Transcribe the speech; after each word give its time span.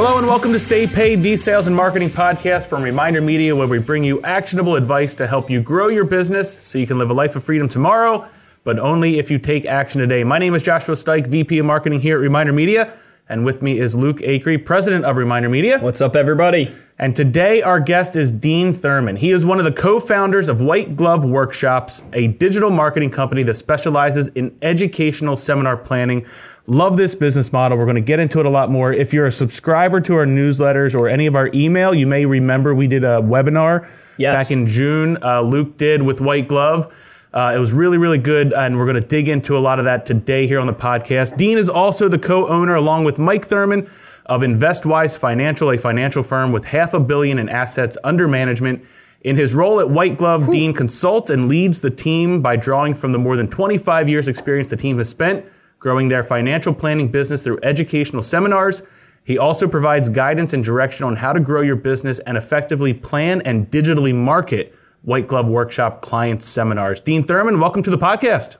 Hello 0.00 0.16
and 0.16 0.28
welcome 0.28 0.52
to 0.52 0.60
Stay 0.60 0.86
Paid, 0.86 1.24
the 1.24 1.34
sales 1.34 1.66
and 1.66 1.74
marketing 1.74 2.08
podcast 2.08 2.68
from 2.68 2.84
Reminder 2.84 3.20
Media, 3.20 3.56
where 3.56 3.66
we 3.66 3.80
bring 3.80 4.04
you 4.04 4.22
actionable 4.22 4.76
advice 4.76 5.16
to 5.16 5.26
help 5.26 5.50
you 5.50 5.60
grow 5.60 5.88
your 5.88 6.04
business 6.04 6.56
so 6.64 6.78
you 6.78 6.86
can 6.86 6.98
live 6.98 7.10
a 7.10 7.12
life 7.12 7.34
of 7.34 7.42
freedom 7.42 7.68
tomorrow, 7.68 8.24
but 8.62 8.78
only 8.78 9.18
if 9.18 9.28
you 9.28 9.40
take 9.40 9.66
action 9.66 10.00
today. 10.00 10.22
My 10.22 10.38
name 10.38 10.54
is 10.54 10.62
Joshua 10.62 10.94
Stike, 10.94 11.26
VP 11.26 11.58
of 11.58 11.66
Marketing 11.66 11.98
here 11.98 12.16
at 12.16 12.20
Reminder 12.20 12.52
Media, 12.52 12.96
and 13.28 13.44
with 13.44 13.60
me 13.60 13.80
is 13.80 13.96
Luke 13.96 14.18
Acree, 14.18 14.64
President 14.64 15.04
of 15.04 15.16
Reminder 15.16 15.48
Media. 15.48 15.80
What's 15.80 16.00
up, 16.00 16.14
everybody? 16.14 16.70
And 17.00 17.16
today 17.16 17.62
our 17.62 17.80
guest 17.80 18.14
is 18.14 18.30
Dean 18.30 18.72
Thurman. 18.72 19.16
He 19.16 19.30
is 19.30 19.44
one 19.44 19.58
of 19.58 19.64
the 19.64 19.72
co-founders 19.72 20.48
of 20.48 20.60
White 20.60 20.94
Glove 20.94 21.24
Workshops, 21.24 22.04
a 22.12 22.28
digital 22.28 22.70
marketing 22.70 23.10
company 23.10 23.42
that 23.42 23.54
specializes 23.54 24.28
in 24.28 24.56
educational 24.62 25.34
seminar 25.34 25.76
planning. 25.76 26.24
Love 26.70 26.98
this 26.98 27.14
business 27.14 27.50
model. 27.50 27.78
We're 27.78 27.86
going 27.86 27.94
to 27.96 28.02
get 28.02 28.20
into 28.20 28.40
it 28.40 28.44
a 28.44 28.50
lot 28.50 28.70
more. 28.70 28.92
If 28.92 29.14
you're 29.14 29.24
a 29.24 29.30
subscriber 29.30 30.02
to 30.02 30.16
our 30.16 30.26
newsletters 30.26 30.94
or 30.94 31.08
any 31.08 31.26
of 31.26 31.34
our 31.34 31.48
email, 31.54 31.94
you 31.94 32.06
may 32.06 32.26
remember 32.26 32.74
we 32.74 32.86
did 32.86 33.04
a 33.04 33.22
webinar 33.22 33.88
Yes. 34.18 34.36
back 34.36 34.50
in 34.54 34.66
June. 34.66 35.16
Uh, 35.22 35.40
Luke 35.40 35.78
did 35.78 36.02
with 36.02 36.20
White 36.20 36.46
Glove. 36.46 36.94
Uh, 37.32 37.54
it 37.56 37.58
was 37.58 37.72
really, 37.72 37.96
really 37.96 38.18
good, 38.18 38.52
and 38.52 38.76
we're 38.78 38.84
going 38.84 39.00
to 39.00 39.08
dig 39.08 39.28
into 39.28 39.56
a 39.56 39.60
lot 39.60 39.78
of 39.78 39.86
that 39.86 40.04
today 40.04 40.46
here 40.46 40.60
on 40.60 40.66
the 40.66 40.74
podcast. 40.74 41.38
Dean 41.38 41.56
is 41.56 41.70
also 41.70 42.06
the 42.06 42.18
co-owner, 42.18 42.74
along 42.74 43.04
with 43.04 43.18
Mike 43.18 43.46
Thurman, 43.46 43.88
of 44.26 44.42
InvestWise 44.42 45.18
Financial, 45.18 45.70
a 45.70 45.78
financial 45.78 46.22
firm 46.22 46.52
with 46.52 46.66
half 46.66 46.92
a 46.92 47.00
billion 47.00 47.38
in 47.38 47.48
assets 47.48 47.96
under 48.04 48.28
management. 48.28 48.84
In 49.22 49.36
his 49.36 49.54
role 49.54 49.80
at 49.80 49.88
White 49.88 50.18
Glove, 50.18 50.50
Dean 50.50 50.74
consults 50.74 51.30
and 51.30 51.48
leads 51.48 51.80
the 51.80 51.90
team 51.90 52.42
by 52.42 52.56
drawing 52.56 52.92
from 52.92 53.12
the 53.12 53.18
more 53.18 53.36
than 53.38 53.48
25 53.48 54.06
years 54.10 54.28
experience 54.28 54.68
the 54.68 54.76
team 54.76 54.98
has 54.98 55.08
spent 55.08 55.46
growing 55.78 56.08
their 56.08 56.22
financial 56.22 56.74
planning 56.74 57.08
business 57.08 57.42
through 57.42 57.58
educational 57.62 58.22
seminars. 58.22 58.82
He 59.24 59.38
also 59.38 59.68
provides 59.68 60.08
guidance 60.08 60.52
and 60.54 60.64
direction 60.64 61.04
on 61.06 61.14
how 61.16 61.32
to 61.32 61.40
grow 61.40 61.60
your 61.60 61.76
business 61.76 62.18
and 62.20 62.36
effectively 62.36 62.94
plan 62.94 63.42
and 63.44 63.70
digitally 63.70 64.14
market 64.14 64.74
White 65.02 65.28
Glove 65.28 65.48
Workshop 65.48 66.00
client 66.02 66.42
seminars. 66.42 67.00
Dean 67.00 67.22
Thurman, 67.22 67.60
welcome 67.60 67.82
to 67.82 67.90
the 67.90 67.98
podcast. 67.98 68.56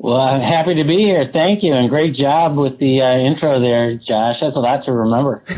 Well, 0.00 0.14
I'm 0.16 0.40
happy 0.40 0.76
to 0.76 0.84
be 0.84 0.96
here. 0.98 1.28
Thank 1.32 1.64
you, 1.64 1.74
and 1.74 1.88
great 1.88 2.14
job 2.14 2.56
with 2.56 2.78
the 2.78 3.02
uh, 3.02 3.16
intro 3.18 3.60
there, 3.60 3.94
Josh. 3.96 4.36
That's 4.40 4.54
a 4.54 4.60
lot 4.60 4.84
to 4.84 4.92
remember. 4.92 5.42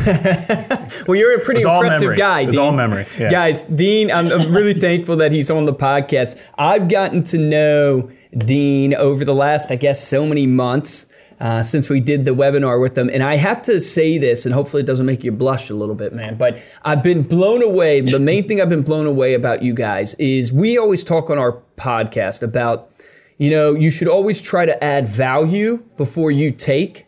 Well, 1.06 1.16
you're 1.16 1.36
a 1.36 1.40
pretty 1.44 1.62
impressive 1.62 2.00
memory. 2.02 2.16
guy, 2.16 2.40
It's 2.42 2.52
Dean. 2.52 2.60
all 2.60 2.72
memory, 2.72 3.04
yeah. 3.18 3.30
Guys, 3.30 3.64
Dean, 3.64 4.10
I'm, 4.10 4.30
I'm 4.30 4.52
really 4.52 4.74
thankful 4.74 5.16
that 5.16 5.30
he's 5.32 5.50
on 5.50 5.64
the 5.66 5.72
podcast. 5.74 6.42
I've 6.58 6.88
gotten 6.88 7.22
to 7.24 7.38
know 7.38 8.10
Dean 8.36 8.94
over 8.94 9.24
the 9.24 9.34
last, 9.34 9.70
I 9.70 9.76
guess, 9.76 10.06
so 10.06 10.26
many 10.26 10.46
months. 10.46 11.06
Uh, 11.40 11.62
since 11.62 11.88
we 11.88 12.00
did 12.00 12.26
the 12.26 12.32
webinar 12.32 12.78
with 12.78 12.94
them. 12.94 13.08
And 13.10 13.22
I 13.22 13.36
have 13.36 13.62
to 13.62 13.80
say 13.80 14.18
this, 14.18 14.44
and 14.44 14.54
hopefully 14.54 14.82
it 14.82 14.86
doesn't 14.86 15.06
make 15.06 15.24
you 15.24 15.32
blush 15.32 15.70
a 15.70 15.74
little 15.74 15.94
bit, 15.94 16.12
man, 16.12 16.36
but 16.36 16.62
I've 16.82 17.02
been 17.02 17.22
blown 17.22 17.62
away. 17.62 18.02
The 18.02 18.20
main 18.20 18.46
thing 18.46 18.60
I've 18.60 18.68
been 18.68 18.82
blown 18.82 19.06
away 19.06 19.32
about 19.32 19.62
you 19.62 19.72
guys 19.72 20.12
is 20.16 20.52
we 20.52 20.76
always 20.76 21.02
talk 21.02 21.30
on 21.30 21.38
our 21.38 21.62
podcast 21.78 22.42
about, 22.42 22.90
you 23.38 23.48
know, 23.48 23.72
you 23.72 23.90
should 23.90 24.06
always 24.06 24.42
try 24.42 24.66
to 24.66 24.84
add 24.84 25.08
value 25.08 25.82
before 25.96 26.30
you 26.30 26.50
take. 26.50 27.06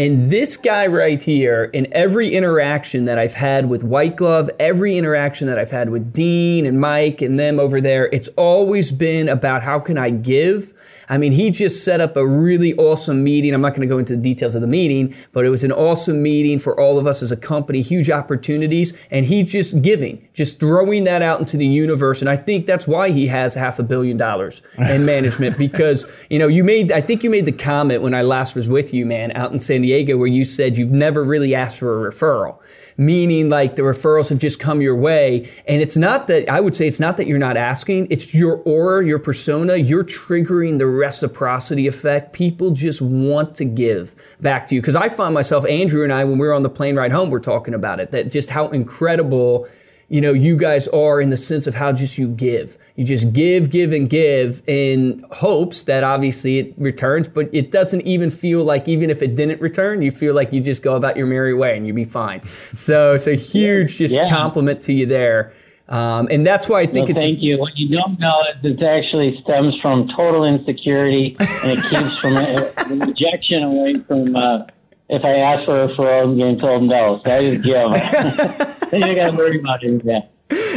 And 0.00 0.24
this 0.24 0.56
guy 0.56 0.86
right 0.86 1.22
here, 1.22 1.64
in 1.74 1.86
every 1.92 2.32
interaction 2.32 3.04
that 3.04 3.18
I've 3.18 3.34
had 3.34 3.68
with 3.68 3.84
White 3.84 4.16
Glove, 4.16 4.48
every 4.58 4.96
interaction 4.96 5.46
that 5.48 5.58
I've 5.58 5.70
had 5.70 5.90
with 5.90 6.10
Dean 6.10 6.64
and 6.64 6.80
Mike 6.80 7.20
and 7.20 7.38
them 7.38 7.60
over 7.60 7.82
there, 7.82 8.08
it's 8.10 8.28
always 8.28 8.92
been 8.92 9.28
about 9.28 9.62
how 9.62 9.78
can 9.78 9.98
I 9.98 10.08
give. 10.08 10.72
I 11.10 11.18
mean, 11.18 11.32
he 11.32 11.50
just 11.50 11.84
set 11.84 12.00
up 12.00 12.16
a 12.16 12.24
really 12.24 12.72
awesome 12.76 13.24
meeting. 13.24 13.52
I'm 13.52 13.60
not 13.60 13.70
going 13.70 13.86
to 13.86 13.92
go 13.92 13.98
into 13.98 14.14
the 14.14 14.22
details 14.22 14.54
of 14.54 14.60
the 14.60 14.68
meeting, 14.68 15.12
but 15.32 15.44
it 15.44 15.50
was 15.50 15.64
an 15.64 15.72
awesome 15.72 16.22
meeting 16.22 16.60
for 16.60 16.78
all 16.80 16.98
of 16.98 17.06
us 17.06 17.20
as 17.20 17.32
a 17.32 17.36
company, 17.36 17.82
huge 17.82 18.08
opportunities, 18.08 18.96
and 19.10 19.26
he 19.26 19.42
just 19.42 19.82
giving, 19.82 20.24
just 20.34 20.60
throwing 20.60 21.02
that 21.04 21.20
out 21.20 21.40
into 21.40 21.56
the 21.56 21.66
universe. 21.66 22.20
And 22.20 22.30
I 22.30 22.36
think 22.36 22.64
that's 22.64 22.86
why 22.86 23.10
he 23.10 23.26
has 23.26 23.54
half 23.54 23.80
a 23.80 23.82
billion 23.82 24.16
dollars 24.16 24.62
in 24.78 25.04
management 25.04 25.58
because, 25.58 26.06
you 26.30 26.38
know, 26.38 26.46
you 26.46 26.62
made, 26.62 26.92
I 26.92 27.00
think 27.00 27.24
you 27.24 27.30
made 27.30 27.44
the 27.44 27.52
comment 27.52 28.02
when 28.02 28.14
I 28.14 28.22
last 28.22 28.54
was 28.54 28.68
with 28.68 28.94
you, 28.94 29.04
man, 29.04 29.32
out 29.34 29.50
in 29.50 29.58
San 29.58 29.82
Diego, 29.82 30.16
where 30.16 30.28
you 30.28 30.44
said 30.44 30.76
you've 30.76 30.92
never 30.92 31.24
really 31.24 31.56
asked 31.56 31.80
for 31.80 32.06
a 32.06 32.10
referral 32.10 32.62
meaning 33.00 33.48
like 33.48 33.76
the 33.76 33.82
referrals 33.82 34.28
have 34.28 34.38
just 34.38 34.60
come 34.60 34.82
your 34.82 34.94
way. 34.94 35.50
And 35.66 35.80
it's 35.80 35.96
not 35.96 36.26
that, 36.26 36.50
I 36.50 36.60
would 36.60 36.76
say 36.76 36.86
it's 36.86 37.00
not 37.00 37.16
that 37.16 37.26
you're 37.26 37.38
not 37.38 37.56
asking, 37.56 38.08
it's 38.10 38.34
your 38.34 38.58
aura, 38.66 39.04
your 39.06 39.18
persona, 39.18 39.76
you're 39.76 40.04
triggering 40.04 40.78
the 40.78 40.86
reciprocity 40.86 41.86
effect. 41.86 42.34
People 42.34 42.72
just 42.72 43.00
want 43.00 43.54
to 43.54 43.64
give 43.64 44.14
back 44.42 44.66
to 44.66 44.74
you. 44.74 44.82
Because 44.82 44.96
I 44.96 45.08
find 45.08 45.32
myself, 45.32 45.66
Andrew 45.66 46.04
and 46.04 46.12
I, 46.12 46.24
when 46.24 46.36
we 46.36 46.46
were 46.46 46.52
on 46.52 46.62
the 46.62 46.68
plane 46.68 46.94
ride 46.94 47.10
home, 47.10 47.30
we're 47.30 47.40
talking 47.40 47.72
about 47.72 48.00
it, 48.00 48.10
that 48.10 48.30
just 48.30 48.50
how 48.50 48.68
incredible 48.68 49.66
you 50.10 50.20
know, 50.20 50.32
you 50.32 50.56
guys 50.56 50.88
are 50.88 51.20
in 51.20 51.30
the 51.30 51.36
sense 51.36 51.68
of 51.68 51.74
how 51.74 51.92
just 51.92 52.18
you 52.18 52.26
give. 52.28 52.76
You 52.96 53.04
just 53.04 53.32
give, 53.32 53.70
give, 53.70 53.92
and 53.92 54.10
give 54.10 54.60
in 54.66 55.24
hopes 55.30 55.84
that 55.84 56.02
obviously 56.02 56.58
it 56.58 56.74
returns, 56.76 57.28
but 57.28 57.48
it 57.52 57.70
doesn't 57.70 58.00
even 58.02 58.28
feel 58.28 58.64
like 58.64 58.88
even 58.88 59.08
if 59.08 59.22
it 59.22 59.36
didn't 59.36 59.60
return, 59.60 60.02
you 60.02 60.10
feel 60.10 60.34
like 60.34 60.52
you 60.52 60.60
just 60.60 60.82
go 60.82 60.96
about 60.96 61.16
your 61.16 61.28
merry 61.28 61.54
way 61.54 61.76
and 61.76 61.86
you'd 61.86 61.94
be 61.94 62.04
fine. 62.04 62.44
So, 62.44 63.16
so 63.16 63.36
huge 63.36 63.98
just 63.98 64.12
Yeah. 64.14 64.28
compliment 64.28 64.80
to 64.82 64.92
you 64.92 65.06
there. 65.06 65.52
Um, 65.88 66.26
and 66.30 66.44
that's 66.44 66.68
why 66.68 66.80
I 66.80 66.86
think 66.86 67.06
Well, 67.06 67.10
it's 67.12 67.22
thank 67.22 67.40
you. 67.40 67.58
What 67.58 67.76
you 67.76 67.96
don't 67.96 68.18
know 68.18 68.32
is 68.64 68.64
it 68.64 68.82
actually 68.82 69.40
stems 69.42 69.74
from 69.80 70.08
total 70.16 70.44
insecurity, 70.44 71.36
and 71.38 71.72
it 71.78 71.82
keeps 71.88 72.16
from 72.18 72.34
rejection 73.00 73.62
away 73.62 73.94
from. 73.94 74.34
Uh, 74.34 74.66
if 75.10 75.24
I 75.24 75.36
ask 75.38 75.64
for 75.64 75.82
a 75.82 75.88
referral, 75.88 76.22
I'm 76.22 76.36
getting 76.38 76.58
told 76.58 76.84
no. 76.84 77.20
So 77.24 77.32
I 77.32 77.40
just 77.42 77.64
give. 77.64 78.90
then 78.90 79.08
you 79.08 79.14
got 79.16 79.32
to 79.32 79.36
worry 79.36 79.58
about 79.58 79.82
it. 79.82 80.04
Yeah. 80.04 80.20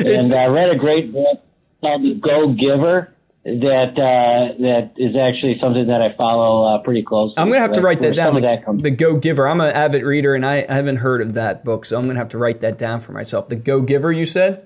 And 0.09 0.33
I 0.33 0.47
read 0.47 0.69
a 0.69 0.75
great 0.75 1.13
book 1.13 1.41
called 1.81 2.03
The 2.03 2.15
Go 2.15 2.53
Giver. 2.53 3.09
That 3.45 3.99
uh, 3.99 4.55
that 4.61 4.93
is 4.95 5.17
actually 5.17 5.59
something 5.59 5.87
that 5.87 6.01
I 6.01 6.15
follow 6.15 6.63
uh, 6.63 6.77
pretty 6.77 7.03
closely. 7.03 7.33
I'm 7.35 7.49
gonna 7.49 7.59
have 7.59 7.73
to 7.73 7.81
write 7.81 7.99
that 7.99 8.15
down. 8.15 8.35
The, 8.35 8.41
that 8.41 8.63
the 8.77 8.89
Go 8.89 9.17
Giver. 9.17 9.49
I'm 9.49 9.59
an 9.59 9.75
avid 9.75 10.03
reader, 10.03 10.33
and 10.33 10.45
I, 10.45 10.65
I 10.69 10.75
haven't 10.75 10.95
heard 10.95 11.21
of 11.21 11.33
that 11.33 11.65
book, 11.65 11.83
so 11.83 11.99
I'm 11.99 12.07
gonna 12.07 12.19
have 12.19 12.29
to 12.29 12.37
write 12.37 12.61
that 12.61 12.77
down 12.77 13.01
for 13.01 13.11
myself. 13.11 13.49
The 13.49 13.57
Go 13.57 13.81
Giver, 13.81 14.13
you 14.13 14.23
said? 14.23 14.65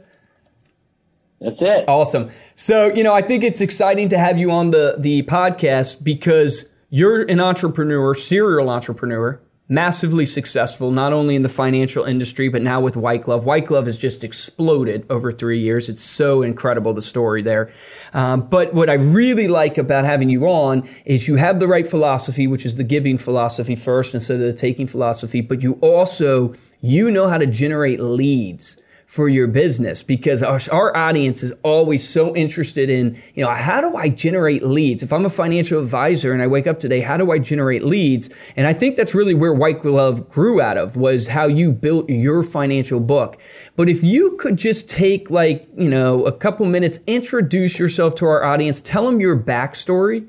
That's 1.42 1.58
it. 1.60 1.86
Awesome. 1.88 2.30
So, 2.54 2.94
you 2.94 3.04
know, 3.04 3.14
I 3.14 3.22
think 3.22 3.44
it's 3.44 3.62
exciting 3.62 4.10
to 4.10 4.18
have 4.18 4.38
you 4.38 4.52
on 4.52 4.72
the, 4.72 4.96
the 4.98 5.24
podcast 5.24 6.04
because 6.04 6.70
you're 6.90 7.24
an 7.24 7.40
entrepreneur, 7.40 8.14
serial 8.16 8.70
entrepreneur, 8.70 9.40
massively 9.70 10.26
successful, 10.26 10.92
not 10.92 11.12
only 11.12 11.36
in 11.36 11.42
the 11.42 11.50
financial 11.50 12.06
industry, 12.06 12.48
but 12.50 12.62
now 12.62 12.80
with 12.80 12.96
White 12.96 13.24
Glove. 13.24 13.44
White 13.46 13.66
Glove 13.66 13.86
has 13.86 13.98
just 13.98 14.24
exploded 14.24 15.06
over 15.10 15.32
three 15.32 15.60
years. 15.60 15.90
It's 15.90 16.02
so 16.02 16.42
incredible, 16.42 16.94
the 16.94 17.02
story 17.02 17.42
there. 17.42 17.70
Um, 18.14 18.48
but 18.48 18.74
what 18.74 18.90
I 18.90 18.94
really 18.94 19.48
like 19.48 19.78
about 19.78 20.06
having 20.06 20.30
you 20.30 20.46
on 20.46 20.88
is 21.06 21.28
you 21.28 21.36
have 21.36 21.60
the 21.60 21.68
right 21.68 21.86
philosophy, 21.86 22.48
which 22.48 22.66
is 22.66 22.76
the 22.76 22.84
giving 22.84 23.18
philosophy 23.18 23.76
first 23.76 24.14
instead 24.14 24.36
of 24.36 24.42
the 24.42 24.54
taking 24.54 24.88
philosophy, 24.88 25.42
but 25.42 25.62
you 25.64 25.74
also, 25.82 26.54
you 26.82 27.12
know 27.12 27.28
how 27.28 27.38
to 27.38 27.46
generate 27.46 28.00
leads 28.00 28.78
for 29.08 29.30
your 29.30 29.48
business 29.48 30.04
because 30.04 30.44
our, 30.44 30.60
our 30.70 30.96
audience 30.96 31.42
is 31.42 31.54
always 31.64 32.06
so 32.08 32.36
interested 32.36 32.90
in, 32.90 33.18
you 33.36 33.44
know, 33.44 33.50
how 33.50 33.80
do 33.80 33.96
I 33.96 34.10
generate 34.10 34.64
leads? 34.64 35.02
If 35.02 35.14
I'm 35.14 35.24
a 35.24 35.30
financial 35.30 35.80
advisor 35.80 36.34
and 36.34 36.42
I 36.42 36.48
wake 36.48 36.68
up 36.68 36.78
today, 36.78 37.00
how 37.00 37.16
do 37.16 37.32
I 37.32 37.40
generate 37.40 37.84
leads? 37.84 38.30
And 38.58 38.68
I 38.68 38.74
think 38.74 38.98
that's 38.98 39.16
really 39.16 39.34
where 39.34 39.54
White 39.54 39.80
Glove 39.80 40.28
grew 40.28 40.60
out 40.60 40.76
of 40.76 40.98
was 40.98 41.30
how 41.30 41.46
you 41.46 41.72
built 41.72 42.10
your 42.10 42.44
financial 42.44 43.00
book. 43.00 43.40
But 43.78 43.88
if 43.88 44.04
you 44.04 44.36
could 44.42 44.58
just 44.58 44.90
take 44.90 45.32
like, 45.32 45.66
you 45.78 45.88
know, 45.88 46.26
a 46.26 46.32
couple 46.34 46.66
minutes, 46.66 47.00
introduce 47.08 47.80
yourself 47.80 48.14
to 48.16 48.26
our 48.26 48.44
audience, 48.44 48.82
tell 48.82 49.10
them 49.10 49.22
your 49.22 49.40
backstory 49.40 50.28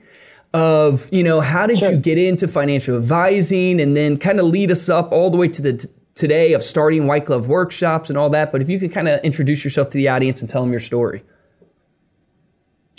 of, 0.54 1.08
you 1.12 1.24
know, 1.24 1.40
how 1.40 1.66
did 1.66 1.80
Sure. 1.80 1.90
you 1.90 1.98
get 1.98 2.16
into 2.16 2.46
financial 2.46 2.96
advising 2.96 3.81
and 3.81 3.96
then 3.96 4.19
kind 4.19 4.38
of 4.38 4.46
lead 4.46 4.70
us 4.70 4.88
up 4.88 5.10
all 5.10 5.31
the 5.31 5.36
way 5.36 5.48
to 5.48 5.62
the 5.62 5.88
today 6.19 6.53
of 6.53 6.62
starting 6.62 7.06
white 7.06 7.25
glove 7.25 7.49
workshops 7.49 8.09
and 8.09 8.19
all 8.19 8.31
that. 8.31 8.53
But 8.53 8.61
if 8.61 8.69
you 8.69 8.79
could 8.79 8.93
kind 8.93 9.09
of 9.09 9.20
introduce 9.25 9.65
yourself 9.65 9.88
to 9.91 9.97
the 9.97 10.09
audience 10.09 10.41
and 10.41 10.50
tell 10.50 10.62
them 10.62 10.70
your 10.70 10.81
story. 10.81 11.23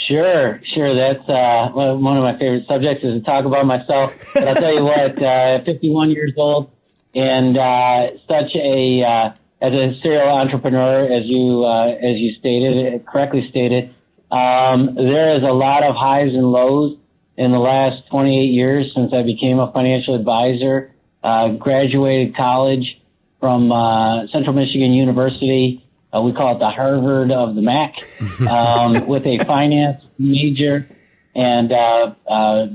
Sure, 0.07 0.59
sure. 0.73 0.95
That's 0.95 1.29
uh, 1.29 1.69
one 1.69 2.17
of 2.17 2.23
my 2.23 2.37
favorite 2.39 2.65
subjects 2.67 3.03
is 3.03 3.13
to 3.13 3.21
talk 3.21 3.45
about 3.45 3.65
myself. 3.65 4.33
But 4.33 4.47
I'll 4.47 4.55
tell 4.55 4.73
you 4.73 4.83
what, 4.83 5.21
uh, 5.21 5.63
51 5.63 6.09
years 6.09 6.33
old 6.35 6.71
and 7.13 7.57
uh, 7.57 8.17
such 8.27 8.55
a 8.55 9.03
uh, 9.03 9.33
as 9.61 9.73
a 9.73 9.99
serial 10.01 10.29
entrepreneur, 10.29 11.11
as 11.11 11.23
you 11.25 11.65
uh, 11.65 11.87
as 11.87 12.17
you 12.17 12.33
stated 12.35 13.05
correctly 13.05 13.47
stated, 13.49 13.93
um, 14.31 14.95
there 14.95 15.35
is 15.35 15.43
a 15.43 15.53
lot 15.53 15.83
of 15.83 15.95
highs 15.95 16.33
and 16.33 16.51
lows 16.51 16.97
in 17.37 17.51
the 17.51 17.59
last 17.59 18.07
28 18.09 18.45
years 18.45 18.91
since 18.95 19.13
I 19.13 19.23
became 19.23 19.59
a 19.59 19.71
financial 19.71 20.15
advisor. 20.15 20.91
Uh, 21.21 21.49
graduated 21.49 22.35
college 22.35 22.98
from 23.39 23.71
uh, 23.71 24.27
Central 24.27 24.53
Michigan 24.53 24.91
University. 24.91 25.85
Uh, 26.13 26.21
we 26.21 26.33
call 26.33 26.55
it 26.55 26.59
the 26.59 26.69
Harvard 26.69 27.31
of 27.31 27.55
the 27.55 27.61
Mac, 27.61 27.95
um, 28.49 29.07
with 29.07 29.25
a 29.25 29.37
finance 29.45 30.03
major 30.17 30.87
and 31.35 31.71
uh, 31.71 32.13
uh, 32.27 32.67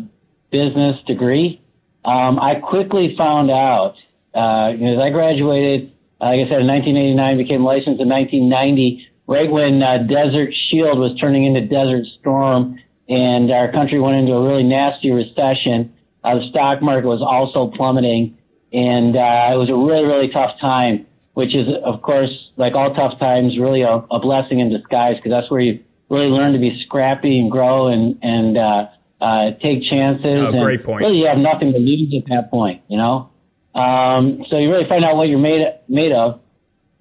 business 0.50 0.96
degree. 1.06 1.60
Um, 2.04 2.38
I 2.38 2.56
quickly 2.56 3.14
found 3.16 3.50
out 3.50 3.96
uh, 4.34 4.72
as 4.72 4.98
I 4.98 5.10
graduated, 5.10 5.92
uh, 6.20 6.26
like 6.26 6.46
I 6.46 6.50
said, 6.50 6.60
in 6.60 6.66
1989, 6.66 7.38
became 7.38 7.64
licensed 7.64 8.00
in 8.00 8.08
1990, 8.08 9.06
right 9.26 9.50
when 9.50 9.82
uh, 9.82 9.98
Desert 9.98 10.52
Shield 10.68 10.98
was 10.98 11.16
turning 11.20 11.44
into 11.44 11.62
Desert 11.62 12.04
Storm, 12.20 12.80
and 13.08 13.50
our 13.52 13.70
country 13.70 14.00
went 14.00 14.16
into 14.16 14.32
a 14.32 14.42
really 14.42 14.64
nasty 14.64 15.12
recession. 15.12 15.94
Uh, 16.24 16.36
the 16.36 16.48
stock 16.50 16.82
market 16.82 17.06
was 17.06 17.22
also 17.22 17.70
plummeting, 17.76 18.36
and 18.74 19.16
uh, 19.16 19.54
it 19.54 19.56
was 19.56 19.70
a 19.70 19.74
really, 19.74 20.04
really 20.04 20.28
tough 20.28 20.58
time. 20.60 21.06
Which 21.34 21.52
is, 21.52 21.66
of 21.84 22.00
course, 22.02 22.30
like 22.56 22.74
all 22.74 22.94
tough 22.94 23.18
times, 23.18 23.58
really 23.58 23.82
a, 23.82 23.90
a 23.90 24.20
blessing 24.20 24.60
in 24.60 24.70
disguise 24.70 25.16
because 25.16 25.32
that's 25.32 25.50
where 25.50 25.60
you 25.60 25.82
really 26.08 26.28
learn 26.30 26.52
to 26.52 26.60
be 26.60 26.80
scrappy 26.86 27.40
and 27.40 27.50
grow 27.50 27.88
and 27.88 28.18
and 28.22 28.56
uh, 28.56 28.86
uh, 29.20 29.50
take 29.60 29.82
chances. 29.90 30.38
Oh, 30.38 30.46
and 30.46 30.58
great 30.60 30.84
point. 30.84 31.00
Really, 31.00 31.18
you 31.18 31.26
have 31.26 31.38
nothing 31.38 31.72
to 31.72 31.78
lose 31.78 32.14
at 32.16 32.28
that 32.28 32.50
point, 32.50 32.82
you 32.88 32.96
know. 32.96 33.30
Um, 33.74 34.44
so 34.48 34.58
you 34.58 34.70
really 34.70 34.88
find 34.88 35.04
out 35.04 35.16
what 35.16 35.28
you're 35.28 35.38
made 35.38 35.66
made 35.88 36.12
of, 36.12 36.40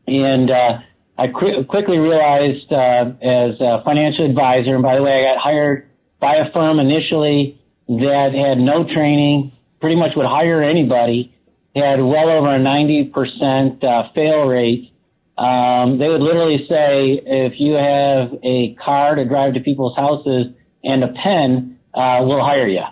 and 0.07 0.49
uh, 0.49 0.79
I 1.17 1.27
qu- 1.27 1.63
quickly 1.65 1.97
realized 1.97 2.71
uh, 2.71 3.13
as 3.21 3.61
a 3.61 3.83
financial 3.85 4.25
advisor. 4.25 4.73
And 4.73 4.81
by 4.83 4.95
the 4.95 5.03
way, 5.03 5.11
I 5.11 5.35
got 5.35 5.43
hired 5.43 5.87
by 6.19 6.37
a 6.37 6.51
firm 6.51 6.79
initially 6.79 7.61
that 7.87 8.31
had 8.33 8.57
no 8.57 8.83
training, 8.83 9.51
pretty 9.79 9.95
much 9.95 10.11
would 10.15 10.25
hire 10.25 10.63
anybody, 10.63 11.32
had 11.75 12.01
well 12.01 12.29
over 12.29 12.55
a 12.55 12.59
90% 12.59 13.83
uh, 13.83 14.09
fail 14.13 14.45
rate. 14.45 14.91
Um, 15.37 15.97
they 15.97 16.07
would 16.07 16.21
literally 16.21 16.65
say, 16.69 17.19
if 17.25 17.53
you 17.59 17.73
have 17.73 18.33
a 18.43 18.75
car 18.75 19.15
to 19.15 19.25
drive 19.25 19.55
to 19.55 19.59
people's 19.61 19.95
houses 19.95 20.47
and 20.83 21.03
a 21.03 21.07
pen, 21.07 21.79
uh, 21.93 22.19
we'll 22.21 22.43
hire 22.43 22.67
you. 22.67 22.83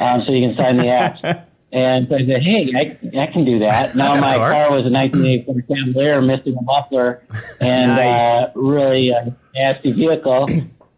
Um, 0.00 0.22
so 0.22 0.32
you 0.32 0.46
can 0.46 0.54
sign 0.56 0.76
the 0.76 0.84
apps. 0.84 1.46
And 1.72 2.08
so 2.08 2.16
I 2.16 2.26
said, 2.26 2.42
hey, 2.42 2.72
I, 2.74 3.20
I 3.22 3.32
can 3.32 3.44
do 3.44 3.60
that. 3.60 3.94
Now 3.94 4.14
my 4.14 4.34
car. 4.34 4.50
car 4.50 4.70
was 4.72 4.86
a 4.86 4.90
1984 4.90 5.62
Cavalier 5.76 6.20
missing 6.20 6.56
a 6.58 6.62
muffler 6.62 7.22
and 7.60 7.92
Nice. 7.92 8.42
uh, 8.42 8.50
really 8.56 9.10
a 9.10 9.36
nasty 9.54 9.92
vehicle. 9.92 10.48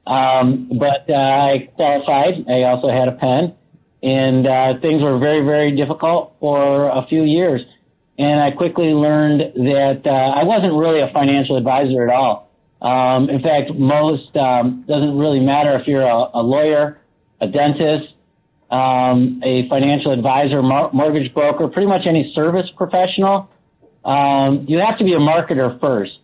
Um, 0.07 0.71
but 0.79 1.11
uh, 1.11 1.15
I 1.15 1.69
qualified. 1.77 2.47
I 2.49 2.63
also 2.63 2.89
had 2.89 3.09
a 3.09 3.13
pen. 3.13 3.55
And 4.03 4.47
uh, 4.47 4.81
things 4.81 5.03
were 5.03 5.19
very, 5.19 5.45
very 5.45 5.77
difficult 5.77 6.35
for 6.41 6.89
a 6.89 7.07
few 7.07 7.23
years. 7.23 7.63
And 8.19 8.41
I 8.41 8.51
quickly 8.51 8.89
learned 8.89 9.41
that 9.55 10.03
uh, 10.05 10.11
I 10.11 10.45
wasn't 10.45 10.75
really 10.75 11.01
a 11.01 11.11
financial 11.13 11.57
advisor 11.57 12.09
at 12.09 12.15
all. 12.15 12.51
Um, 12.81 13.31
in 13.31 13.41
fact, 13.43 13.73
most 13.75 14.37
um, 14.37 14.85
doesn't 14.89 15.17
really 15.17 15.41
matter 15.41 15.79
if 15.79 15.87
you're 15.87 16.03
a, 16.03 16.31
a 16.35 16.43
lawyer, 16.43 16.99
a 17.41 17.47
dentist, 17.47 18.13
um, 18.71 19.41
a 19.45 19.69
financial 19.69 20.13
advisor, 20.13 20.63
mor- 20.63 20.91
mortgage 20.93 21.33
broker, 21.33 21.69
pretty 21.69 21.87
much 21.87 22.07
any 22.07 22.33
service 22.35 22.69
professional. 22.77 23.49
Um, 24.05 24.67
you 24.69 24.79
have 24.79 24.99
to 24.99 25.05
be 25.05 25.13
a 25.13 25.19
marketer 25.19 25.79
first. 25.81 26.19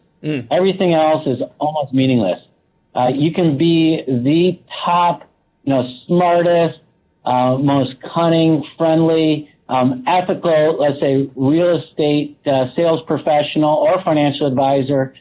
Everything 0.51 0.95
else 0.95 1.27
is 1.29 1.41
almost 1.61 1.95
meaningless. 1.95 2.41
Uh, 2.95 3.09
you 3.15 3.33
can 3.33 3.57
be 3.57 4.03
the 4.07 4.59
top, 4.85 5.23
you 5.63 5.73
know, 5.73 5.89
smartest, 6.07 6.81
uh, 7.29 7.59
most 7.59 7.91
cunning, 8.15 8.65
friendly, 8.79 9.51
um, 9.69 10.05
ethical, 10.07 10.79
let's 10.81 10.99
say, 10.99 11.31
real 11.37 11.79
estate 11.83 12.39
uh, 12.47 12.75
sales 12.75 13.01
professional 13.07 13.75
or 13.77 14.03
financial 14.03 14.47
advisor 14.47 15.15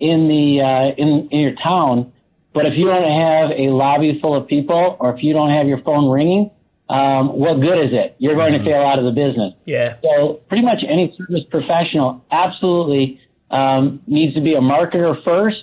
in 0.00 0.26
the 0.26 0.60
uh, 0.60 1.00
in 1.00 1.28
in 1.30 1.40
your 1.40 1.54
town. 1.62 2.12
But 2.52 2.66
if 2.66 2.72
you 2.76 2.86
don't 2.86 3.20
have 3.20 3.50
a 3.56 3.70
lobby 3.70 4.18
full 4.20 4.34
of 4.34 4.48
people, 4.48 4.96
or 4.98 5.14
if 5.14 5.22
you 5.22 5.34
don't 5.34 5.50
have 5.50 5.68
your 5.68 5.80
phone 5.82 6.10
ringing, 6.10 6.50
um, 6.88 7.38
what 7.38 7.60
good 7.60 7.78
is 7.78 7.92
it? 7.92 8.16
You're 8.18 8.34
going 8.34 8.58
to 8.58 8.64
fail 8.64 8.82
out 8.82 8.98
of 8.98 9.04
the 9.04 9.12
business. 9.12 9.54
Yeah. 9.66 9.96
So 10.02 10.40
pretty 10.48 10.64
much 10.64 10.78
any 10.82 11.14
service 11.16 11.44
professional 11.48 12.24
absolutely 12.32 13.20
um, 13.52 14.02
needs 14.08 14.34
to 14.34 14.40
be 14.40 14.54
a 14.54 14.60
marketer 14.60 15.22
first, 15.22 15.62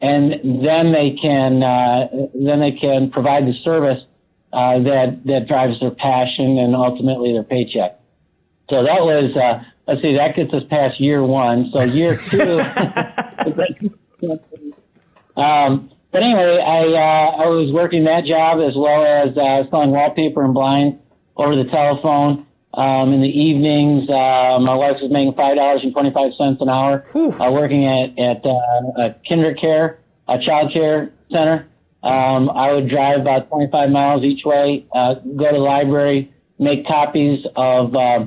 and 0.00 0.32
then 0.64 0.90
they 0.90 1.14
can 1.22 1.62
uh, 1.62 2.08
then 2.34 2.58
they 2.58 2.72
can 2.72 3.12
provide 3.12 3.44
the 3.46 3.54
service 3.62 4.02
uh, 4.52 4.80
that 4.80 5.22
that 5.26 5.46
drives 5.48 5.78
their 5.80 5.92
passion 5.92 6.58
and 6.58 6.74
ultimately 6.74 7.32
their 7.32 7.44
paycheck. 7.44 8.00
So 8.68 8.82
that 8.82 9.00
was 9.00 9.34
uh, 9.36 9.62
let's 9.86 10.02
see 10.02 10.16
that 10.16 10.34
gets 10.36 10.52
us 10.52 10.64
past 10.68 11.00
year 11.00 11.22
one. 11.22 11.70
So 11.72 11.84
year 11.84 12.16
two. 12.30 12.58
um, 15.36 15.90
but 16.12 16.22
anyway, 16.22 16.58
I 16.58 16.82
uh, 16.82 17.42
I 17.42 17.46
was 17.46 17.70
working 17.72 18.04
that 18.04 18.24
job 18.26 18.58
as 18.58 18.74
well 18.74 19.06
as 19.06 19.36
uh, 19.38 19.70
selling 19.70 19.90
wallpaper 19.90 20.44
and 20.44 20.54
blinds 20.54 20.98
over 21.36 21.54
the 21.54 21.70
telephone. 21.70 22.46
Um, 22.72 23.12
in 23.12 23.20
the 23.20 23.30
evenings, 23.30 24.08
uh, 24.08 24.58
my 24.62 24.74
wife 24.74 25.02
was 25.02 25.10
making 25.10 25.34
five 25.34 25.56
dollars 25.56 25.82
and 25.82 25.92
twenty 25.92 26.10
five 26.10 26.32
cents 26.38 26.60
an 26.60 26.68
hour, 26.68 27.04
uh, 27.14 27.50
working 27.50 27.86
at 27.86 28.18
at 28.18 28.46
uh, 28.46 28.50
a 28.98 29.14
KinderCare, 29.26 29.98
a 30.28 30.38
child 30.38 30.72
care 30.72 31.12
center. 31.30 31.69
Um, 32.02 32.48
I 32.48 32.72
would 32.72 32.88
drive 32.88 33.20
about 33.20 33.48
twenty 33.48 33.70
five 33.70 33.90
miles 33.90 34.24
each 34.24 34.44
way, 34.44 34.86
uh, 34.94 35.14
go 35.14 35.46
to 35.46 35.52
the 35.52 35.58
library, 35.58 36.32
make 36.58 36.86
copies 36.86 37.44
of 37.56 37.94
uh, 37.94 38.26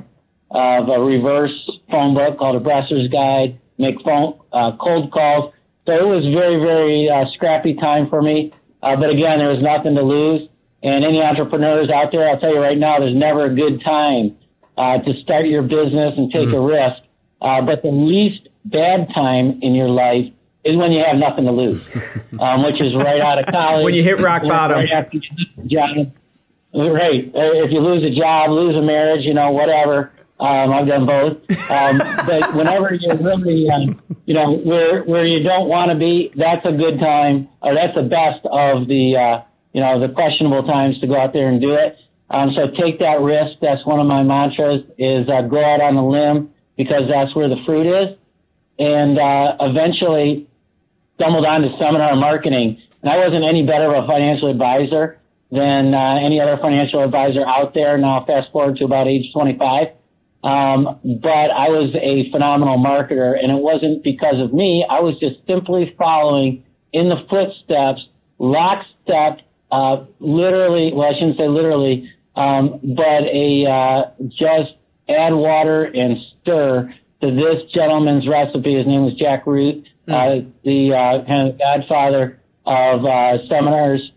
of 0.50 0.88
a 0.88 1.00
reverse 1.00 1.54
phone 1.90 2.14
book 2.14 2.38
called 2.38 2.56
a 2.56 2.60
Bresser's 2.60 3.08
Guide, 3.10 3.58
make 3.78 3.96
phone 4.04 4.38
uh, 4.52 4.76
cold 4.80 5.10
calls. 5.10 5.52
So 5.86 5.92
it 5.92 6.06
was 6.06 6.24
very 6.32 6.60
very 6.60 7.10
uh, 7.10 7.24
scrappy 7.34 7.74
time 7.74 8.08
for 8.08 8.22
me. 8.22 8.52
Uh, 8.82 8.96
but 8.96 9.10
again, 9.10 9.38
there 9.38 9.48
was 9.48 9.62
nothing 9.62 9.96
to 9.96 10.02
lose. 10.02 10.48
And 10.82 11.02
any 11.02 11.22
entrepreneurs 11.22 11.88
out 11.88 12.12
there, 12.12 12.28
I'll 12.28 12.38
tell 12.38 12.52
you 12.52 12.60
right 12.60 12.76
now, 12.76 12.98
there's 12.98 13.16
never 13.16 13.46
a 13.46 13.54
good 13.54 13.82
time 13.82 14.36
uh, 14.76 14.98
to 14.98 15.14
start 15.22 15.46
your 15.46 15.62
business 15.62 16.12
and 16.18 16.30
take 16.30 16.52
a 16.52 16.60
risk. 16.60 17.00
Uh, 17.40 17.62
but 17.62 17.80
the 17.80 17.88
least 17.88 18.48
bad 18.66 19.08
time 19.14 19.60
in 19.62 19.74
your 19.74 19.88
life 19.88 20.30
is 20.64 20.76
when 20.76 20.92
you 20.92 21.04
have 21.04 21.16
nothing 21.16 21.44
to 21.44 21.52
lose, 21.52 21.94
um, 22.40 22.64
which 22.64 22.80
is 22.80 22.94
right 22.94 23.20
out 23.20 23.38
of 23.38 23.46
college. 23.46 23.84
When 23.84 23.94
you 23.94 24.02
hit 24.02 24.20
rock 24.20 24.42
bottom. 24.42 24.78
Right 24.78 24.90
after 24.90 25.18
you 25.18 25.22
lose 25.36 25.48
a 25.58 25.68
job. 25.68 26.12
Right. 26.74 27.30
If 27.32 27.70
you 27.70 27.80
lose 27.80 28.02
a 28.02 28.18
job, 28.18 28.50
lose 28.50 28.74
a 28.76 28.82
marriage, 28.82 29.24
you 29.24 29.34
know, 29.34 29.52
whatever. 29.52 30.10
Um, 30.40 30.72
I've 30.72 30.88
done 30.88 31.06
both. 31.06 31.36
Um, 31.70 31.98
but 32.26 32.54
whenever 32.54 32.92
you're 32.94 33.16
really, 33.16 33.70
um, 33.70 34.00
you 34.26 34.34
know, 34.34 34.56
where 34.56 35.04
where 35.04 35.24
you 35.24 35.42
don't 35.42 35.68
want 35.68 35.92
to 35.92 35.98
be, 35.98 36.32
that's 36.34 36.64
a 36.64 36.72
good 36.72 36.98
time, 36.98 37.48
or 37.62 37.74
that's 37.74 37.94
the 37.94 38.02
best 38.02 38.44
of 38.46 38.88
the, 38.88 39.16
uh, 39.16 39.44
you 39.72 39.80
know, 39.80 40.00
the 40.00 40.12
questionable 40.12 40.64
times 40.64 40.98
to 41.00 41.06
go 41.06 41.16
out 41.16 41.32
there 41.32 41.48
and 41.48 41.60
do 41.60 41.74
it. 41.74 41.96
Um, 42.30 42.50
so 42.56 42.66
take 42.74 42.98
that 42.98 43.20
risk. 43.20 43.60
That's 43.60 43.86
one 43.86 44.00
of 44.00 44.06
my 44.06 44.24
mantras: 44.24 44.82
is 44.98 45.28
uh, 45.28 45.42
go 45.42 45.64
out 45.64 45.80
on 45.80 45.94
a 45.94 46.06
limb 46.06 46.50
because 46.76 47.08
that's 47.08 47.34
where 47.36 47.48
the 47.48 47.62
fruit 47.64 47.86
is. 47.86 48.18
And 48.76 49.18
uh, 49.18 49.56
eventually, 49.60 50.48
stumbled 51.14 51.44
onto 51.44 51.68
seminar 51.78 52.16
marketing, 52.16 52.80
and 53.02 53.10
I 53.10 53.18
wasn't 53.18 53.44
any 53.44 53.64
better 53.64 53.94
of 53.94 54.04
a 54.04 54.06
financial 54.06 54.50
advisor 54.50 55.18
than 55.50 55.94
uh, 55.94 56.16
any 56.24 56.40
other 56.40 56.58
financial 56.60 57.02
advisor 57.02 57.46
out 57.46 57.74
there. 57.74 57.96
Now, 57.98 58.24
fast 58.26 58.50
forward 58.52 58.76
to 58.78 58.84
about 58.84 59.06
age 59.06 59.32
25. 59.32 59.88
Um, 60.42 61.00
but 61.02 61.48
I 61.50 61.72
was 61.72 61.94
a 61.94 62.30
phenomenal 62.30 62.76
marketer, 62.76 63.32
and 63.40 63.50
it 63.50 63.62
wasn't 63.62 64.04
because 64.04 64.40
of 64.40 64.52
me. 64.52 64.84
I 64.88 65.00
was 65.00 65.18
just 65.18 65.36
simply 65.46 65.94
following 65.96 66.64
in 66.92 67.08
the 67.08 67.16
footsteps, 67.30 68.06
lockstep, 68.38 69.40
uh, 69.72 70.04
literally, 70.20 70.92
well, 70.92 71.08
I 71.08 71.14
shouldn't 71.14 71.38
say 71.38 71.48
literally, 71.48 72.12
um, 72.36 72.78
but 72.82 73.24
a 73.24 73.64
uh, 73.64 74.10
just 74.28 74.76
add 75.08 75.32
water 75.32 75.84
and 75.84 76.18
stir 76.42 76.94
to 77.22 77.30
this 77.30 77.72
gentleman's 77.72 78.28
recipe. 78.28 78.76
His 78.76 78.86
name 78.86 79.04
was 79.04 79.14
Jack 79.14 79.46
Root, 79.46 79.86
uh, 80.08 80.40
the 80.64 80.92
uh, 80.92 81.24
kind 81.26 81.48
of 81.48 81.58
godfather 81.58 82.40
of 82.66 83.04
uh, 83.04 83.46
seminars, 83.48 84.10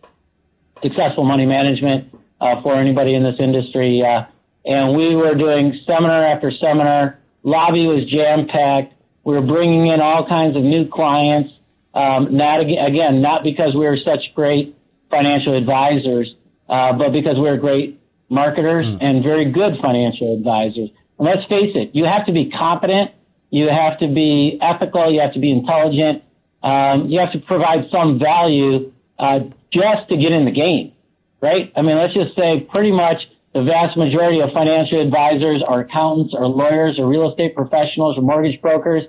successful 0.82 1.24
money 1.24 1.46
management 1.46 2.14
uh, 2.40 2.62
for 2.62 2.76
anybody 2.76 3.16
in 3.16 3.24
this 3.24 3.40
industry. 3.40 4.04
Uh, 4.04 4.26
and 4.66 4.96
we 4.96 5.16
were 5.16 5.36
doing 5.36 5.80
seminar 5.86 6.26
after 6.26 6.52
seminar. 6.52 7.20
Lobby 7.44 7.88
was 7.88 8.06
jam 8.10 8.48
packed. 8.48 8.94
We 9.24 9.34
were 9.34 9.42
bringing 9.42 9.88
in 9.88 10.02
all 10.02 10.28
kinds 10.28 10.56
of 10.56 10.64
new 10.64 10.88
clients. 10.88 11.54
Um, 11.94 12.36
not 12.36 12.62
ag- 12.62 12.94
again, 12.94 13.22
not 13.22 13.44
because 13.44 13.74
we 13.74 13.86
were 13.86 13.98
such 14.04 14.36
great 14.36 14.76
financial 15.10 15.58
advisors, 15.58 16.36
uh, 16.70 16.94
but 16.94 17.12
because 17.12 17.36
we 17.36 17.44
were 17.44 17.58
great 17.58 18.00
marketers 18.30 18.86
and 19.02 19.24
very 19.24 19.52
good 19.52 19.80
financial 19.82 20.36
advisors. 20.36 20.90
And 21.18 21.28
let's 21.28 21.48
face 21.48 21.76
it, 21.76 21.96
you 21.96 22.06
have 22.06 22.26
to 22.28 22.34
be 22.34 22.52
competent, 22.52 23.12
you 23.50 23.70
have 23.70 24.00
to 24.00 24.08
be 24.08 24.60
ethical, 24.62 25.12
you 25.14 25.22
have 25.22 25.34
to 25.34 25.40
be 25.40 25.52
intelligent, 25.52 26.24
um, 26.64 27.08
you 27.08 27.20
have 27.20 27.32
to 27.32 27.40
provide 27.40 27.90
some 27.92 28.20
value 28.20 28.92
uh, 29.20 29.40
just 29.72 30.10
to 30.10 30.18
get 30.18 30.32
in 30.32 30.46
the 30.46 30.52
game, 30.52 30.94
right? 31.42 31.72
I 31.76 31.82
mean, 31.82 31.98
let's 31.98 32.14
just 32.14 32.36
say 32.36 32.68
pretty 32.70 32.92
much 32.92 33.18
the 33.54 33.64
vast 33.64 33.98
majority 33.98 34.42
of 34.42 34.52
financial 34.54 35.02
advisors 35.02 35.64
or 35.68 35.82
accountants 35.82 36.34
or 36.38 36.48
lawyers 36.48 36.98
or 37.00 37.08
real 37.08 37.30
estate 37.30 37.56
professionals 37.56 38.18
or 38.18 38.22
mortgage 38.22 38.62
brokers, 38.62 39.04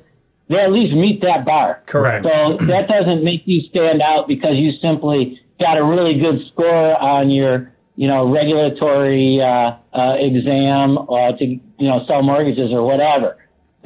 they 0.49 0.57
at 0.57 0.73
least 0.73 0.95
meet 0.95 1.21
that 1.23 1.45
bar. 1.45 1.83
Correct. 1.87 2.25
So 2.25 2.57
that 2.67 2.89
doesn't 2.89 3.23
make 3.23 3.43
you 3.45 3.61
stand 3.69 4.01
out 4.01 4.29
because 4.29 4.57
you 4.57 4.73
simply 4.81 5.41
got 5.61 5.77
a 5.77 5.85
really 5.85 6.19
good 6.19 6.47
score 6.49 6.97
on 6.97 7.31
your 7.31 7.73
you 7.99 8.07
know, 8.07 8.33
regulatory 8.33 9.43
uh, 9.43 9.75
uh, 9.93 10.15
exam 10.21 10.99
uh, 10.99 11.33
to, 11.33 11.45
you 11.45 11.61
know, 11.81 12.05
sell 12.07 12.23
mortgages 12.23 12.71
or 12.71 12.87
whatever. 12.87 13.37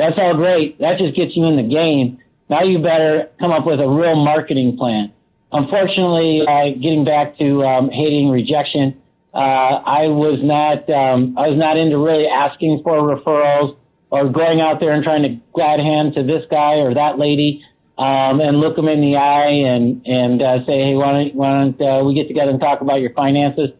That's 0.03 0.19
all 0.19 0.35
great. 0.35 0.81
That 0.81 0.99
just 0.99 1.15
gets 1.15 1.37
you 1.37 1.47
in 1.47 1.55
the 1.55 1.63
game. 1.63 2.19
Now 2.51 2.65
you 2.65 2.83
better 2.83 3.31
come 3.39 3.53
up 3.53 3.65
with 3.65 3.79
a 3.79 3.89
real 3.89 4.17
marketing 4.17 4.77
plan. 4.77 5.13
Unfortunately, 5.53 6.43
uh, 6.43 6.75
getting 6.75 7.05
back 7.05 7.39
to 7.39 7.63
um, 7.63 7.89
hating 7.89 8.29
rejection, 8.29 9.01
uh, 9.33 9.39
I 9.39 10.09
was 10.09 10.41
not 10.43 10.91
um, 10.91 11.39
I 11.39 11.47
was 11.47 11.57
not 11.57 11.77
into 11.77 11.99
really 11.99 12.27
asking 12.27 12.83
for 12.83 12.99
referrals 12.99 13.77
or 14.11 14.29
going 14.29 14.61
out 14.61 14.81
there 14.81 14.91
and 14.91 15.05
trying 15.05 15.23
to 15.23 15.41
glad 15.55 15.79
hand 15.79 16.15
to 16.15 16.25
this 16.25 16.43
guy 16.51 16.83
or 16.83 16.95
that 16.95 17.19
lady 17.19 17.65
um, 17.97 18.41
and 18.41 18.59
look 18.59 18.75
them 18.75 18.89
in 18.89 19.01
the 19.01 19.15
eye 19.15 19.71
and 19.71 20.03
and 20.05 20.43
uh, 20.43 20.67
say, 20.67 20.83
hey, 20.83 20.95
why 20.95 21.13
don't, 21.13 21.35
why 21.37 21.51
don't 21.63 21.81
uh, 21.81 22.03
we 22.05 22.15
get 22.15 22.27
together 22.27 22.51
and 22.51 22.61
talk 22.61 22.81
about 22.81 23.01
your 23.01 23.15
finances? 23.15 23.71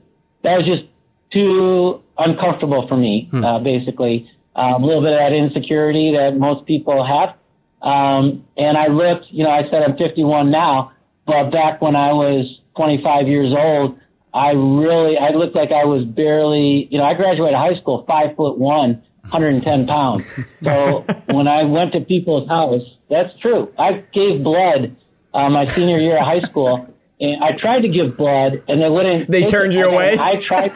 That 0.45 0.57
was 0.57 0.67
just 0.67 0.85
too 1.33 2.01
uncomfortable 2.17 2.87
for 2.87 2.97
me, 2.97 3.27
hmm. 3.29 3.43
uh, 3.43 3.59
basically. 3.59 4.31
Um, 4.55 4.83
a 4.83 4.87
little 4.87 5.03
bit 5.03 5.13
of 5.13 5.19
that 5.19 5.33
insecurity 5.33 6.13
that 6.17 6.37
most 6.37 6.67
people 6.67 7.05
have. 7.05 7.37
Um, 7.81 8.45
and 8.57 8.77
I 8.77 8.89
looked, 8.89 9.27
you 9.31 9.45
know, 9.45 9.51
I 9.51 9.63
said 9.71 9.83
I'm 9.83 9.97
51 9.97 10.51
now, 10.51 10.93
but 11.27 11.51
back 11.51 11.81
when 11.81 11.97
I 11.97 12.13
was 12.13 12.61
25 12.77 13.29
years 13.29 13.53
old, 13.57 14.01
I 14.35 14.51
really, 14.51 15.17
I 15.19 15.31
looked 15.31 15.57
like 15.57 15.73
I 15.73 15.85
was 15.85 16.05
barely, 16.05 16.87
you 16.91 16.99
know, 16.99 17.05
I 17.05 17.15
graduated 17.15 17.57
high 17.57 17.79
school 17.81 18.05
five 18.07 18.37
foot 18.37 18.59
one, 18.59 19.03
110 19.31 19.87
pounds. 19.87 20.25
So 20.63 21.05
when 21.35 21.49
I 21.49 21.65
went 21.65 21.93
to 21.95 22.01
people's 22.01 22.49
house, 22.49 22.83
that's 23.11 23.37
true. 23.41 23.73
I 23.77 24.05
gave 24.13 24.45
blood 24.45 24.95
uh, 25.35 25.51
my 25.51 25.65
senior 25.65 25.99
year 25.99 26.19
of 26.19 26.23
high 26.23 26.41
school, 26.41 26.89
and 27.21 27.43
I 27.43 27.53
tried 27.53 27.81
to 27.81 27.89
give 27.89 28.17
blood, 28.17 28.63
and 28.69 28.81
they 28.81 28.89
wouldn't. 28.89 29.29
They 29.29 29.45
turned 29.45 29.75
you 29.75 29.87
away. 29.89 30.17
I 30.19 30.37
tried 30.41 30.73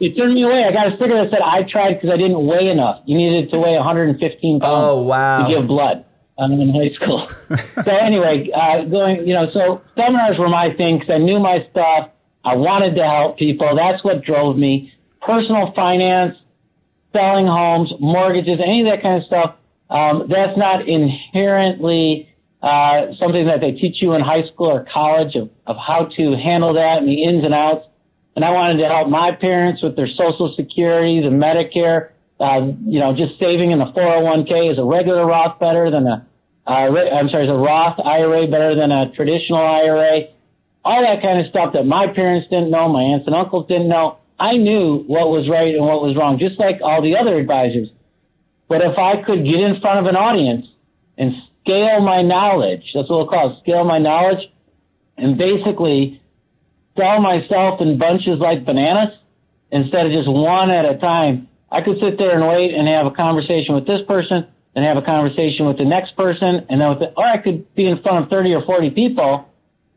They 0.00 0.10
turned 0.10 0.34
me 0.34 0.42
away. 0.42 0.64
I 0.64 0.72
got 0.72 0.92
a 0.92 0.96
sticker 0.96 1.22
that 1.22 1.30
said 1.30 1.40
I 1.40 1.62
tried 1.62 1.94
because 1.94 2.10
I 2.10 2.16
didn't 2.16 2.44
weigh 2.44 2.68
enough. 2.68 3.02
You 3.06 3.16
needed 3.16 3.52
to 3.52 3.60
weigh 3.60 3.76
115 3.76 4.60
pounds 4.60 4.72
oh, 4.74 5.02
wow. 5.02 5.46
to 5.46 5.54
give 5.54 5.66
blood 5.66 6.04
I'm 6.36 6.52
um, 6.52 6.60
in 6.60 6.74
high 6.74 6.92
school. 6.94 7.24
so 7.84 7.96
anyway, 7.96 8.50
uh, 8.50 8.84
going, 8.84 9.26
you 9.26 9.34
know, 9.34 9.48
so 9.52 9.82
seminars 9.94 10.36
were 10.38 10.48
my 10.48 10.74
thing 10.74 10.98
because 10.98 11.14
I 11.14 11.18
knew 11.18 11.38
my 11.38 11.66
stuff. 11.70 12.10
I 12.44 12.56
wanted 12.56 12.96
to 12.96 13.04
help 13.04 13.38
people. 13.38 13.74
That's 13.76 14.02
what 14.02 14.24
drove 14.24 14.58
me. 14.58 14.92
Personal 15.22 15.72
finance, 15.74 16.36
selling 17.12 17.46
homes, 17.46 17.92
mortgages, 18.00 18.58
any 18.62 18.80
of 18.82 18.88
that 18.88 19.00
kind 19.00 19.22
of 19.22 19.26
stuff 19.26 19.54
um, 19.90 20.26
that's 20.28 20.56
not 20.56 20.88
inherently 20.88 22.28
uh, 22.62 23.12
something 23.20 23.46
that 23.46 23.60
they 23.60 23.72
teach 23.72 24.00
you 24.00 24.14
in 24.14 24.22
high 24.22 24.46
school 24.52 24.70
or 24.70 24.86
college 24.92 25.36
of, 25.36 25.50
of 25.66 25.76
how 25.76 26.08
to 26.16 26.36
handle 26.36 26.74
that 26.74 26.98
and 26.98 27.08
the 27.08 27.22
ins 27.22 27.44
and 27.44 27.54
outs. 27.54 27.86
And 28.36 28.44
I 28.44 28.50
wanted 28.50 28.82
to 28.82 28.88
help 28.88 29.08
my 29.08 29.32
parents 29.32 29.82
with 29.82 29.96
their 29.96 30.08
Social 30.08 30.52
Security, 30.56 31.20
the 31.22 31.30
Medicare. 31.30 32.10
Uh, 32.40 32.74
you 32.84 32.98
know, 32.98 33.14
just 33.14 33.38
saving 33.38 33.70
in 33.70 33.78
the 33.78 33.86
401k 33.94 34.72
is 34.72 34.78
a 34.78 34.84
regular 34.84 35.24
Roth 35.24 35.60
better 35.60 35.90
than 35.90 36.06
a, 36.06 36.26
uh, 36.66 36.70
I'm 36.70 37.28
sorry, 37.28 37.44
is 37.44 37.50
a 37.50 37.54
Roth 37.54 38.00
IRA 38.04 38.48
better 38.48 38.74
than 38.74 38.90
a 38.90 39.12
traditional 39.14 39.60
IRA? 39.60 40.34
All 40.84 41.00
that 41.02 41.22
kind 41.22 41.40
of 41.40 41.46
stuff 41.46 41.74
that 41.74 41.86
my 41.86 42.08
parents 42.12 42.48
didn't 42.50 42.70
know, 42.70 42.88
my 42.88 43.02
aunts 43.02 43.26
and 43.26 43.36
uncles 43.36 43.68
didn't 43.68 43.88
know. 43.88 44.18
I 44.38 44.56
knew 44.56 45.04
what 45.06 45.30
was 45.30 45.48
right 45.48 45.74
and 45.74 45.86
what 45.86 46.02
was 46.02 46.16
wrong, 46.16 46.38
just 46.38 46.58
like 46.58 46.80
all 46.82 47.02
the 47.02 47.16
other 47.16 47.38
advisors. 47.38 47.88
But 48.68 48.82
if 48.82 48.98
I 48.98 49.22
could 49.22 49.44
get 49.44 49.60
in 49.60 49.80
front 49.80 50.00
of 50.00 50.06
an 50.06 50.16
audience 50.16 50.66
and 51.16 51.32
scale 51.62 52.00
my 52.00 52.22
knowledge, 52.22 52.82
that's 52.94 53.08
what 53.08 53.18
we'll 53.18 53.28
call 53.28 53.52
it, 53.52 53.62
scale 53.62 53.84
my 53.84 53.98
knowledge, 53.98 54.50
and 55.16 55.38
basically 55.38 56.20
sell 56.96 57.20
myself 57.20 57.80
in 57.80 57.98
bunches 57.98 58.38
like 58.38 58.64
bananas 58.64 59.14
instead 59.70 60.06
of 60.06 60.12
just 60.12 60.28
one 60.30 60.70
at 60.70 60.84
a 60.84 60.98
time, 60.98 61.48
I 61.70 61.82
could 61.82 61.98
sit 61.98 62.18
there 62.18 62.38
and 62.38 62.46
wait 62.46 62.70
and 62.70 62.86
have 62.86 63.06
a 63.06 63.14
conversation 63.14 63.74
with 63.74 63.86
this 63.86 64.00
person 64.06 64.46
and 64.74 64.84
have 64.84 64.96
a 64.96 65.02
conversation 65.02 65.66
with 65.66 65.78
the 65.78 65.84
next 65.84 66.16
person 66.16 66.66
and 66.70 66.80
then 66.80 66.88
with 66.90 66.98
the, 67.00 67.10
or 67.16 67.26
I 67.26 67.38
could 67.38 67.66
be 67.74 67.86
in 67.86 68.00
front 68.02 68.24
of 68.24 68.30
30 68.30 68.54
or 68.54 68.62
40 68.64 68.90
people 68.90 69.50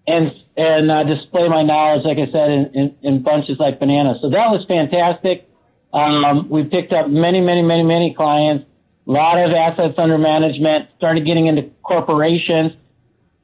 and, 0.08 0.32
and 0.58 0.90
uh, 0.90 1.04
display 1.04 1.48
my 1.48 1.62
knowledge, 1.62 2.06
like 2.06 2.18
I 2.18 2.32
said, 2.32 2.50
in, 2.50 2.64
in, 2.74 2.96
in 3.04 3.24
bunches 3.24 3.58
like 3.60 3.80
bananas. 3.80 4.18
So 4.22 4.30
that 4.30 4.50
was 4.50 4.66
fantastic. 4.68 5.48
Um, 5.94 6.50
we 6.50 6.64
picked 6.64 6.94
up 6.94 7.10
many, 7.10 7.42
many, 7.42 7.62
many, 7.62 7.84
many 7.84 8.14
clients, 8.18 8.66
a 9.08 9.12
lot 9.12 9.38
of 9.38 9.52
assets 9.54 9.96
under 9.98 10.18
management, 10.18 10.90
started 10.98 11.26
getting 11.26 11.48
into 11.48 11.70
corporations, 11.84 12.74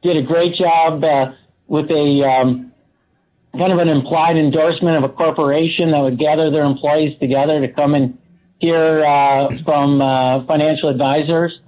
did 0.01 0.17
a 0.17 0.23
great 0.23 0.55
job 0.55 1.03
uh, 1.03 1.31
with 1.67 1.89
a 1.89 2.25
um, 2.25 2.72
kind 3.57 3.71
of 3.71 3.79
an 3.79 3.87
implied 3.87 4.35
endorsement 4.35 4.97
of 4.97 5.03
a 5.03 5.13
corporation 5.13 5.91
that 5.91 5.99
would 5.99 6.17
gather 6.17 6.49
their 6.49 6.63
employees 6.63 7.17
together 7.19 7.61
to 7.61 7.67
come 7.71 7.93
and 7.93 8.17
hear 8.59 9.05
uh, 9.05 9.49
from 9.63 10.01
uh, 10.01 10.45
financial 10.45 10.89
advisors. 10.89 11.59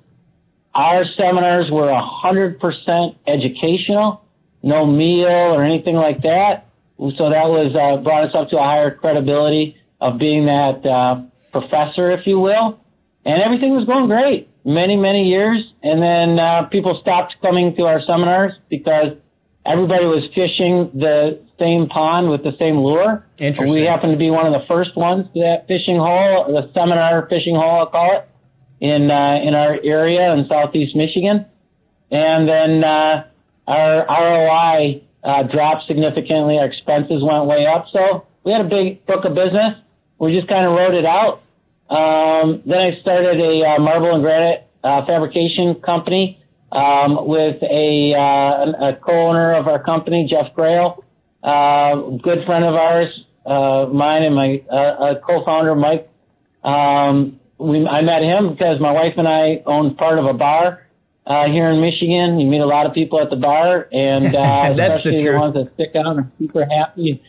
Our 0.74 1.06
seminars 1.16 1.70
were 1.72 1.88
100% 1.88 3.16
educational, 3.28 4.26
no 4.64 4.86
meal 4.86 5.28
or 5.28 5.64
anything 5.64 5.96
like 5.96 6.22
that. 6.24 6.68
So 6.98 7.30
that 7.30 7.48
was 7.48 7.76
uh, 7.76 8.02
brought 8.02 8.30
us 8.30 8.36
up 8.36 8.50
to 8.50 8.58
a 8.58 8.64
higher 8.64 8.92
credibility 8.96 9.78
of 10.02 10.18
being 10.18 10.46
that 10.46 10.86
uh, 10.86 11.22
professor, 11.52 12.12
if 12.12 12.26
you 12.26 12.40
will. 12.40 12.80
And 13.26 13.42
everything 13.42 13.76
was 13.76 13.86
going 13.86 14.08
great, 14.08 14.50
many, 14.66 14.96
many 14.96 15.28
years. 15.30 15.60
And 15.84 16.02
then 16.02 16.40
uh, 16.40 16.64
people 16.64 16.98
stopped 17.02 17.36
coming 17.42 17.76
to 17.76 17.84
our 17.84 18.02
seminars 18.06 18.54
because 18.70 19.18
everybody 19.66 20.06
was 20.06 20.24
fishing 20.34 20.92
the 20.94 21.45
same 21.60 21.88
pond 21.88 22.30
with 22.30 22.44
the 22.44 22.56
same 22.60 22.78
lure. 22.78 23.26
Interesting. 23.38 23.82
We 23.82 23.88
happened 23.88 24.14
to 24.14 24.18
be 24.18 24.30
one 24.30 24.46
of 24.46 24.54
the 24.54 24.66
first 24.68 24.96
ones 24.96 25.28
to 25.34 25.40
that 25.40 25.68
fishing 25.68 25.98
hole, 25.98 26.46
the 26.48 26.72
seminar 26.74 27.28
fishing 27.30 27.56
hole, 27.56 27.80
I'll 27.80 27.88
call 27.88 28.18
it, 28.18 28.30
in 28.82 29.10
uh, 29.10 29.40
in 29.44 29.54
our 29.54 29.80
area 29.84 30.34
in 30.34 30.48
southeast 30.48 30.96
Michigan. 30.96 31.46
And 32.12 32.48
then 32.48 32.84
uh, 32.84 33.28
our 33.68 34.06
ROI 34.08 35.02
uh, 35.24 35.44
dropped 35.44 35.88
significantly. 35.88 36.58
Our 36.58 36.66
expenses 36.66 37.24
went 37.24 37.46
way 37.46 37.66
up. 37.66 37.88
So 37.92 38.28
we 38.44 38.52
had 38.52 38.62
a 38.62 38.70
big 38.70 39.06
book 39.06 39.26
of 39.26 39.34
business 39.34 39.76
we 40.20 40.36
just 40.36 40.48
kind 40.48 40.66
of 40.66 40.74
wrote 40.74 40.94
it 40.94 41.06
out. 41.06 41.42
Um, 41.90 42.64
then 42.66 42.80
I 42.80 43.00
started 43.02 43.40
a 43.40 43.76
uh, 43.76 43.80
marble 43.80 44.14
and 44.14 44.24
granite 44.24 44.68
uh, 44.84 45.06
fabrication 45.06 45.76
company 45.76 46.42
um, 46.72 47.28
with 47.28 47.62
a, 47.62 48.14
uh, 48.16 48.90
a 48.90 48.96
co-owner 48.96 49.56
of 49.56 49.68
our 49.68 49.84
company, 49.84 50.28
Jeff 50.30 50.54
Grail, 50.56 51.04
uh, 51.46 51.96
good 52.22 52.46
friend 52.46 52.66
of 52.66 52.74
ours, 52.74 53.08
uh, 53.46 53.88
mine 53.94 54.24
and 54.24 54.36
my 54.36 54.64
uh, 54.70 55.16
co-founder, 55.26 55.76
Mike. 55.76 56.10
Um, 56.64 57.40
we, 57.58 57.86
I 57.86 58.02
met 58.02 58.24
him 58.24 58.54
because 58.54 58.82
my 58.82 58.92
wife 58.92 59.14
and 59.18 59.28
I 59.28 59.62
owned 59.66 59.98
part 59.98 60.20
of 60.20 60.26
a 60.26 60.34
bar 60.34 60.86
uh, 61.26 61.46
here 61.46 61.70
in 61.70 61.80
Michigan. 61.80 62.40
You 62.40 62.48
meet 62.48 62.62
a 62.62 62.66
lot 62.66 62.86
of 62.86 62.94
people 62.94 63.22
at 63.22 63.30
the 63.30 63.36
bar, 63.36 63.88
and 63.92 64.26
uh, 64.36 64.74
That's 64.74 64.98
especially 64.98 65.24
the, 65.24 65.32
the 65.32 65.40
ones 65.40 65.54
that 65.54 65.74
stick 65.74 65.96
out 65.96 66.18
and 66.18 66.20
are 66.22 66.32
super 66.40 66.66
happy 66.66 67.22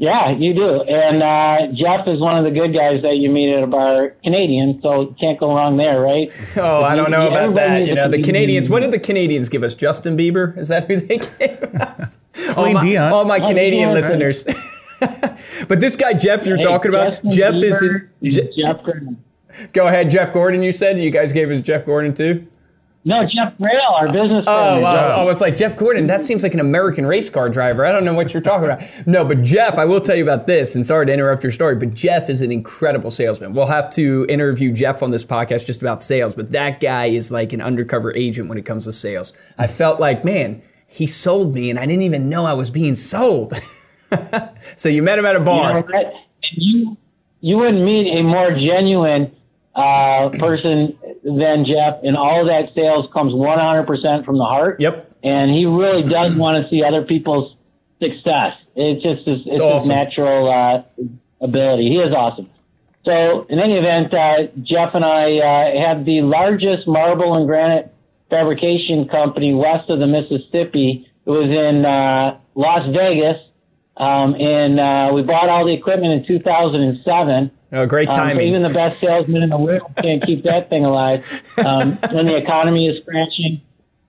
yeah, 0.00 0.30
you 0.30 0.54
do. 0.54 0.80
And 0.80 1.22
uh, 1.22 1.66
Jeff 1.74 2.08
is 2.08 2.20
one 2.20 2.38
of 2.38 2.44
the 2.44 2.50
good 2.50 2.72
guys 2.72 3.02
that 3.02 3.16
you 3.16 3.28
meet 3.28 3.54
at 3.54 3.62
a 3.62 3.66
bar, 3.66 4.14
Canadian, 4.24 4.80
so 4.80 5.14
can't 5.20 5.38
go 5.38 5.54
wrong 5.54 5.76
there, 5.76 6.00
right? 6.00 6.32
Oh, 6.56 6.82
I 6.82 6.96
don't 6.96 7.10
know 7.10 7.28
about 7.28 7.54
that. 7.56 7.86
You 7.86 7.94
know, 7.94 8.08
the 8.08 8.22
Canadians. 8.22 8.70
What 8.70 8.80
did 8.80 8.92
the 8.92 8.98
Canadians 8.98 9.50
give 9.50 9.62
us? 9.62 9.74
Justin 9.74 10.16
Bieber? 10.16 10.56
Is 10.56 10.68
that 10.68 10.88
who 10.88 10.96
they 10.96 11.18
gave 11.38 11.62
us? 11.74 12.18
Celine 12.50 12.76
all, 12.76 12.82
oh 12.82 12.84
my, 12.84 12.90
Dion. 12.90 13.12
all 13.12 13.24
my 13.24 13.38
oh, 13.38 13.48
Canadian 13.48 13.88
oh, 13.90 13.92
yeah, 13.92 13.98
listeners. 13.98 14.44
but 15.68 15.80
this 15.80 15.96
guy 15.96 16.12
Jeff, 16.12 16.46
you're 16.46 16.56
hey, 16.56 16.62
talking 16.62 16.90
about, 16.90 17.22
Justin 17.24 17.30
Jeff 17.30 17.54
Bieber 17.54 18.08
is 18.20 18.38
in, 18.38 18.50
Jeff 18.56 18.84
Gordon. 18.84 19.24
Go 19.72 19.86
ahead, 19.86 20.10
Jeff 20.10 20.32
Gordon. 20.32 20.62
You 20.62 20.72
said 20.72 20.98
you 20.98 21.10
guys 21.10 21.32
gave 21.32 21.50
us 21.50 21.60
Jeff 21.60 21.86
Gordon 21.86 22.14
too. 22.14 22.46
No, 23.02 23.22
Jeff 23.22 23.56
Grail, 23.56 23.80
our 23.96 24.06
business. 24.06 24.44
Oh, 24.46 24.80
wow. 24.80 25.24
oh, 25.24 25.28
it's 25.30 25.40
like 25.40 25.56
Jeff 25.56 25.78
Gordon. 25.78 26.06
That 26.06 26.22
seems 26.22 26.42
like 26.42 26.52
an 26.52 26.60
American 26.60 27.06
race 27.06 27.30
car 27.30 27.48
driver. 27.48 27.86
I 27.86 27.92
don't 27.92 28.04
know 28.04 28.12
what 28.12 28.34
you're 28.34 28.42
talking 28.42 28.66
about. 28.66 28.82
No, 29.06 29.24
but 29.24 29.42
Jeff, 29.42 29.78
I 29.78 29.86
will 29.86 30.02
tell 30.02 30.16
you 30.16 30.22
about 30.22 30.46
this. 30.46 30.74
And 30.74 30.84
sorry 30.84 31.06
to 31.06 31.12
interrupt 31.12 31.42
your 31.42 31.50
story, 31.50 31.76
but 31.76 31.94
Jeff 31.94 32.28
is 32.28 32.42
an 32.42 32.52
incredible 32.52 33.10
salesman. 33.10 33.54
We'll 33.54 33.66
have 33.66 33.88
to 33.92 34.26
interview 34.28 34.70
Jeff 34.70 35.02
on 35.02 35.10
this 35.10 35.24
podcast 35.24 35.64
just 35.66 35.80
about 35.80 36.02
sales. 36.02 36.34
But 36.34 36.52
that 36.52 36.80
guy 36.80 37.06
is 37.06 37.32
like 37.32 37.54
an 37.54 37.62
undercover 37.62 38.14
agent 38.14 38.50
when 38.50 38.58
it 38.58 38.66
comes 38.66 38.84
to 38.84 38.92
sales. 38.92 39.32
I 39.56 39.66
felt 39.66 39.98
like, 39.98 40.22
man, 40.22 40.60
he 40.90 41.06
sold 41.06 41.54
me, 41.54 41.70
and 41.70 41.78
I 41.78 41.86
didn't 41.86 42.02
even 42.02 42.28
know 42.28 42.44
I 42.44 42.52
was 42.52 42.68
being 42.70 42.96
sold. 42.96 43.54
so 44.76 44.88
you 44.88 45.02
met 45.02 45.18
him 45.18 45.24
at 45.24 45.36
a 45.36 45.40
bar. 45.40 45.78
You, 45.78 45.92
know, 45.92 46.12
you, 46.56 46.96
you 47.40 47.56
wouldn't 47.56 47.84
meet 47.84 48.18
a 48.18 48.22
more 48.22 48.50
genuine 48.50 49.34
uh, 49.74 50.30
person 50.30 50.98
than 51.22 51.64
Jeff, 51.64 52.02
and 52.02 52.16
all 52.16 52.44
that 52.46 52.74
sales 52.74 53.08
comes 53.12 53.32
100% 53.32 54.24
from 54.24 54.36
the 54.36 54.44
heart. 54.44 54.80
Yep. 54.80 55.18
And 55.22 55.52
he 55.52 55.64
really 55.64 56.02
does 56.02 56.34
want 56.34 56.62
to 56.62 56.68
see 56.68 56.82
other 56.82 57.04
people's 57.04 57.54
success. 58.02 58.54
It's 58.74 59.00
just 59.00 59.28
his, 59.28 59.40
it's, 59.40 59.46
it's 59.46 59.60
awesome. 59.60 59.94
his 59.94 60.08
natural 60.08 60.50
uh, 60.50 60.82
ability. 61.40 61.88
He 61.88 61.98
is 61.98 62.12
awesome. 62.12 62.50
So, 63.04 63.42
in 63.48 63.60
any 63.60 63.76
event, 63.78 64.12
uh, 64.12 64.48
Jeff 64.62 64.94
and 64.94 65.04
I 65.04 65.38
uh, 65.38 65.86
have 65.86 66.04
the 66.04 66.22
largest 66.22 66.88
marble 66.88 67.34
and 67.34 67.46
granite 67.46 67.94
fabrication 68.30 69.08
company 69.08 69.52
west 69.54 69.90
of 69.90 69.98
the 69.98 70.06
Mississippi. 70.06 71.06
It 71.26 71.30
was 71.30 71.50
in 71.50 71.84
uh, 71.84 72.38
Las 72.54 72.86
Vegas. 72.94 73.36
Um, 73.96 74.34
and 74.36 74.80
uh, 74.80 75.10
we 75.12 75.22
bought 75.22 75.50
all 75.50 75.66
the 75.66 75.74
equipment 75.74 76.14
in 76.14 76.24
2007. 76.26 77.50
Oh, 77.72 77.86
great 77.86 78.08
Um, 78.08 78.14
timing. 78.14 78.48
even 78.48 78.62
the 78.62 78.70
best 78.70 78.98
salesman 78.98 79.42
in 79.42 79.50
the 79.50 79.58
world 79.58 79.82
can't 80.00 80.22
keep 80.22 80.44
that 80.44 80.70
thing 80.70 80.84
alive 80.86 81.24
um, 81.58 81.92
when 82.12 82.26
the 82.26 82.36
economy 82.36 82.88
is 82.88 83.04
crashing. 83.04 83.60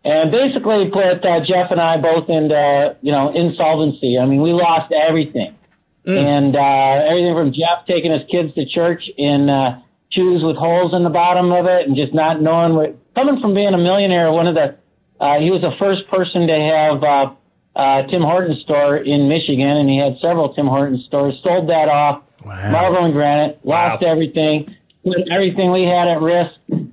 And 0.04 0.32
basically 0.32 0.90
put 0.92 1.24
uh, 1.26 1.42
Jeff 1.46 1.70
and 1.72 1.80
I 1.82 1.98
both 1.98 2.28
into, 2.30 2.96
you 3.02 3.12
know, 3.12 3.34
insolvency. 3.36 4.18
I 4.18 4.26
mean, 4.26 4.42
we 4.42 4.52
lost 4.54 4.92
everything. 4.94 5.56
And 6.04 6.56
uh, 6.56 7.06
everything 7.08 7.36
from 7.36 7.52
Jeff 7.54 7.86
taking 7.86 8.12
his 8.12 8.24
kids 8.32 8.56
to 8.56 8.66
church 8.66 9.04
in 9.18 9.48
uh, 9.50 9.82
shoes 10.12 10.42
with 10.44 10.56
holes 10.56 10.96
in 10.96 11.04
the 11.04 11.12
bottom 11.12 11.52
of 11.52 11.68
it 11.68 11.86
and 11.86 11.96
just 11.96 12.14
not 12.16 12.42
knowing 12.42 12.74
what, 12.74 12.96
coming 13.16 13.40
from 13.42 13.54
being 13.54 13.74
a 13.74 13.78
millionaire, 13.78 14.32
one 14.32 14.48
of 14.48 14.56
the, 14.56 14.76
uh, 15.20 15.40
he 15.40 15.52
was 15.52 15.62
the 15.62 15.76
first 15.80 16.08
person 16.08 16.48
to 16.48 16.54
have 16.58 17.04
uh, 17.04 17.80
uh, 17.80 18.08
Tim 18.08 18.22
Hortons 18.22 18.62
store 18.64 18.98
in 18.98 19.28
Michigan, 19.30 19.68
and 19.68 19.90
he 19.90 19.98
had 20.00 20.18
several 20.22 20.54
Tim 20.54 20.68
Hortons 20.68 21.06
stores, 21.06 21.36
sold 21.44 21.70
that 21.70 21.90
off, 21.90 22.24
Wow. 22.44 22.72
marble 22.72 23.06
and 23.06 23.14
granite, 23.14 23.60
lost 23.64 24.02
Wow. 24.02 24.12
everything, 24.12 24.76
put 25.04 25.30
everything 25.32 25.72
we 25.72 25.84
had 25.84 26.08
at 26.08 26.22
risk. 26.22 26.52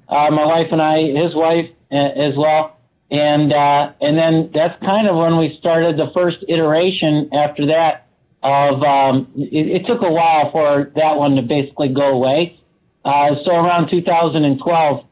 Uh, 0.08 0.30
my 0.30 0.44
wife 0.44 0.68
and 0.72 0.80
I, 0.82 1.00
his 1.08 1.34
wife 1.34 1.70
uh, 1.90 1.96
as 1.96 2.37
well, 2.37 2.76
and 3.10 3.50
uh, 3.52 3.92
and 4.02 4.16
then 4.18 4.50
that's 4.52 4.78
kind 4.82 5.08
of 5.08 5.16
when 5.16 5.38
we 5.38 5.56
started 5.58 5.96
the 5.96 6.10
first 6.12 6.44
iteration. 6.48 7.30
After 7.32 7.66
that, 7.66 8.06
of 8.42 8.82
um, 8.82 9.28
it, 9.37 9.80
it 9.82 9.87
took 9.87 10.02
a 10.02 10.10
while 10.12 10.50
for 10.52 10.92
that 10.96 11.16
one 11.16 11.37
to 11.37 11.42
basically 11.42 11.88
go 11.88 12.08
away. 12.12 12.58
Uh, 13.04 13.37
so 13.46 13.52
around 13.52 13.88
2012, 13.90 15.04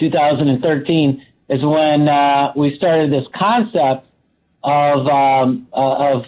2013 0.00 1.26
is 1.50 1.62
when 1.62 2.08
uh, 2.08 2.52
we 2.56 2.76
started 2.76 3.10
this 3.10 3.26
concept 3.34 4.06
of 4.62 5.06
um, 5.06 5.68
uh, 5.72 6.14
of 6.14 6.24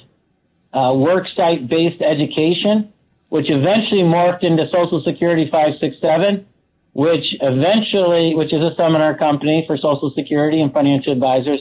uh, 0.73 0.95
work 0.95 1.27
site 1.37 1.69
based 1.69 2.03
education, 2.03 2.93
which 3.29 3.47
eventually 3.49 4.03
morphed 4.03 4.43
into 4.43 4.67
Social 4.71 5.03
Security 5.05 5.45
567, 5.51 6.47
which 6.93 7.25
eventually, 7.41 8.35
which 8.35 8.53
is 8.53 8.61
a 8.61 8.75
seminar 8.77 9.17
company 9.17 9.65
for 9.67 9.77
Social 9.77 10.13
Security 10.15 10.61
and 10.61 10.73
financial 10.73 11.13
advisors, 11.13 11.61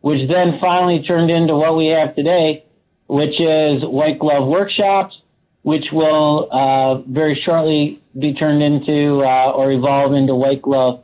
which 0.00 0.28
then 0.28 0.58
finally 0.60 1.02
turned 1.02 1.30
into 1.30 1.54
what 1.56 1.76
we 1.76 1.86
have 1.86 2.14
today, 2.14 2.64
which 3.06 3.40
is 3.40 3.82
white 3.84 4.18
glove 4.18 4.46
workshops, 4.46 5.18
which 5.62 5.86
will 5.92 6.48
uh, 6.50 6.98
very 7.02 7.40
shortly 7.44 7.98
be 8.18 8.34
turned 8.34 8.62
into 8.62 9.22
uh, 9.24 9.50
or 9.52 9.72
evolve 9.72 10.14
into 10.14 10.34
white 10.34 10.62
glove 10.62 11.02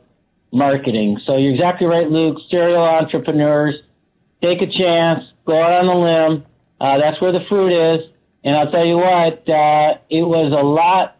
marketing. 0.51 1.19
So 1.25 1.37
you're 1.37 1.53
exactly 1.53 1.87
right, 1.87 2.09
Luke. 2.09 2.37
Serial 2.49 2.83
entrepreneurs 2.83 3.75
take 4.41 4.61
a 4.61 4.67
chance, 4.67 5.23
go 5.45 5.59
out 5.61 5.73
on 5.73 5.87
a 5.87 5.99
limb. 5.99 6.45
Uh, 6.79 6.97
that's 6.99 7.19
where 7.21 7.31
the 7.31 7.45
fruit 7.49 7.71
is. 7.71 8.09
And 8.43 8.55
I'll 8.55 8.71
tell 8.71 8.85
you 8.85 8.97
what, 8.97 9.49
uh, 9.49 9.97
it 10.09 10.21
was 10.21 10.53
a 10.53 10.63
lot 10.63 11.17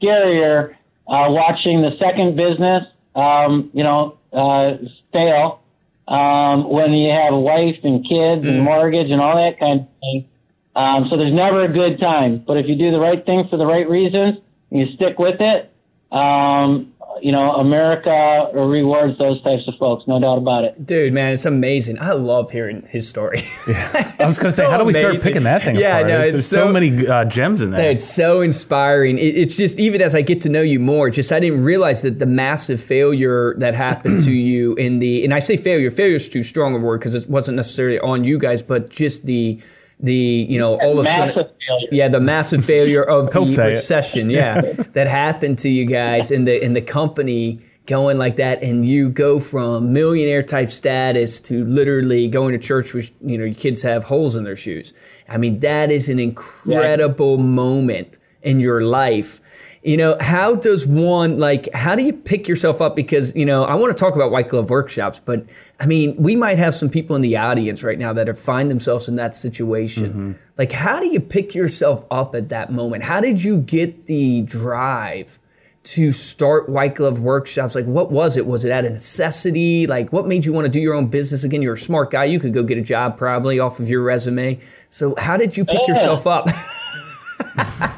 scarier 0.00 0.74
uh, 1.06 1.26
watching 1.28 1.82
the 1.82 1.96
second 1.98 2.36
business, 2.36 2.84
um, 3.14 3.70
you 3.72 3.82
know, 3.82 4.18
uh, 4.32 4.76
fail 5.12 5.62
um, 6.06 6.70
when 6.70 6.92
you 6.92 7.10
have 7.10 7.34
a 7.34 7.40
wife 7.40 7.76
and 7.82 8.04
kids 8.04 8.46
and 8.46 8.62
mortgage 8.62 9.10
and 9.10 9.20
all 9.20 9.36
that 9.36 9.58
kind 9.58 9.80
of 9.80 9.86
thing. 10.00 10.28
Um, 10.76 11.08
so 11.10 11.16
there's 11.16 11.34
never 11.34 11.64
a 11.64 11.72
good 11.72 11.98
time. 11.98 12.44
But 12.46 12.56
if 12.58 12.66
you 12.68 12.76
do 12.76 12.92
the 12.92 13.00
right 13.00 13.24
thing 13.24 13.48
for 13.50 13.56
the 13.56 13.66
right 13.66 13.88
reasons, 13.88 14.38
and 14.70 14.80
you 14.80 14.94
stick 14.94 15.18
with 15.18 15.40
it, 15.40 15.72
um, 16.12 16.92
you 17.22 17.32
know, 17.32 17.52
America 17.56 18.50
rewards 18.54 19.18
those 19.18 19.42
types 19.42 19.66
of 19.68 19.74
folks, 19.78 20.04
no 20.06 20.20
doubt 20.20 20.38
about 20.38 20.64
it. 20.64 20.84
Dude, 20.86 21.12
man, 21.12 21.32
it's 21.32 21.44
amazing. 21.44 21.98
I 22.00 22.12
love 22.12 22.50
hearing 22.50 22.86
his 22.88 23.08
story. 23.08 23.38
I 23.66 24.14
was 24.26 24.38
going 24.38 24.50
to 24.50 24.52
say, 24.52 24.64
how 24.68 24.78
do 24.78 24.84
we 24.84 24.92
start 24.92 25.20
picking 25.22 25.44
that 25.44 25.62
thing 25.62 25.76
up? 25.76 25.82
Yeah, 25.82 25.96
apart? 25.98 26.08
no, 26.08 26.18
There's 26.18 26.34
it's 26.34 26.46
so, 26.46 26.66
so- 26.66 26.72
many 26.72 27.06
uh, 27.06 27.24
gems 27.24 27.62
in 27.62 27.70
there. 27.70 27.90
It's 27.90 28.04
so 28.04 28.40
inspiring. 28.40 29.18
It, 29.18 29.36
it's 29.36 29.56
just 29.56 29.78
even 29.78 30.02
as 30.02 30.14
I 30.14 30.22
get 30.22 30.40
to 30.42 30.48
know 30.48 30.62
you 30.62 30.80
more, 30.80 31.10
just 31.10 31.32
I 31.32 31.40
didn't 31.40 31.64
realize 31.64 32.02
that 32.02 32.18
the 32.18 32.26
massive 32.26 32.80
failure 32.80 33.54
that 33.58 33.74
happened 33.74 34.22
to 34.22 34.32
you 34.48 34.74
in 34.74 34.98
the 34.98 35.24
and 35.24 35.34
I 35.34 35.38
say 35.38 35.56
failure, 35.56 35.90
failure 35.90 36.16
is 36.16 36.28
too 36.28 36.42
strong 36.42 36.74
a 36.74 36.78
word 36.78 36.98
because 37.00 37.14
it 37.14 37.28
wasn't 37.28 37.56
necessarily 37.56 37.98
on 38.00 38.24
you 38.24 38.38
guys, 38.38 38.62
but 38.62 38.90
just 38.90 39.26
the 39.26 39.60
the 40.00 40.46
you 40.48 40.58
know 40.58 40.78
all 40.80 40.98
of 40.98 41.06
a 41.06 41.08
sudden 41.08 41.34
failure. 41.34 41.88
yeah 41.90 42.08
the 42.08 42.20
massive 42.20 42.64
failure 42.64 43.02
of 43.02 43.30
the 43.32 43.44
say 43.44 43.66
it. 43.66 43.70
recession 43.70 44.30
yeah 44.40 44.60
that 44.92 45.08
happened 45.08 45.58
to 45.58 45.68
you 45.68 45.84
guys 45.84 46.30
in 46.30 46.44
the 46.44 46.62
in 46.62 46.72
the 46.72 46.82
company 46.82 47.60
going 47.86 48.18
like 48.18 48.36
that 48.36 48.62
and 48.62 48.86
you 48.86 49.08
go 49.08 49.40
from 49.40 49.92
millionaire 49.92 50.42
type 50.42 50.70
status 50.70 51.40
to 51.40 51.64
literally 51.64 52.28
going 52.28 52.52
to 52.52 52.58
church 52.58 52.94
with 52.94 53.10
you 53.22 53.36
know 53.36 53.44
your 53.44 53.54
kids 53.54 53.82
have 53.82 54.04
holes 54.04 54.36
in 54.36 54.44
their 54.44 54.56
shoes 54.56 54.92
i 55.28 55.36
mean 55.36 55.58
that 55.60 55.90
is 55.90 56.08
an 56.08 56.18
incredible 56.20 57.38
moment 57.38 58.18
in 58.42 58.60
your 58.60 58.82
life 58.82 59.40
you 59.82 59.96
know 59.96 60.16
how 60.20 60.54
does 60.56 60.86
one 60.86 61.38
like 61.38 61.68
how 61.72 61.94
do 61.94 62.02
you 62.04 62.12
pick 62.12 62.48
yourself 62.48 62.80
up? 62.82 62.96
Because 62.96 63.34
you 63.36 63.46
know 63.46 63.64
i 63.64 63.74
want 63.74 63.96
to 63.96 63.98
talk 64.04 64.14
about 64.16 64.30
white 64.30 64.48
glove 64.48 64.70
workshops 64.70 65.20
but 65.24 65.46
i 65.80 65.86
mean 65.86 66.16
we 66.18 66.34
might 66.36 66.58
have 66.58 66.74
some 66.74 66.88
people 66.90 67.14
in 67.14 67.22
the 67.22 67.36
audience 67.36 67.84
right 67.84 67.98
now 67.98 68.12
that 68.12 68.28
are 68.28 68.34
find 68.34 68.68
themselves 68.70 69.08
in 69.08 69.16
that 69.16 69.34
situation. 69.36 70.08
Mm-hmm. 70.08 70.32
Like 70.56 70.72
how 70.72 70.98
do 71.00 71.06
you 71.06 71.20
pick 71.20 71.54
yourself 71.54 72.04
up 72.10 72.34
at 72.34 72.48
that 72.48 72.72
moment? 72.72 73.04
How 73.04 73.20
did 73.20 73.42
you 73.44 73.58
get 73.58 74.06
the 74.06 74.42
drive 74.42 75.38
to 75.84 76.12
start 76.12 76.68
white 76.68 76.96
glove 76.96 77.20
workshops? 77.20 77.74
Like 77.76 77.86
what 77.86 78.10
was 78.10 78.36
it? 78.36 78.46
Was 78.46 78.64
it 78.64 78.72
out 78.72 78.84
of 78.84 78.92
necessity? 78.92 79.86
Like 79.86 80.12
what 80.12 80.26
made 80.26 80.44
you 80.44 80.52
want 80.52 80.64
to 80.66 80.68
do 80.70 80.80
your 80.80 80.94
own 80.94 81.06
business 81.06 81.44
again? 81.44 81.62
You're 81.62 81.74
a 81.74 81.78
smart 81.78 82.10
guy. 82.10 82.24
You 82.24 82.40
could 82.40 82.52
go 82.52 82.62
get 82.64 82.76
a 82.78 82.82
job 82.82 83.16
probably 83.16 83.58
off 83.60 83.78
of 83.78 83.88
your 83.88 84.02
resume. 84.02 84.58
So 84.88 85.14
how 85.16 85.36
did 85.36 85.56
you 85.56 85.64
pick 85.64 85.78
Yeah. 85.86 85.94
yourself 85.94 86.26
up 86.26 86.46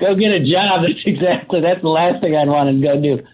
go 0.00 0.14
get 0.14 0.32
a 0.32 0.40
job. 0.40 0.82
That's 0.86 1.04
exactly 1.04 1.60
that's 1.60 1.82
the 1.82 1.88
last 1.88 2.20
thing 2.20 2.34
I'd 2.34 2.48
want 2.48 2.68
to 2.70 2.86
go 2.86 3.00
do. 3.00 3.24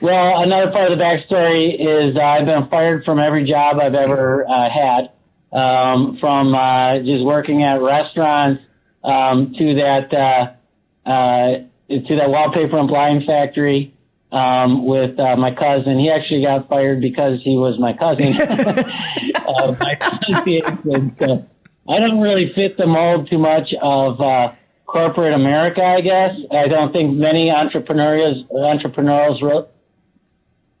Well, 0.00 0.42
another 0.42 0.70
part 0.70 0.92
of 0.92 0.98
the 0.98 1.02
backstory 1.02 1.74
is 1.74 2.16
uh, 2.16 2.20
I've 2.20 2.46
been 2.46 2.68
fired 2.68 3.04
from 3.04 3.18
every 3.18 3.48
job 3.48 3.78
I've 3.80 3.94
ever 3.94 4.46
uh, 4.46 4.70
had, 4.70 5.10
um, 5.52 6.18
from 6.20 6.54
uh, 6.54 7.00
just 7.00 7.24
working 7.24 7.64
at 7.64 7.82
restaurants 7.82 8.62
um, 9.02 9.54
to 9.58 9.74
that 9.74 10.14
uh, 10.14 11.08
uh, 11.08 11.64
to 11.88 12.16
that 12.16 12.30
wallpaper 12.30 12.78
and 12.78 12.88
blind 12.88 13.24
factory 13.26 13.92
um, 14.30 14.86
with 14.86 15.18
uh, 15.18 15.36
my 15.36 15.52
cousin. 15.52 15.98
He 15.98 16.10
actually 16.10 16.42
got 16.42 16.68
fired 16.68 17.00
because 17.00 17.40
he 17.42 17.56
was 17.56 17.78
my 17.80 17.92
cousin. 17.92 18.32
my 19.80 19.94
I 21.88 21.98
don't 22.00 22.20
really 22.20 22.52
fit 22.54 22.76
the 22.76 22.86
mold 22.86 23.30
too 23.30 23.38
much 23.38 23.72
of 23.80 24.20
uh, 24.20 24.52
corporate 24.88 25.34
America. 25.34 25.82
I 25.84 26.00
guess 26.00 26.34
I 26.50 26.66
don't 26.66 26.92
think 26.92 27.16
many 27.16 27.50
entrepreneurs 27.50 28.42
entrepreneurs 28.50 29.40
wrote. 29.40 29.68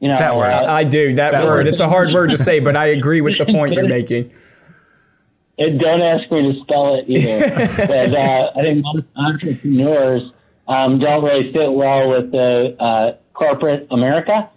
You 0.00 0.08
know, 0.08 0.16
That 0.18 0.36
word. 0.36 0.50
uh, 0.52 0.64
I 0.68 0.84
do 0.84 1.14
that, 1.14 1.32
That 1.32 1.44
word. 1.44 1.50
word. 1.50 1.66
It's 1.68 1.80
a 1.80 1.88
hard 1.88 2.12
word 2.12 2.30
to 2.30 2.36
say, 2.36 2.58
but 2.60 2.74
I 2.76 2.86
agree 2.86 3.20
with 3.20 3.36
the 3.38 3.46
point 3.46 3.74
you're 3.74 3.88
making. 3.98 4.30
And 5.58 5.80
don't 5.80 6.00
ask 6.00 6.30
me 6.30 6.52
to 6.52 6.60
spell 6.60 6.94
it 6.94 7.04
either. 7.08 7.48
but 7.86 8.14
uh, 8.14 8.50
I 8.56 8.62
think 8.62 8.84
most 8.84 9.06
entrepreneurs 9.16 10.22
um, 10.68 10.98
don't 11.00 11.24
really 11.24 11.52
fit 11.52 11.72
well 11.72 12.10
with 12.10 12.30
the 12.30 12.76
uh, 12.78 13.16
corporate 13.34 13.88
America. 13.90 14.48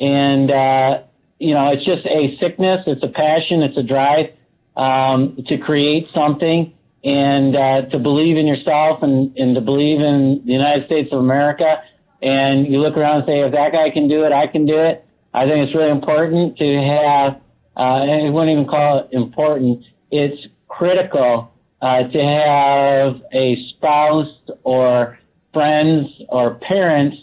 And, 0.00 0.50
uh, 0.50 1.02
you 1.38 1.54
know, 1.54 1.72
it's 1.72 1.84
just 1.86 2.04
a 2.06 2.36
sickness, 2.38 2.82
it's 2.86 3.02
a 3.02 3.08
passion, 3.08 3.62
it's 3.62 3.78
a 3.78 3.82
drive 3.82 4.32
um, 4.76 5.38
to 5.48 5.56
create 5.56 6.06
something 6.08 6.74
and 7.02 7.56
uh, 7.56 7.82
to 7.90 7.98
believe 7.98 8.36
in 8.36 8.46
yourself 8.46 9.02
and, 9.02 9.36
and 9.36 9.54
to 9.54 9.60
believe 9.60 10.00
in 10.00 10.42
the 10.44 10.52
United 10.52 10.86
States 10.86 11.08
of 11.12 11.18
America. 11.18 11.82
And 12.22 12.66
you 12.66 12.78
look 12.80 12.96
around 12.96 13.20
and 13.20 13.26
say, 13.26 13.40
if 13.40 13.52
that 13.52 13.72
guy 13.72 13.90
can 13.90 14.08
do 14.08 14.24
it, 14.24 14.32
I 14.32 14.46
can 14.46 14.66
do 14.66 14.78
it. 14.78 15.04
I 15.32 15.46
think 15.46 15.64
it's 15.64 15.74
really 15.74 15.90
important 15.90 16.58
to 16.58 16.64
have, 16.64 17.40
uh, 17.76 17.80
I 17.80 18.28
wouldn't 18.28 18.50
even 18.50 18.66
call 18.66 19.00
it 19.00 19.08
important. 19.12 19.84
It's 20.10 20.46
critical 20.68 21.52
uh, 21.80 22.02
to 22.02 22.18
have 22.18 23.22
a 23.32 23.56
spouse 23.70 24.28
or 24.64 25.18
friends 25.54 26.08
or 26.28 26.56
parents 26.56 27.16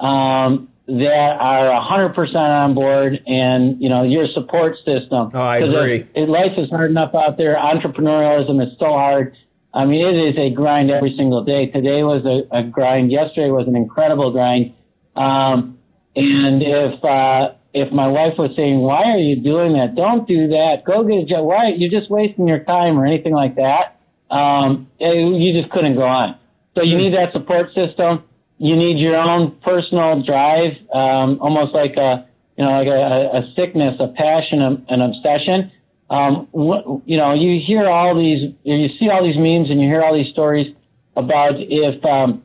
um, 0.00 0.69
that 0.98 1.36
are 1.40 1.68
100% 1.70 2.34
on 2.36 2.74
board 2.74 3.20
and, 3.26 3.80
you 3.80 3.88
know, 3.88 4.02
your 4.02 4.26
support 4.34 4.76
system. 4.84 5.30
Oh, 5.32 5.40
I 5.40 5.58
agree. 5.58 6.00
It, 6.00 6.10
it- 6.14 6.28
life 6.28 6.52
is 6.58 6.68
hard 6.70 6.90
enough 6.90 7.14
out 7.14 7.36
there. 7.36 7.56
Entrepreneurialism 7.56 8.60
is 8.66 8.76
so 8.78 8.86
hard. 8.86 9.36
I 9.72 9.84
mean, 9.84 10.04
it 10.04 10.30
is 10.30 10.36
a 10.38 10.50
grind 10.54 10.90
every 10.90 11.14
single 11.16 11.44
day. 11.44 11.66
Today 11.66 12.02
was 12.02 12.24
a, 12.26 12.56
a 12.58 12.62
grind. 12.64 13.12
Yesterday 13.12 13.50
was 13.50 13.68
an 13.68 13.76
incredible 13.76 14.32
grind. 14.32 14.74
Um, 15.14 15.78
and 16.16 16.60
if, 16.62 17.04
uh, 17.04 17.54
if 17.72 17.92
my 17.92 18.08
wife 18.08 18.34
was 18.36 18.50
saying, 18.56 18.80
why 18.80 19.02
are 19.12 19.18
you 19.18 19.36
doing 19.36 19.74
that? 19.74 19.94
Don't 19.94 20.26
do 20.26 20.48
that. 20.48 20.82
Go 20.84 21.04
get 21.04 21.18
a 21.22 21.24
job. 21.24 21.44
Why? 21.44 21.68
You're 21.76 21.90
just 21.90 22.10
wasting 22.10 22.48
your 22.48 22.64
time 22.64 22.98
or 22.98 23.06
anything 23.06 23.32
like 23.32 23.54
that. 23.56 23.96
Um, 24.28 24.88
you 24.98 25.52
just 25.60 25.72
couldn't 25.72 25.94
go 25.94 26.02
on. 26.02 26.36
So 26.74 26.82
you 26.82 26.96
need 26.98 27.14
that 27.14 27.32
support 27.32 27.68
system. 27.74 28.24
You 28.60 28.76
need 28.76 29.00
your 29.00 29.16
own 29.16 29.56
personal 29.64 30.22
drive, 30.22 30.72
um, 30.92 31.40
almost 31.40 31.72
like 31.72 31.96
a, 31.96 32.28
you 32.58 32.64
know, 32.64 32.72
like 32.76 32.92
a, 32.92 33.38
a 33.40 33.52
sickness, 33.56 33.96
a 33.98 34.08
passion, 34.08 34.84
an 34.88 35.00
obsession. 35.00 35.72
um, 36.10 36.48
what, 36.50 36.84
you 37.06 37.16
know, 37.16 37.32
you 37.32 37.60
hear 37.64 37.88
all 37.88 38.14
these, 38.18 38.52
you 38.64 38.88
see 38.98 39.08
all 39.08 39.24
these 39.24 39.38
memes 39.38 39.70
and 39.70 39.80
you 39.80 39.88
hear 39.88 40.02
all 40.02 40.12
these 40.12 40.30
stories 40.32 40.74
about 41.16 41.54
if, 41.56 42.04
um, 42.04 42.42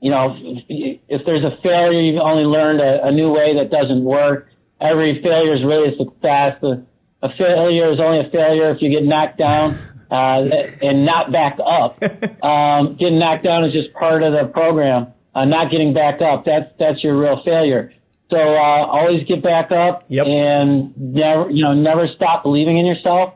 you 0.00 0.10
know, 0.10 0.36
if, 0.38 1.00
if 1.08 1.26
there's 1.26 1.42
a 1.42 1.56
failure, 1.62 2.00
you've 2.00 2.20
only 2.20 2.44
learned 2.44 2.80
a, 2.80 3.06
a 3.06 3.10
new 3.10 3.30
way 3.32 3.56
that 3.56 3.70
doesn't 3.70 4.04
work. 4.04 4.48
Every 4.80 5.20
failure 5.22 5.54
is 5.56 5.64
really 5.64 5.94
a 5.94 5.96
success. 5.96 6.62
A, 6.62 6.84
a 7.22 7.28
failure 7.36 7.90
is 7.92 7.98
only 8.00 8.20
a 8.26 8.30
failure 8.30 8.70
if 8.70 8.80
you 8.82 8.90
get 8.90 9.04
knocked 9.04 9.38
down 9.38 9.74
uh, 10.10 10.46
and 10.82 11.04
not 11.04 11.32
back 11.32 11.58
up. 11.58 11.98
Um, 12.40 12.96
getting 12.96 13.18
knocked 13.18 13.42
down 13.44 13.64
is 13.64 13.72
just 13.74 13.92
part 13.92 14.22
of 14.22 14.32
the 14.32 14.50
program. 14.50 15.12
Uh, 15.34 15.44
not 15.44 15.70
getting 15.70 15.94
back 15.94 16.20
up, 16.20 16.44
that's 16.44 16.72
that's 16.78 17.02
your 17.04 17.16
real 17.16 17.40
failure. 17.44 17.92
So 18.30 18.36
uh, 18.36 18.86
always 18.86 19.26
get 19.26 19.42
back 19.42 19.72
up 19.72 20.04
Yep. 20.08 20.26
and 20.26 20.96
never, 20.96 21.50
you 21.50 21.64
know, 21.64 21.74
never 21.74 22.08
stop 22.14 22.42
believing 22.42 22.78
in 22.78 22.86
yourself. 22.86 23.34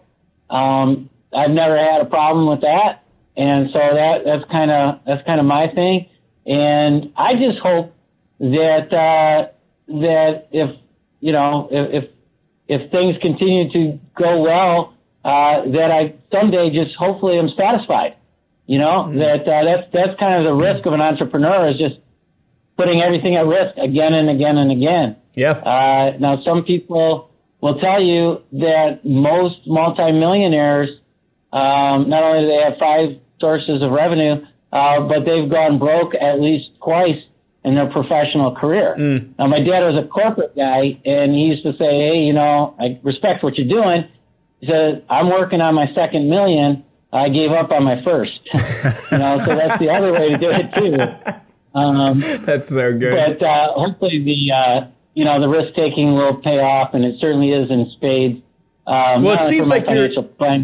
Um, 0.51 1.11
I've 1.35 1.51
never 1.51 1.77
had 1.77 2.01
a 2.01 2.05
problem 2.05 2.49
with 2.49 2.61
that, 2.61 3.03
and 3.37 3.71
so 3.73 3.79
that 3.79 4.23
that's 4.25 4.51
kind 4.51 4.71
of 4.71 5.01
that's 5.07 5.25
kind 5.27 5.41
of 5.41 5.47
my 5.47 5.69
thing. 5.75 6.09
And 6.47 7.13
I 7.17 7.35
just 7.35 7.59
hope 7.63 7.95
that 8.39 8.93
uh, 8.93 9.53
that 9.89 10.49
if 10.53 10.77
you 11.21 11.33
know 11.33 11.69
if, 11.71 12.05
if 12.05 12.11
if 12.69 12.91
things 12.91 13.17
continue 13.21 13.71
to 13.73 13.99
go 14.17 14.43
well, 14.43 14.95
uh, 15.25 15.63
that 15.73 15.91
I 15.91 16.15
someday 16.31 16.71
just 16.71 16.97
hopefully 16.97 17.39
am 17.39 17.49
satisfied. 17.57 18.17
You 18.67 18.79
know 18.79 19.13
that 19.13 19.43
uh, 19.47 19.65
that's 19.65 19.93
that's 19.93 20.19
kind 20.19 20.41
of 20.41 20.45
the 20.45 20.55
risk 20.55 20.87
of 20.87 20.93
an 20.95 21.01
entrepreneur 21.01 21.69
is 21.69 21.79
just 21.79 21.97
putting 22.77 23.03
everything 23.03 23.37
at 23.37 23.47
risk 23.47 23.77
again 23.77 24.15
and 24.15 24.31
again 24.31 24.57
and 24.57 24.73
again. 24.73 25.17
Yeah. 25.35 25.53
Uh, 25.53 26.17
now, 26.19 26.43
some 26.45 26.65
people 26.65 27.31
will 27.61 27.79
tell 27.81 28.03
you 28.03 28.43
that 28.61 29.01
most 29.05 29.67
multimillionaires, 29.67 30.91
um, 31.53 32.09
not 32.09 32.23
only 32.23 32.43
do 32.43 32.49
they 32.49 32.63
have 32.65 32.79
five 32.79 33.21
sources 33.41 33.83
of 33.83 33.91
revenue, 33.91 34.45
uh, 34.73 35.01
but 35.01 35.25
they've 35.25 35.51
gone 35.51 35.79
broke 35.79 36.15
at 36.15 36.41
least 36.41 36.71
twice 36.83 37.21
in 37.65 37.75
their 37.75 37.91
professional 37.91 38.55
career. 38.55 38.95
Now, 39.39 39.47
my 39.47 39.59
dad 39.59 39.81
was 39.81 40.03
a 40.05 40.07
corporate 40.09 40.55
guy, 40.57 41.01
and 41.05 41.33
he 41.33 41.43
used 41.53 41.63
to 41.65 41.73
say, 41.73 41.85
"Hey, 41.89 42.19
you 42.27 42.33
know, 42.33 42.75
I 42.79 42.99
respect 43.03 43.43
what 43.43 43.57
you're 43.57 43.69
doing." 43.69 44.05
He 44.61 44.67
said, 44.67 45.05
"I'm 45.09 45.31
working 45.31 45.61
on 45.61 45.75
my 45.75 45.87
second 45.95 46.29
million. 46.29 46.85
I 47.15 47.29
gave 47.29 47.53
up 47.53 47.71
on 47.71 47.85
my 47.85 48.01
first. 48.03 48.41
you 49.13 49.19
know, 49.19 49.39
so 49.39 49.55
that's 49.55 49.79
the 49.79 49.89
other 49.91 50.13
way 50.13 50.31
to 50.33 50.37
do 50.39 50.51
it 50.51 50.75
too. 50.75 51.39
Um, 51.79 52.21
That's 52.45 52.69
so 52.69 52.97
good. 52.97 53.39
but 53.39 53.45
uh, 53.47 53.73
hopefully 53.75 54.23
the 54.23 54.53
uh, 54.53 54.87
you 55.15 55.25
know 55.25 55.41
the 55.41 55.49
risk 55.49 55.75
taking 55.75 56.15
will 56.15 56.37
pay 56.37 56.59
off, 56.61 56.95
and 56.95 57.05
it 57.05 57.17
certainly 57.21 57.51
is 57.53 57.71
in 57.71 57.91
spades. 57.97 58.43
Um, 58.87 59.23
Well, 59.23 59.35
it 59.37 59.43
seems 59.43 59.69
like 59.69 59.89
you're- 59.89 60.13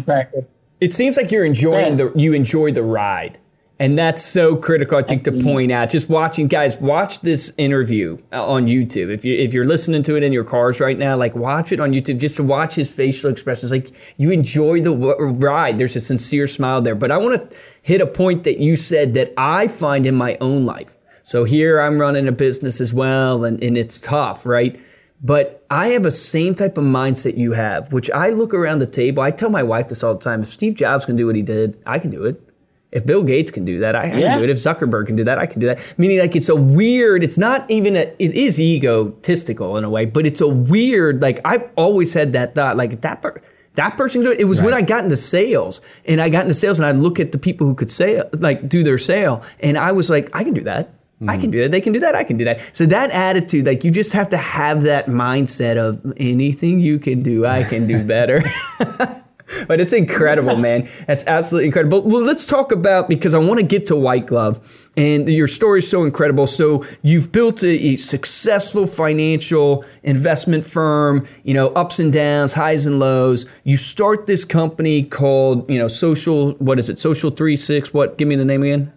practice. 0.05 0.45
It 0.79 0.93
seems 0.93 1.15
like 1.17 1.31
you're 1.31 1.45
enjoying 1.45 1.97
the 1.97 2.11
you 2.15 2.33
enjoy 2.33 2.71
the 2.71 2.83
ride. 2.83 3.37
And 3.81 3.97
that's 3.97 4.21
so 4.21 4.55
critical, 4.55 4.99
I 4.99 5.01
think, 5.01 5.23
to 5.23 5.31
point 5.31 5.71
out. 5.71 5.89
Just 5.89 6.07
watching, 6.07 6.45
guys, 6.45 6.77
watch 6.77 7.21
this 7.21 7.51
interview 7.57 8.19
uh, 8.31 8.45
on 8.45 8.67
YouTube. 8.67 9.09
If 9.09 9.25
you 9.25 9.33
if 9.33 9.55
you're 9.55 9.65
listening 9.65 10.03
to 10.03 10.15
it 10.15 10.21
in 10.21 10.31
your 10.31 10.43
cars 10.43 10.79
right 10.79 10.95
now, 10.95 11.17
like 11.17 11.35
watch 11.35 11.71
it 11.71 11.79
on 11.79 11.91
YouTube, 11.91 12.19
just 12.19 12.37
to 12.37 12.43
watch 12.43 12.75
his 12.75 12.93
facial 12.93 13.31
expressions. 13.31 13.71
Like 13.71 13.89
you 14.17 14.29
enjoy 14.29 14.81
the 14.81 14.93
w- 14.93 15.15
ride. 15.19 15.79
There's 15.79 15.95
a 15.95 15.99
sincere 15.99 16.45
smile 16.45 16.83
there. 16.83 16.93
But 16.93 17.09
I 17.09 17.17
want 17.17 17.49
to 17.49 17.57
hit 17.81 18.01
a 18.01 18.05
point 18.05 18.43
that 18.43 18.59
you 18.59 18.75
said 18.75 19.15
that 19.15 19.33
I 19.35 19.67
find 19.67 20.05
in 20.05 20.13
my 20.13 20.37
own 20.41 20.63
life. 20.63 20.95
So 21.23 21.43
here 21.43 21.81
I'm 21.81 21.97
running 21.97 22.27
a 22.27 22.31
business 22.31 22.81
as 22.81 22.93
well, 22.93 23.43
and, 23.45 23.63
and 23.63 23.79
it's 23.79 23.99
tough, 23.99 24.45
right? 24.45 24.79
But 25.23 25.65
I 25.71 25.87
have 25.87 26.05
a 26.05 26.11
same 26.11 26.53
type 26.53 26.77
of 26.77 26.83
mindset 26.83 27.35
you 27.35 27.53
have, 27.53 27.91
which 27.91 28.11
I 28.11 28.29
look 28.29 28.53
around 28.53 28.77
the 28.77 28.85
table. 28.85 29.23
I 29.23 29.31
tell 29.31 29.49
my 29.49 29.63
wife 29.63 29.87
this 29.87 30.03
all 30.03 30.13
the 30.13 30.19
time. 30.19 30.41
If 30.41 30.47
Steve 30.49 30.75
Jobs 30.75 31.07
can 31.07 31.15
do 31.15 31.25
what 31.25 31.35
he 31.35 31.41
did, 31.41 31.81
I 31.87 31.97
can 31.97 32.11
do 32.11 32.25
it. 32.25 32.50
If 32.91 33.05
Bill 33.05 33.23
Gates 33.23 33.51
can 33.51 33.63
do 33.63 33.79
that, 33.79 33.95
I, 33.95 34.01
I 34.01 34.05
Yeah. 34.05 34.19
can 34.19 34.37
do 34.39 34.43
it. 34.43 34.49
If 34.49 34.57
Zuckerberg 34.57 35.07
can 35.07 35.15
do 35.15 35.23
that, 35.23 35.37
I 35.37 35.45
can 35.45 35.61
do 35.61 35.67
that. 35.67 35.93
Meaning, 35.97 36.19
like, 36.19 36.35
it's 36.35 36.49
a 36.49 36.55
weird, 36.55 37.23
it's 37.23 37.37
not 37.37 37.69
even 37.69 37.95
a, 37.95 38.13
it 38.19 38.33
is 38.33 38.59
egotistical 38.59 39.77
in 39.77 39.83
a 39.83 39.89
way, 39.89 40.05
but 40.05 40.25
it's 40.25 40.41
a 40.41 40.47
weird, 40.47 41.21
like, 41.21 41.39
I've 41.45 41.69
always 41.75 42.13
had 42.13 42.33
that 42.33 42.55
thought, 42.55 42.75
like, 42.75 42.91
if 42.93 43.01
that, 43.01 43.21
per, 43.21 43.41
that 43.75 43.95
person 43.95 44.21
can 44.21 44.31
do 44.31 44.33
it. 44.33 44.41
It 44.41 44.45
was 44.45 44.61
when 44.61 44.73
I 44.73 44.81
got 44.81 45.03
into 45.03 45.15
sales 45.15 45.79
and 46.05 46.19
I 46.19 46.27
got 46.27 46.43
into 46.43 46.53
sales 46.53 46.79
and 46.79 46.85
I 46.85 46.91
look 46.91 47.19
at 47.19 47.31
the 47.31 47.37
people 47.37 47.65
who 47.65 47.75
could 47.75 47.89
say, 47.89 48.21
like, 48.33 48.67
do 48.67 48.83
their 48.83 48.97
sale. 48.97 49.43
And 49.61 49.77
I 49.77 49.93
was 49.93 50.09
like, 50.09 50.29
I 50.35 50.43
can 50.43 50.53
do 50.53 50.61
that. 50.61 50.93
I 51.27 51.37
can 51.37 51.45
hmm. 51.45 51.51
do 51.51 51.61
that. 51.61 51.71
They 51.71 51.81
can 51.81 51.93
do 51.93 51.99
that. 51.99 52.15
I 52.15 52.23
can 52.23 52.37
do 52.37 52.45
that. 52.45 52.75
So 52.75 52.85
that 52.87 53.11
attitude, 53.11 53.65
like 53.65 53.83
you 53.83 53.91
just 53.91 54.13
have 54.13 54.29
to 54.29 54.37
have 54.37 54.83
that 54.83 55.05
mindset 55.05 55.77
of 55.77 56.13
anything 56.17 56.79
you 56.79 56.97
can 56.99 57.21
do, 57.21 57.45
I 57.45 57.63
can 57.63 57.87
do 57.87 58.03
better. 58.05 58.41
but 59.67 59.79
it's 59.79 59.93
incredible, 59.93 60.55
man. 60.55 60.87
That's 61.07 61.25
absolutely 61.27 61.67
incredible. 61.67 62.03
Well, 62.03 62.23
let's 62.23 62.45
talk 62.45 62.71
about 62.71 63.09
because 63.09 63.33
I 63.33 63.39
want 63.39 63.59
to 63.59 63.65
get 63.65 63.85
to 63.87 63.95
White 63.95 64.27
Glove, 64.27 64.89
and 64.97 65.27
your 65.29 65.47
story 65.47 65.79
is 65.79 65.89
so 65.89 66.03
incredible. 66.03 66.47
So 66.47 66.83
you've 67.01 67.31
built 67.31 67.63
a, 67.63 67.69
a 67.69 67.95
successful 67.95 68.87
financial 68.87 69.85
investment 70.03 70.65
firm. 70.65 71.25
You 71.43 71.53
know, 71.53 71.69
ups 71.69 71.99
and 71.99 72.11
downs, 72.11 72.53
highs 72.53 72.85
and 72.85 72.99
lows. 72.99 73.45
You 73.63 73.77
start 73.77 74.27
this 74.27 74.45
company 74.45 75.03
called 75.03 75.69
you 75.69 75.79
know 75.79 75.87
Social. 75.87 76.51
What 76.53 76.79
is 76.79 76.89
it? 76.89 76.99
Social 76.99 77.29
Three 77.29 77.55
Six. 77.55 77.93
What? 77.93 78.17
Give 78.17 78.27
me 78.27 78.35
the 78.35 78.45
name 78.45 78.63
again. 78.63 78.91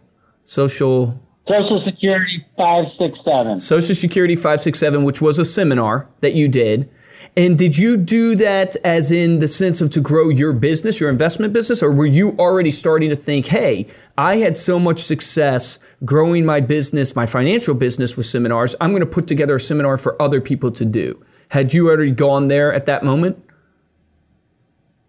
Social. 0.45 1.21
Social 1.47 1.83
Security 1.85 2.45
five 2.57 2.87
six 2.99 3.19
seven. 3.25 3.61
Social 3.61 3.95
Security 3.95 4.35
567, 4.35 5.05
which 5.05 5.21
was 5.21 5.38
a 5.38 5.45
seminar 5.45 6.09
that 6.21 6.35
you 6.35 6.49
did. 6.49 6.88
And 7.37 7.59
did 7.59 7.77
you 7.77 7.97
do 7.97 8.37
that 8.37 8.77
as 8.85 9.11
in 9.11 9.40
the 9.40 9.49
sense 9.49 9.81
of 9.81 9.90
to 9.90 10.01
grow 10.01 10.29
your 10.29 10.53
business, 10.53 11.01
your 11.01 11.11
investment 11.11 11.53
business, 11.53 11.83
or 11.83 11.90
were 11.90 12.07
you 12.07 12.31
already 12.38 12.70
starting 12.70 13.11
to 13.11 13.16
think, 13.16 13.47
hey, 13.47 13.88
I 14.16 14.37
had 14.37 14.57
so 14.57 14.79
much 14.79 15.01
success 15.01 15.81
growing 16.05 16.47
my 16.47 16.61
business, 16.61 17.16
my 17.16 17.27
financial 17.27 17.75
business 17.75 18.16
with 18.16 18.27
seminars, 18.27 18.77
I'm 18.81 18.90
going 18.90 19.01
to 19.01 19.07
put 19.07 19.27
together 19.27 19.57
a 19.57 19.61
seminar 19.61 19.99
for 19.99 20.20
other 20.23 20.40
people 20.40 20.70
to 20.73 20.85
do? 20.85 21.20
Had 21.49 21.75
you 21.75 21.88
already 21.88 22.12
gone 22.12 22.47
there 22.47 22.73
at 22.73 22.87
that 22.87 23.03
moment? 23.03 23.42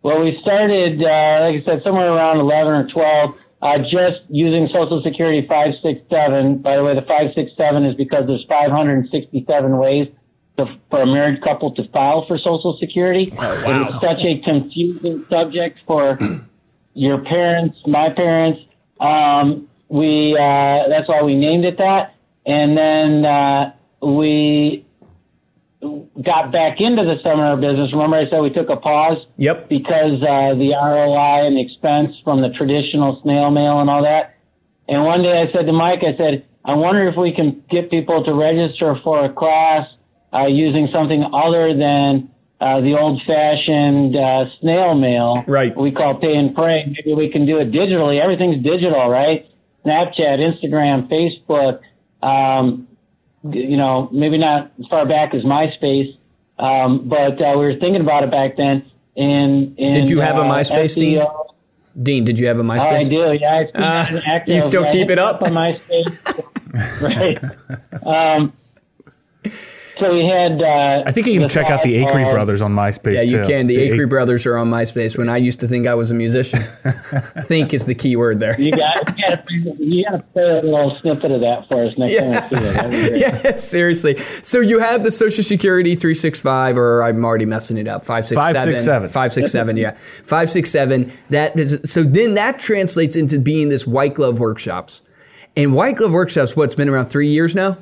Well, 0.01 0.23
we 0.23 0.37
started, 0.41 1.01
uh, 1.01 1.41
like 1.41 1.61
I 1.61 1.63
said, 1.63 1.83
somewhere 1.83 2.11
around 2.11 2.39
11 2.39 2.73
or 2.73 2.87
12, 2.87 3.45
uh, 3.61 3.77
just 3.79 4.21
using 4.29 4.67
Social 4.73 5.01
Security 5.03 5.47
567. 5.47 6.59
By 6.59 6.75
the 6.75 6.83
way, 6.83 6.95
the 6.95 7.01
567 7.01 7.85
is 7.85 7.95
because 7.95 8.25
there's 8.25 8.45
567 8.49 9.77
ways 9.77 10.07
to, 10.57 10.65
for 10.89 11.01
a 11.01 11.05
married 11.05 11.41
couple 11.41 11.73
to 11.75 11.87
file 11.89 12.25
for 12.27 12.37
Social 12.37 12.77
Security. 12.79 13.33
It 13.33 13.93
is 13.93 14.01
such 14.01 14.23
a 14.23 14.39
confusing 14.39 15.25
subject 15.29 15.79
for 15.85 16.17
your 16.93 17.19
parents, 17.19 17.77
my 17.85 18.09
parents. 18.13 18.61
Um, 18.99 19.69
we, 19.89 20.35
uh, 20.37 20.87
that's 20.89 21.07
why 21.07 21.21
we 21.23 21.35
named 21.35 21.65
it 21.65 21.77
that. 21.77 22.15
And 22.45 22.77
then, 22.77 23.25
uh, 23.25 23.73
we 24.01 24.85
got 26.21 26.51
back 26.51 26.79
into 26.79 27.03
the 27.03 27.17
seminar 27.21 27.57
business. 27.57 27.91
Remember 27.91 28.17
I 28.17 28.29
said 28.29 28.41
we 28.41 28.49
took 28.49 28.69
a 28.69 28.77
pause? 28.77 29.17
Yep. 29.37 29.69
because 29.69 30.21
uh, 30.21 30.55
the 30.55 30.73
ROI 30.73 31.47
and 31.47 31.59
expense 31.59 32.15
from 32.23 32.41
the 32.41 32.49
traditional 32.49 33.21
snail 33.21 33.51
mail 33.51 33.79
and 33.79 33.89
all 33.89 34.03
that. 34.03 34.37
And 34.87 35.03
one 35.03 35.23
day 35.23 35.41
I 35.41 35.51
said 35.51 35.65
to 35.65 35.73
Mike, 35.73 35.99
I 36.03 36.15
said, 36.17 36.45
I 36.63 36.75
wonder 36.75 37.07
if 37.07 37.15
we 37.15 37.33
can 37.33 37.63
get 37.69 37.89
people 37.89 38.23
to 38.23 38.33
register 38.33 38.99
for 39.03 39.25
a 39.25 39.33
class 39.33 39.87
uh, 40.35 40.47
using 40.47 40.89
something 40.91 41.23
other 41.33 41.73
than 41.77 42.29
uh, 42.59 42.81
the 42.81 42.97
old-fashioned 42.97 44.15
uh, 44.15 44.45
snail 44.59 44.95
mail. 44.95 45.43
Right. 45.47 45.75
We 45.75 45.91
call 45.91 46.15
pay 46.19 46.35
and 46.35 46.53
pray. 46.55 46.85
Maybe 46.87 47.13
we 47.13 47.29
can 47.31 47.45
do 47.45 47.59
it 47.59 47.71
digitally. 47.71 48.21
Everything's 48.21 48.63
digital, 48.63 49.09
right? 49.09 49.47
Snapchat, 49.85 50.39
Instagram, 50.39 51.07
Facebook. 51.09 51.79
Um, 52.21 52.87
you 53.49 53.77
know, 53.77 54.09
maybe 54.11 54.37
not 54.37 54.71
as 54.79 54.87
far 54.87 55.05
back 55.05 55.33
as 55.35 55.43
MySpace, 55.43 56.17
um, 56.57 57.07
but 57.07 57.39
uh, 57.39 57.51
we 57.57 57.65
were 57.67 57.75
thinking 57.79 58.01
about 58.01 58.23
it 58.23 58.31
back 58.31 58.57
then. 58.57 58.89
And, 59.15 59.77
and 59.77 59.93
Did 59.93 60.09
you 60.09 60.19
have 60.21 60.37
a 60.37 60.41
uh, 60.41 60.51
MySpace, 60.51 60.95
Dean? 60.95 61.19
SEO. 61.19 61.45
Dean, 62.01 62.25
did 62.25 62.39
you 62.39 62.47
have 62.47 62.57
a 62.59 62.63
Oh, 62.63 62.69
I 62.71 62.77
MySpace? 62.79 63.09
do. 63.09 63.31
Yeah, 63.39 63.63
Ah, 63.75 64.09
active. 64.25 64.55
you 64.55 64.61
still 64.61 64.85
I 64.85 64.89
keep 64.91 65.09
it 65.11 65.19
up? 65.19 65.41
on 65.43 65.51
MySpace, 65.51 67.01
right? 67.01 67.37
Um, 68.05 68.53
so 69.97 70.13
we 70.13 70.25
had. 70.27 70.61
Uh, 70.61 71.03
I 71.05 71.11
think 71.11 71.27
you 71.27 71.39
can 71.39 71.49
check 71.49 71.69
out 71.69 71.81
the 71.83 72.01
thought 72.03 72.11
Acree 72.11 72.25
of- 72.25 72.31
brothers 72.31 72.61
on 72.61 72.73
MySpace 72.73 73.15
Yeah, 73.15 73.21
you 73.21 73.41
too. 73.43 73.47
can. 73.47 73.67
The 73.67 73.77
A- 73.77 73.89
Acree 73.91 74.09
brothers 74.09 74.45
are 74.45 74.57
on 74.57 74.69
MySpace 74.69 75.17
when 75.17 75.29
I 75.29 75.37
used 75.37 75.59
to 75.61 75.67
think 75.67 75.87
I 75.87 75.93
was 75.95 76.11
a 76.11 76.13
musician. 76.13 76.59
think 77.45 77.73
is 77.73 77.85
the 77.85 77.95
key 77.95 78.15
word 78.15 78.39
there. 78.39 78.59
You 78.59 78.71
got, 78.71 79.17
you 79.17 79.27
got 79.27 79.47
to 79.47 79.53
you 79.83 80.03
got 80.05 80.17
to 80.17 80.23
play 80.33 80.43
a 80.43 80.61
little 80.61 80.95
snippet 80.97 81.31
of 81.31 81.41
that 81.41 81.67
for 81.67 81.85
us 81.85 81.97
next 81.97 82.13
Yeah. 82.13 82.21
time 82.21 82.33
I 82.33 82.49
see 82.49 82.55
it. 82.55 82.73
That'd 82.73 82.91
be 82.91 83.09
great. 83.09 83.21
yeah, 83.45 83.55
seriously. 83.57 84.17
So 84.17 84.59
you 84.59 84.79
have 84.79 85.03
the 85.03 85.11
Social 85.11 85.43
Security 85.43 85.95
365, 85.95 86.77
or 86.77 87.03
I'm 87.03 87.23
already 87.23 87.45
messing 87.45 87.77
it 87.77 87.87
up. 87.87 88.03
567. 88.05 89.09
567. 89.09 89.09
567, 89.09 89.77
yeah. 89.77 89.91
567. 89.91 91.11
That 91.29 91.57
is, 91.59 91.79
so 91.85 92.03
then 92.03 92.35
that 92.35 92.59
translates 92.59 93.15
into 93.15 93.39
being 93.39 93.69
this 93.69 93.87
white 93.87 94.13
glove 94.13 94.39
workshops. 94.39 95.01
And 95.57 95.73
white 95.73 95.95
glove 95.95 96.11
workshops, 96.11 96.55
what's 96.55 96.75
been 96.75 96.89
around 96.89 97.05
three 97.05 97.27
years 97.29 97.55
now? 97.55 97.77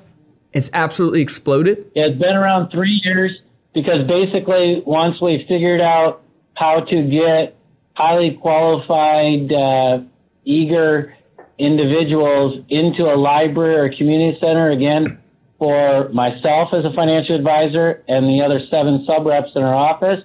It's 0.54 0.70
absolutely 0.74 1.22
exploded. 1.22 1.92
Yeah, 1.96 2.06
it's 2.06 2.20
been 2.20 2.36
around 2.36 2.70
three 2.70 3.02
years 3.04 3.32
because 3.74 4.08
basically 4.08 4.84
once 4.86 5.20
we 5.20 5.46
figured 5.48 5.82
out 5.82 6.22
how 6.56 6.82
to 6.82 7.04
get 7.04 7.58
highly 7.96 8.38
qualified, 8.40 9.52
uh, 9.52 10.04
eager 10.46 11.16
individuals 11.58 12.64
into 12.70 13.04
a 13.04 13.16
library 13.16 13.76
or 13.76 13.96
community 13.96 14.38
center 14.40 14.72
again 14.72 15.20
for 15.58 16.10
myself 16.10 16.70
as 16.74 16.84
a 16.86 16.94
financial 16.94 17.36
advisor 17.36 18.04
and 18.08 18.26
the 18.26 18.44
other 18.44 18.60
seven 18.70 19.04
sub 19.06 19.26
reps 19.26 19.50
in 19.56 19.64
our 19.64 19.76
office. 19.76 20.24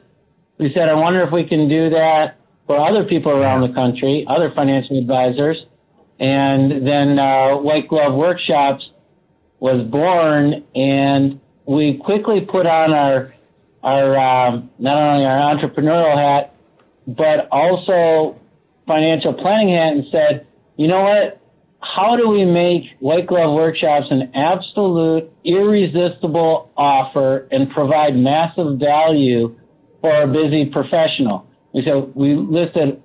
We 0.59 0.73
said, 0.75 0.89
I 0.89 0.95
wonder 0.95 1.23
if 1.23 1.33
we 1.33 1.45
can 1.45 1.69
do 1.69 1.91
that 1.91 2.37
for 2.67 2.79
other 2.79 3.05
people 3.05 3.33
around 3.33 3.61
the 3.61 3.73
country, 3.73 4.27
other 4.29 4.51
financial 4.55 4.99
advisors. 4.99 5.57
And 6.19 6.87
then 6.87 7.19
uh, 7.19 7.57
White 7.59 7.89
Glove 7.89 8.15
Workshops 8.15 8.91
was 9.61 9.87
born, 9.89 10.65
and 10.75 11.41
we 11.67 12.01
quickly 12.05 12.41
put 12.41 12.67
on 12.67 12.93
our 12.93 13.33
our 13.83 14.19
um, 14.19 14.71
not 14.79 14.97
only 14.97 15.25
our 15.25 15.55
entrepreneurial 15.55 16.17
hat, 16.17 16.55
but 17.07 17.49
also 17.51 18.39
financial 18.87 19.35
planning 19.35 19.75
hat, 19.75 19.93
and 19.93 20.05
said, 20.11 20.47
you 20.77 20.89
know 20.89 21.03
what? 21.03 21.41
How 21.81 22.17
do 22.17 22.29
we 22.29 22.45
make 22.45 22.85
White 22.99 23.27
Glove 23.27 23.55
Workshops 23.55 24.07
an 24.11 24.33
absolute 24.35 25.31
irresistible 25.45 26.71
offer 26.77 27.47
and 27.53 27.71
provide 27.71 28.17
massive 28.17 28.79
value 28.79 29.57
for 30.01 30.23
a 30.23 30.27
busy 30.27 30.67
professional? 30.67 31.47
We 31.73 31.85
said 31.85 32.15
we 32.15 32.35
listed 32.35 33.01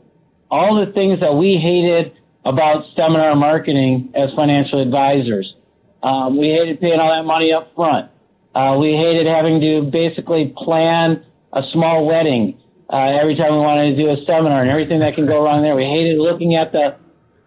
all 0.49 0.83
the 0.83 0.91
things 0.91 1.19
that 1.19 1.33
we 1.33 1.59
hated 1.61 2.13
about 2.45 2.85
seminar 2.95 3.35
marketing 3.35 4.11
as 4.15 4.33
financial 4.35 4.81
advisors. 4.81 5.55
Um, 6.03 6.37
we 6.37 6.49
hated 6.49 6.81
paying 6.81 6.99
all 6.99 7.15
that 7.15 7.25
money 7.25 7.53
up 7.53 7.73
front. 7.75 8.11
Uh, 8.53 8.77
we 8.79 8.91
hated 8.91 9.25
having 9.25 9.61
to 9.61 9.89
basically 9.89 10.53
plan 10.55 11.25
a 11.53 11.61
small 11.71 12.05
wedding 12.05 12.59
uh, 12.89 13.17
every 13.19 13.35
time 13.35 13.53
we 13.53 13.59
wanted 13.59 13.95
to 13.95 13.97
do 13.97 14.09
a 14.11 14.17
seminar 14.25 14.59
and 14.59 14.69
everything 14.69 14.99
that 14.99 15.15
can 15.15 15.25
go 15.25 15.43
wrong 15.43 15.63
there. 15.63 15.75
We 15.75 15.85
hated 15.85 16.19
looking 16.19 16.55
at 16.55 16.71
the 16.71 16.97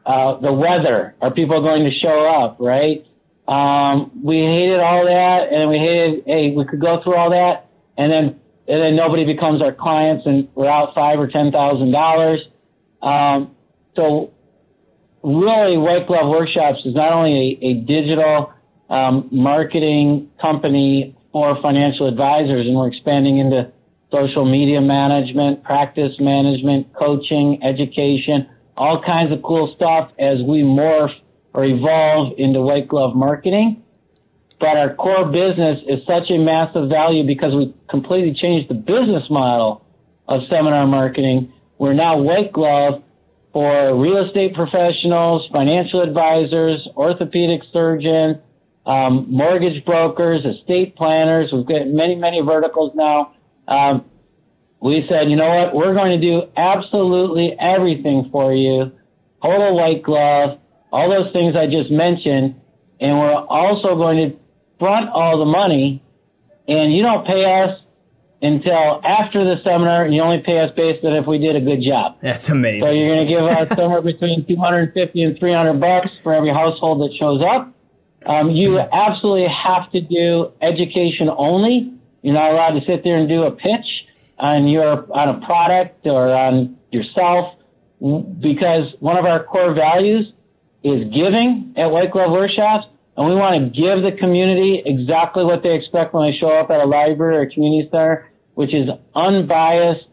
uh, 0.05 0.41
the 0.41 0.53
weather. 0.53 1.15
Are 1.21 1.31
people 1.33 1.61
going 1.63 1.85
to 1.85 1.91
show 1.91 2.27
up? 2.27 2.57
Right? 2.59 3.07
Um, 3.47 4.23
we 4.25 4.39
hated 4.39 4.81
all 4.81 5.05
that, 5.05 5.53
and 5.53 5.71
we 5.71 5.79
hated. 5.79 6.25
Hey, 6.27 6.51
we 6.51 6.65
could 6.65 6.81
go 6.81 7.03
through 7.03 7.15
all 7.15 7.31
that, 7.31 7.69
and 7.97 8.11
then 8.11 8.41
and 8.67 8.83
then 8.83 8.97
nobody 8.97 9.25
becomes 9.25 9.63
our 9.63 9.73
clients, 9.73 10.27
and 10.27 10.49
we're 10.55 10.69
out 10.69 10.95
five 10.95 11.21
or 11.21 11.29
ten 11.29 11.53
thousand 11.53 11.93
dollars. 11.93 12.41
Um, 13.03 13.55
so 13.95 14.33
really, 15.27 15.77
White 15.77 16.07
Glove 16.07 16.29
Workshops 16.29 16.79
is 16.85 16.95
not 16.95 17.13
only 17.13 17.59
a, 17.61 17.67
a 17.67 17.75
digital 17.75 18.53
um, 18.89 19.29
marketing 19.33 20.31
company 20.41 21.17
for 21.33 21.61
financial 21.61 22.07
advisors, 22.07 22.67
and 22.67 22.77
we're 22.77 22.89
expanding 22.89 23.39
into 23.39 23.73
social 24.13 24.45
media 24.45 24.81
management, 24.81 25.65
practice 25.65 26.13
management, 26.21 26.95
coaching, 26.95 27.61
education, 27.65 28.49
all 28.77 29.03
kinds 29.03 29.33
of 29.33 29.43
cool 29.43 29.75
stuff 29.75 30.13
as 30.19 30.39
we 30.43 30.63
morph 30.63 31.13
or 31.53 31.65
evolve 31.65 32.35
into 32.39 32.61
white 32.61 32.87
glove 32.87 33.17
marketing. 33.17 33.83
But 34.61 34.77
our 34.77 34.95
core 34.95 35.27
business 35.27 35.81
is 35.89 36.01
such 36.07 36.31
a 36.31 36.39
massive 36.39 36.89
value 36.89 37.27
because 37.27 37.55
we 37.55 37.75
completely 37.91 38.33
changed 38.33 38.71
the 38.71 38.75
business 38.75 39.29
model 39.29 39.85
of 40.29 40.43
seminar 40.49 40.87
marketing. 40.87 41.53
We're 41.79 41.95
now 41.95 42.19
white 42.19 42.53
glove 42.53 43.03
for 43.57 43.97
real 43.97 44.23
estate 44.27 44.53
professionals, 44.53 45.49
financial 45.51 46.03
advisors, 46.03 46.87
orthopedic 46.95 47.63
surgeons, 47.73 48.37
um, 48.85 49.25
mortgage 49.31 49.83
brokers, 49.87 50.45
estate 50.45 50.95
planners. 50.95 51.49
We've 51.51 51.65
got 51.65 51.87
many, 51.87 52.17
many 52.17 52.43
verticals 52.43 52.93
now. 52.95 53.33
Um, 53.67 54.05
we 54.83 55.07
said, 55.09 55.31
you 55.31 55.37
know 55.37 55.49
what? 55.49 55.75
We're 55.75 55.95
going 55.95 56.21
to 56.21 56.27
do 56.27 56.43
absolutely 56.55 57.57
everything 57.59 58.29
for 58.31 58.53
you. 58.53 58.93
Total 59.43 59.75
white 59.75 60.03
glove, 60.03 60.59
all 60.93 61.11
those 61.11 61.33
things 61.33 61.57
I 61.57 61.65
just 61.65 61.91
mentioned. 61.91 62.61
And 63.01 63.19
we're 63.19 63.33
also 63.33 63.97
going 63.97 64.33
to 64.33 64.37
front 64.79 65.09
all 65.09 65.39
the 65.39 65.47
money. 65.47 66.03
And 66.69 66.95
you 66.95 67.03
don't 67.03 67.27
pay 67.27 67.43
us 67.65 67.81
until 68.43 69.01
after 69.05 69.45
the 69.45 69.57
seminar, 69.65 70.07
you 70.07 70.21
only 70.21 70.43
pay 70.45 70.61
us 70.61 70.71
based 70.77 71.05
on 71.05 71.15
if 71.15 71.27
we 71.27 71.39
did 71.39 71.57
a 71.57 71.61
good 71.61 71.83
job. 71.83 72.19
That's 72.21 72.49
amazing. 72.49 72.87
So 72.87 72.93
you're 72.93 73.09
going 73.09 73.27
to 73.27 73.33
give 73.33 73.43
us 73.43 73.69
somewhere 73.77 74.03
between 74.03 74.45
250 74.45 75.23
and 75.23 75.39
300 75.39 75.81
bucks 75.81 76.11
for 76.23 76.35
every 76.35 76.51
household 76.51 77.01
that 77.01 77.17
shows 77.19 77.43
up. 77.43 77.73
Um, 78.27 78.51
you 78.51 78.79
absolutely 78.79 79.47
have 79.49 79.91
to 79.93 80.01
do 80.01 80.53
education 80.61 81.29
only. 81.31 81.95
You're 82.23 82.35
not 82.35 82.51
allowed 82.53 82.79
to 82.79 82.85
sit 82.87 83.05
there 83.05 83.19
and 83.19 83.29
do 83.29 83.45
a 83.45 83.53
pitch 83.53 83.87
on 84.39 84.69
your 84.69 85.07
on 85.17 85.29
a 85.37 85.47
product 85.47 86.07
or 86.07 86.35
on 86.35 86.77
yourself 86.91 87.55
because 87.99 88.93
one 89.01 89.17
of 89.17 89.25
our 89.25 89.45
core 89.45 89.75
values 89.75 90.33
is 90.83 91.05
giving 91.05 91.75
at 91.77 91.87
White 91.87 92.11
Glove 92.11 92.31
Workshops, 92.31 92.87
and 93.17 93.27
we 93.27 93.35
want 93.35 93.57
to 93.57 93.65
give 93.73 94.05
the 94.05 94.13
community 94.19 94.83
exactly 94.85 95.45
what 95.45 95.63
they 95.63 95.75
expect 95.75 96.13
when 96.13 96.31
they 96.31 96.37
show 96.37 96.53
up 96.53 96.71
at 96.71 96.81
a 96.81 96.85
library 96.85 97.37
or 97.37 97.43
a 97.43 97.51
community 97.51 97.89
center, 97.91 98.29
which 98.55 98.75
is 98.75 98.89
unbiased, 99.15 100.05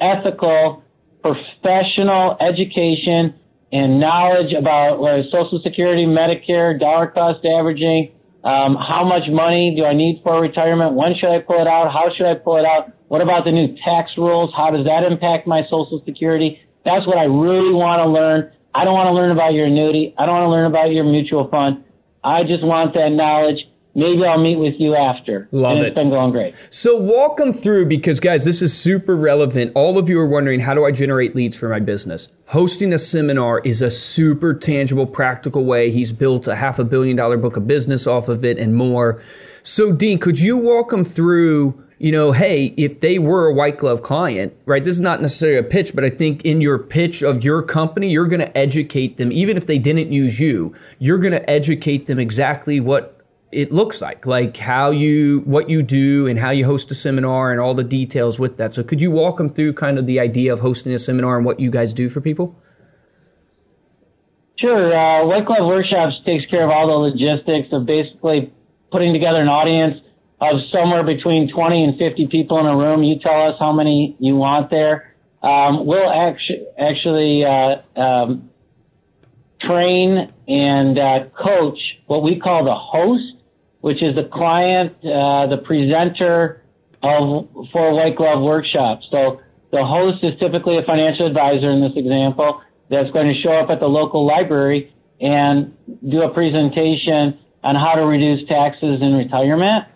ethical, 0.00 0.84
professional 1.22 2.36
education 2.40 3.34
and 3.72 4.00
knowledge 4.00 4.52
about 4.52 5.00
Social 5.30 5.60
Security, 5.62 6.04
Medicare, 6.04 6.78
dollar 6.78 7.06
cost 7.06 7.44
averaging, 7.46 8.12
um, 8.42 8.74
how 8.76 9.04
much 9.04 9.28
money 9.28 9.74
do 9.76 9.84
I 9.84 9.92
need 9.92 10.20
for 10.24 10.40
retirement? 10.40 10.94
When 10.94 11.14
should 11.14 11.28
I 11.28 11.40
pull 11.40 11.60
it 11.60 11.68
out? 11.68 11.92
How 11.92 12.08
should 12.16 12.26
I 12.26 12.34
pull 12.34 12.56
it 12.56 12.64
out? 12.64 12.92
What 13.08 13.20
about 13.20 13.44
the 13.44 13.52
new 13.52 13.76
tax 13.84 14.10
rules? 14.16 14.50
How 14.56 14.70
does 14.70 14.86
that 14.86 15.04
impact 15.04 15.46
my 15.46 15.62
Social 15.64 16.02
Security? 16.04 16.60
That's 16.84 17.06
what 17.06 17.18
I 17.18 17.24
really 17.24 17.72
want 17.72 18.00
to 18.00 18.08
learn. 18.08 18.50
I 18.74 18.84
don't 18.84 18.94
want 18.94 19.08
to 19.08 19.12
learn 19.12 19.30
about 19.30 19.52
your 19.52 19.66
annuity. 19.66 20.14
I 20.16 20.24
don't 20.24 20.34
want 20.34 20.46
to 20.48 20.50
learn 20.50 20.66
about 20.66 20.90
your 20.90 21.04
mutual 21.04 21.48
fund. 21.48 21.84
I 22.22 22.42
just 22.44 22.62
want 22.64 22.94
that 22.94 23.10
knowledge 23.10 23.58
maybe 23.94 24.24
I'll 24.24 24.42
meet 24.42 24.56
with 24.56 24.74
you 24.78 24.94
after. 24.94 25.48
Love 25.52 25.72
and 25.72 25.82
it. 25.82 25.86
It's 25.88 25.94
been 25.94 26.10
going 26.10 26.30
great. 26.32 26.54
So 26.70 26.96
walk 26.96 27.36
them 27.36 27.52
through 27.52 27.86
because 27.86 28.20
guys, 28.20 28.44
this 28.44 28.62
is 28.62 28.76
super 28.76 29.16
relevant. 29.16 29.72
All 29.74 29.98
of 29.98 30.08
you 30.08 30.18
are 30.20 30.26
wondering 30.26 30.60
how 30.60 30.74
do 30.74 30.84
I 30.84 30.90
generate 30.90 31.34
leads 31.34 31.58
for 31.58 31.68
my 31.68 31.80
business? 31.80 32.28
Hosting 32.46 32.92
a 32.92 32.98
seminar 32.98 33.60
is 33.60 33.82
a 33.82 33.90
super 33.90 34.54
tangible, 34.54 35.06
practical 35.06 35.64
way. 35.64 35.90
He's 35.90 36.12
built 36.12 36.46
a 36.46 36.56
half 36.56 36.78
a 36.78 36.84
billion 36.84 37.16
dollar 37.16 37.36
book 37.36 37.56
of 37.56 37.66
business 37.66 38.06
off 38.06 38.28
of 38.28 38.44
it 38.44 38.58
and 38.58 38.74
more. 38.74 39.22
So 39.62 39.92
Dean, 39.92 40.18
could 40.18 40.40
you 40.40 40.56
walk 40.56 40.90
them 40.90 41.04
through? 41.04 41.84
You 42.02 42.12
know, 42.12 42.32
hey, 42.32 42.72
if 42.78 43.00
they 43.00 43.18
were 43.18 43.48
a 43.48 43.52
white 43.52 43.76
glove 43.76 44.00
client, 44.00 44.54
right? 44.64 44.82
This 44.82 44.94
is 44.94 45.02
not 45.02 45.20
necessarily 45.20 45.58
a 45.58 45.62
pitch, 45.62 45.94
but 45.94 46.02
I 46.02 46.08
think 46.08 46.42
in 46.46 46.62
your 46.62 46.78
pitch 46.78 47.22
of 47.22 47.44
your 47.44 47.62
company, 47.62 48.08
you're 48.08 48.26
going 48.26 48.40
to 48.40 48.56
educate 48.56 49.18
them, 49.18 49.30
even 49.30 49.58
if 49.58 49.66
they 49.66 49.78
didn't 49.78 50.10
use 50.10 50.40
you, 50.40 50.74
you're 50.98 51.18
going 51.18 51.34
to 51.34 51.50
educate 51.50 52.06
them 52.06 52.18
exactly 52.18 52.80
what 52.80 53.22
it 53.52 53.70
looks 53.70 54.00
like, 54.00 54.24
like 54.24 54.56
how 54.56 54.88
you, 54.88 55.40
what 55.40 55.68
you 55.68 55.82
do 55.82 56.26
and 56.26 56.38
how 56.38 56.48
you 56.48 56.64
host 56.64 56.90
a 56.90 56.94
seminar 56.94 57.50
and 57.50 57.60
all 57.60 57.74
the 57.74 57.84
details 57.84 58.40
with 58.40 58.56
that. 58.56 58.72
So 58.72 58.82
could 58.82 59.02
you 59.02 59.10
walk 59.10 59.36
them 59.36 59.50
through 59.50 59.74
kind 59.74 59.98
of 59.98 60.06
the 60.06 60.20
idea 60.20 60.54
of 60.54 60.60
hosting 60.60 60.94
a 60.94 60.98
seminar 60.98 61.36
and 61.36 61.44
what 61.44 61.60
you 61.60 61.70
guys 61.70 61.92
do 61.92 62.08
for 62.08 62.22
people? 62.22 62.56
Sure. 64.56 64.96
Uh, 64.96 65.26
White 65.26 65.44
Glove 65.44 65.66
Workshops 65.66 66.14
takes 66.24 66.46
care 66.46 66.64
of 66.64 66.70
all 66.70 66.86
the 66.86 67.10
logistics 67.10 67.68
of 67.72 67.84
basically 67.84 68.50
putting 68.90 69.12
together 69.12 69.42
an 69.42 69.48
audience 69.48 70.00
of 70.40 70.60
somewhere 70.72 71.04
between 71.04 71.52
20 71.52 71.84
and 71.84 71.98
50 71.98 72.28
people 72.28 72.58
in 72.60 72.66
a 72.66 72.76
room. 72.76 73.02
You 73.02 73.18
tell 73.18 73.48
us 73.48 73.56
how 73.58 73.72
many 73.72 74.16
you 74.18 74.36
want 74.36 74.70
there. 74.70 75.14
Um, 75.42 75.86
we'll 75.86 76.10
actu- 76.10 76.64
actually 76.78 77.44
uh, 77.44 78.00
um, 78.00 78.50
train 79.60 80.32
and 80.48 80.98
uh, 80.98 81.24
coach 81.42 81.78
what 82.06 82.22
we 82.22 82.38
call 82.38 82.64
the 82.64 82.74
host 82.74 83.40
which 83.80 84.02
is 84.02 84.14
the 84.14 84.24
client, 84.24 84.92
uh, 85.04 85.46
the 85.46 85.60
presenter 85.64 86.62
of 87.02 87.48
for 87.72 87.94
White 87.94 88.16
Glove 88.16 88.42
Workshop. 88.42 89.00
So 89.10 89.40
the 89.72 89.84
host 89.84 90.22
is 90.22 90.38
typically 90.38 90.78
a 90.78 90.82
financial 90.82 91.26
advisor 91.26 91.70
in 91.70 91.80
this 91.80 91.96
example 91.96 92.62
that's 92.90 93.10
going 93.10 93.32
to 93.32 93.40
show 93.40 93.52
up 93.52 93.70
at 93.70 93.80
the 93.80 93.86
local 93.86 94.26
library 94.26 94.92
and 95.20 95.76
do 96.06 96.22
a 96.22 96.32
presentation 96.32 97.38
on 97.62 97.74
how 97.74 97.94
to 97.94 98.04
reduce 98.04 98.46
taxes 98.48 99.00
in 99.00 99.14
retirement. 99.14 99.86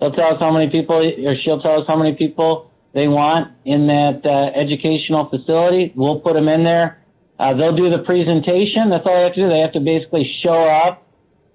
They'll 0.00 0.12
tell 0.12 0.34
us 0.34 0.40
how 0.40 0.50
many 0.50 0.70
people, 0.70 0.96
or 0.96 1.36
she'll 1.44 1.60
tell 1.60 1.80
us 1.80 1.86
how 1.86 1.96
many 1.96 2.16
people 2.16 2.70
they 2.94 3.06
want 3.06 3.52
in 3.64 3.86
that 3.86 4.24
uh, 4.24 4.58
educational 4.58 5.28
facility. 5.28 5.92
We'll 5.94 6.20
put 6.20 6.34
them 6.34 6.48
in 6.48 6.64
there. 6.64 6.98
Uh, 7.38 7.54
they'll 7.54 7.76
do 7.76 7.90
the 7.90 8.02
presentation. 8.04 8.90
That's 8.90 9.06
all 9.06 9.14
they 9.14 9.24
have 9.24 9.34
to 9.34 9.40
do. 9.40 9.48
They 9.48 9.60
have 9.60 9.72
to 9.72 9.80
basically 9.80 10.30
show 10.42 10.64
up 10.64 11.06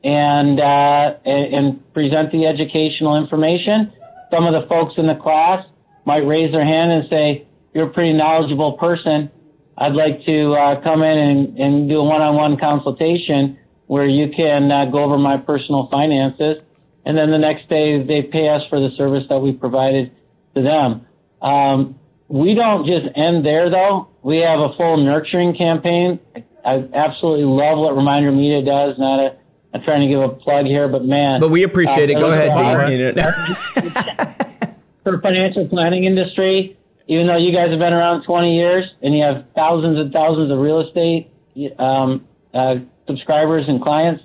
and, 0.04 0.60
uh, 0.60 1.18
and 1.26 1.94
present 1.94 2.32
the 2.32 2.46
educational 2.46 3.18
information. 3.18 3.92
Some 4.32 4.46
of 4.46 4.54
the 4.54 4.68
folks 4.68 4.94
in 4.98 5.08
the 5.08 5.16
class 5.16 5.66
might 6.06 6.26
raise 6.26 6.52
their 6.52 6.66
hand 6.66 6.92
and 6.92 7.10
say, 7.10 7.48
"You're 7.74 7.88
a 7.90 7.94
pretty 7.94 8.14
knowledgeable 8.14 8.74
person. 8.74 9.32
I'd 9.78 9.94
like 9.94 10.24
to 10.26 10.54
uh, 10.54 10.82
come 10.82 11.02
in 11.02 11.18
and, 11.18 11.58
and 11.58 11.90
do 11.90 12.00
a 12.00 12.04
one-on-one 12.04 12.58
consultation 12.58 13.58
where 13.88 14.06
you 14.08 14.30
can 14.30 14.72
uh, 14.72 14.86
go 14.86 15.04
over 15.04 15.18
my 15.18 15.38
personal 15.38 15.88
finances." 15.92 16.62
And 17.06 17.18
then 17.18 17.30
the 17.30 17.38
next 17.38 17.70
day, 17.70 18.02
they 18.04 18.24
pay 18.24 18.50
us 18.50 18.64
for 18.70 18.80
the 18.80 18.90
service 18.98 19.24
that 19.30 19.40
we 19.40 19.54
provided 19.54 20.12
to 20.56 20.62
them. 20.62 21.06
Um, 21.42 22.00
we 22.28 22.56
don't 22.56 22.88
just 22.88 23.06
end 23.16 23.46
there 23.46 23.70
though. 23.70 24.10
We 24.24 24.38
have 24.38 24.60
a 24.60 24.74
full 24.76 24.98
nurturing 24.98 25.56
campaign. 25.56 26.20
I 26.66 26.84
absolutely 26.94 27.46
love 27.46 27.78
what 27.78 27.96
Reminder 27.96 28.32
Media 28.32 28.64
does. 28.66 28.98
Not 28.98 29.20
a, 29.20 29.38
I'm 29.74 29.84
trying 29.84 30.02
to 30.02 30.08
give 30.08 30.22
a 30.22 30.30
plug 30.30 30.66
here, 30.66 30.88
but 30.88 31.06
man. 31.06 31.40
But 31.40 31.52
we 31.52 31.64
appreciate 31.64 32.10
uh, 32.10 32.14
it. 32.14 32.20
Go 32.20 32.32
ahead, 32.32 32.52
Dean. 32.56 33.14
For 35.04 35.22
financial 35.22 35.68
planning 35.68 36.06
industry, 36.06 36.76
even 37.08 37.28
though 37.28 37.38
you 37.38 37.54
guys 37.54 37.70
have 37.70 37.78
been 37.78 37.94
around 37.94 38.24
20 38.24 38.58
years 38.58 38.86
and 39.04 39.16
you 39.16 39.24
have 39.24 39.46
thousands 39.54 40.00
and 40.00 40.12
thousands 40.12 40.52
of 40.52 40.58
real 40.58 40.82
estate 40.82 41.30
um, 41.78 42.26
uh, 42.56 42.78
subscribers 43.06 43.66
and 43.68 43.82
clients, 43.84 44.24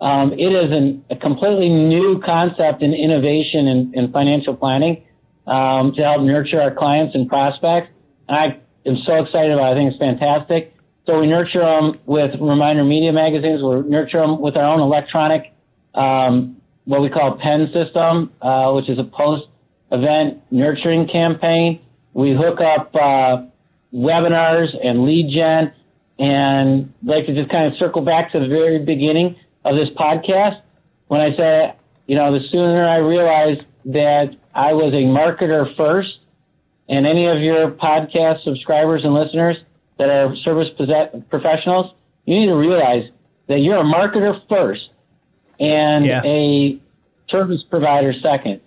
um, 0.00 0.32
it 0.32 0.52
is 0.52 0.72
an, 0.72 1.04
a 1.10 1.16
completely 1.16 1.68
new 1.68 2.20
concept 2.24 2.82
and 2.82 2.94
innovation 2.94 3.66
in, 3.68 3.92
in 3.94 4.12
financial 4.12 4.56
planning 4.56 5.04
um, 5.46 5.92
to 5.94 6.02
help 6.02 6.22
nurture 6.22 6.60
our 6.60 6.74
clients 6.74 7.14
and 7.14 7.28
prospects. 7.28 7.90
And 8.28 8.36
I 8.36 8.44
am 8.88 8.96
so 9.04 9.22
excited 9.24 9.52
about 9.52 9.72
it. 9.72 9.72
I 9.72 9.74
think 9.74 9.90
it's 9.92 9.98
fantastic. 9.98 10.74
So 11.06 11.20
we 11.20 11.26
nurture 11.26 11.60
them 11.60 11.92
with 12.06 12.30
Reminder 12.40 12.84
Media 12.84 13.12
magazines. 13.12 13.62
We 13.62 13.88
nurture 13.90 14.20
them 14.20 14.40
with 14.40 14.56
our 14.56 14.64
own 14.64 14.80
electronic, 14.80 15.52
um, 15.94 16.56
what 16.84 17.02
we 17.02 17.10
call 17.10 17.38
pen 17.38 17.70
system, 17.72 18.32
uh, 18.40 18.72
which 18.72 18.88
is 18.88 18.98
a 18.98 19.04
post-event 19.04 20.42
nurturing 20.50 21.08
campaign. 21.08 21.80
We 22.14 22.32
hook 22.34 22.60
up 22.60 22.94
uh, 22.94 23.44
webinars 23.92 24.68
and 24.82 25.04
lead 25.04 25.30
gen, 25.34 25.72
and 26.18 26.94
I'd 27.02 27.08
like 27.08 27.26
to 27.26 27.34
just 27.34 27.50
kind 27.50 27.66
of 27.66 27.78
circle 27.78 28.02
back 28.02 28.32
to 28.32 28.40
the 28.40 28.48
very 28.48 28.78
beginning 28.78 29.36
of 29.64 29.76
this 29.76 29.88
podcast 29.90 30.60
when 31.08 31.20
I 31.20 31.36
said, 31.36 31.76
you 32.06 32.16
know, 32.16 32.32
the 32.32 32.46
sooner 32.48 32.88
I 32.88 32.98
realized 32.98 33.64
that 33.86 34.36
I 34.54 34.72
was 34.72 34.92
a 34.92 35.04
marketer 35.06 35.74
first, 35.76 36.18
and 36.88 37.06
any 37.06 37.26
of 37.26 37.40
your 37.40 37.70
podcast 37.70 38.42
subscribers 38.42 39.04
and 39.04 39.14
listeners 39.14 39.56
that 39.98 40.08
are 40.08 40.34
service 40.36 40.68
professionals, 41.28 41.94
you 42.24 42.38
need 42.38 42.46
to 42.46 42.56
realize 42.56 43.10
that 43.46 43.58
you're 43.58 43.76
a 43.76 43.84
marketer 43.84 44.40
first 44.48 44.90
and 45.58 46.06
yeah. 46.06 46.22
a 46.24 46.78
service 47.28 47.62
provider 47.68 48.12
second. 48.22 48.60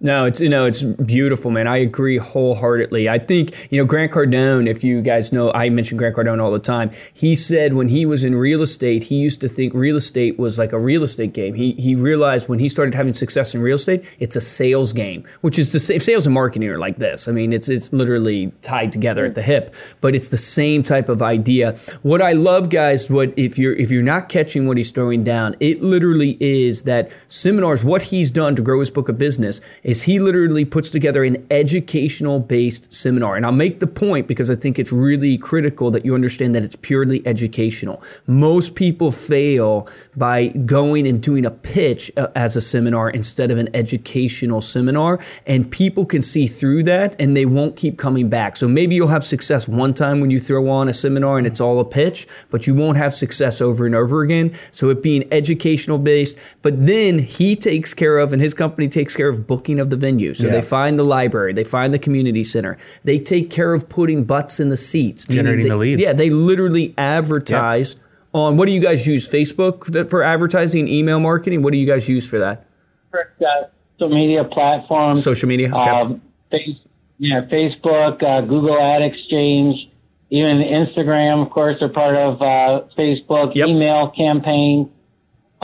No, 0.00 0.24
it's 0.24 0.40
you 0.40 0.48
know 0.48 0.66
it's 0.66 0.82
beautiful, 0.82 1.50
man. 1.50 1.66
I 1.66 1.76
agree 1.78 2.18
wholeheartedly. 2.18 3.08
I 3.08 3.18
think 3.18 3.70
you 3.70 3.78
know 3.78 3.84
Grant 3.86 4.12
Cardone. 4.12 4.68
If 4.68 4.82
you 4.82 5.00
guys 5.00 5.32
know, 5.32 5.52
I 5.52 5.70
mention 5.70 5.96
Grant 5.96 6.16
Cardone 6.16 6.42
all 6.42 6.50
the 6.50 6.58
time. 6.58 6.90
He 7.14 7.36
said 7.36 7.74
when 7.74 7.88
he 7.88 8.04
was 8.04 8.24
in 8.24 8.34
real 8.34 8.60
estate, 8.60 9.04
he 9.04 9.14
used 9.14 9.40
to 9.42 9.48
think 9.48 9.72
real 9.72 9.96
estate 9.96 10.38
was 10.38 10.58
like 10.58 10.72
a 10.72 10.80
real 10.80 11.04
estate 11.04 11.32
game. 11.32 11.54
He 11.54 11.72
he 11.72 11.94
realized 11.94 12.48
when 12.48 12.58
he 12.58 12.68
started 12.68 12.92
having 12.94 13.12
success 13.12 13.54
in 13.54 13.62
real 13.62 13.76
estate, 13.76 14.04
it's 14.18 14.34
a 14.34 14.40
sales 14.40 14.92
game, 14.92 15.24
which 15.42 15.58
is 15.58 15.72
the 15.72 15.78
same. 15.78 16.00
Sales 16.00 16.26
and 16.26 16.34
marketing 16.34 16.68
are 16.68 16.78
like 16.78 16.98
this. 16.98 17.28
I 17.28 17.32
mean, 17.32 17.52
it's 17.52 17.68
it's 17.68 17.92
literally 17.92 18.52
tied 18.62 18.90
together 18.90 19.24
at 19.24 19.36
the 19.36 19.42
hip, 19.42 19.74
but 20.00 20.14
it's 20.14 20.28
the 20.28 20.36
same 20.36 20.82
type 20.82 21.08
of 21.08 21.22
idea. 21.22 21.76
What 22.02 22.20
I 22.20 22.32
love, 22.32 22.68
guys, 22.68 23.08
what 23.08 23.32
if 23.38 23.58
you're 23.58 23.74
if 23.74 23.92
you're 23.92 24.02
not 24.02 24.28
catching 24.28 24.66
what 24.66 24.76
he's 24.76 24.90
throwing 24.90 25.22
down, 25.22 25.54
it 25.60 25.82
literally 25.82 26.36
is 26.40 26.82
that 26.82 27.10
seminars. 27.28 27.84
What 27.84 28.02
he's 28.02 28.32
done 28.32 28.56
to 28.56 28.62
grow 28.62 28.80
his 28.80 28.90
book 28.90 29.08
of 29.08 29.18
business 29.18 29.60
is 29.84 30.02
he 30.02 30.18
literally 30.18 30.64
puts 30.64 30.90
together 30.90 31.22
an 31.22 31.46
educational 31.50 32.40
based 32.40 32.92
seminar. 32.92 33.36
And 33.36 33.46
I'll 33.46 33.52
make 33.52 33.80
the 33.80 33.86
point 33.86 34.26
because 34.26 34.50
I 34.50 34.56
think 34.56 34.78
it's 34.78 34.92
really 34.92 35.38
critical 35.38 35.90
that 35.92 36.04
you 36.04 36.14
understand 36.14 36.54
that 36.54 36.64
it's 36.64 36.76
purely 36.76 37.24
educational. 37.26 38.02
Most 38.26 38.74
people 38.74 39.10
fail 39.10 39.88
by 40.16 40.48
going 40.48 41.06
and 41.06 41.22
doing 41.22 41.44
a 41.44 41.50
pitch 41.50 42.10
uh, 42.16 42.28
as 42.34 42.56
a 42.56 42.60
seminar 42.60 43.10
instead 43.10 43.50
of 43.50 43.58
an 43.58 43.68
educational 43.74 44.60
seminar. 44.62 45.20
And 45.46 45.70
people 45.70 46.06
can 46.06 46.22
see 46.22 46.46
through 46.46 46.84
that 46.84 47.14
and 47.20 47.36
they 47.36 47.46
won't 47.46 47.76
keep 47.76 47.98
coming 47.98 48.28
back. 48.28 48.56
So 48.56 48.66
maybe 48.66 48.94
you'll 48.94 49.08
have 49.08 49.24
success 49.24 49.68
one 49.68 49.92
time 49.92 50.20
when 50.20 50.30
you 50.30 50.40
throw 50.40 50.68
on 50.68 50.88
a 50.88 50.94
seminar 50.94 51.36
and 51.36 51.46
it's 51.46 51.60
all 51.60 51.78
a 51.80 51.84
pitch, 51.84 52.26
but 52.50 52.66
you 52.66 52.74
won't 52.74 52.96
have 52.96 53.12
success 53.12 53.60
over 53.60 53.84
and 53.84 53.94
over 53.94 54.22
again. 54.22 54.54
So 54.70 54.88
it 54.88 55.02
being 55.02 55.28
educational 55.30 55.98
based, 55.98 56.38
but 56.62 56.74
then 56.86 57.18
he 57.18 57.54
takes 57.54 57.92
care 57.92 58.18
of 58.18 58.32
and 58.32 58.40
his 58.40 58.54
company 58.54 58.88
takes 58.88 59.14
care 59.14 59.28
of 59.28 59.46
booking 59.46 59.73
of 59.80 59.90
the 59.90 59.96
venue. 59.96 60.34
So 60.34 60.46
yeah. 60.46 60.54
they 60.54 60.62
find 60.62 60.98
the 60.98 61.04
library, 61.04 61.52
they 61.52 61.64
find 61.64 61.92
the 61.92 61.98
community 61.98 62.44
center, 62.44 62.78
they 63.04 63.18
take 63.18 63.50
care 63.50 63.74
of 63.74 63.88
putting 63.88 64.24
butts 64.24 64.60
in 64.60 64.68
the 64.68 64.76
seats, 64.76 65.24
generating 65.24 65.64
they, 65.64 65.70
the 65.70 65.76
leads. 65.76 66.02
Yeah, 66.02 66.12
they 66.12 66.30
literally 66.30 66.94
advertise 66.98 67.96
yep. 67.96 68.04
on 68.32 68.56
what 68.56 68.66
do 68.66 68.72
you 68.72 68.80
guys 68.80 69.06
use? 69.06 69.28
Facebook 69.28 70.08
for 70.08 70.22
advertising, 70.22 70.88
email 70.88 71.20
marketing. 71.20 71.62
What 71.62 71.72
do 71.72 71.78
you 71.78 71.86
guys 71.86 72.08
use 72.08 72.28
for 72.28 72.38
that? 72.38 72.66
For 73.10 73.32
uh, 73.40 73.66
social 73.98 74.14
media 74.14 74.44
platforms, 74.44 75.22
social 75.22 75.48
media. 75.48 75.68
Okay. 75.68 75.90
Um, 75.90 76.22
face, 76.50 76.76
yeah, 77.18 77.42
Facebook, 77.42 78.22
uh, 78.22 78.40
Google 78.42 78.80
Ad 78.80 79.02
Exchange, 79.02 79.88
even 80.30 80.62
Instagram, 80.62 81.46
of 81.46 81.50
course, 81.50 81.76
are 81.80 81.88
part 81.88 82.16
of 82.16 82.42
uh, 82.42 82.86
Facebook. 82.98 83.54
Yep. 83.54 83.68
Email 83.68 84.10
campaign 84.10 84.90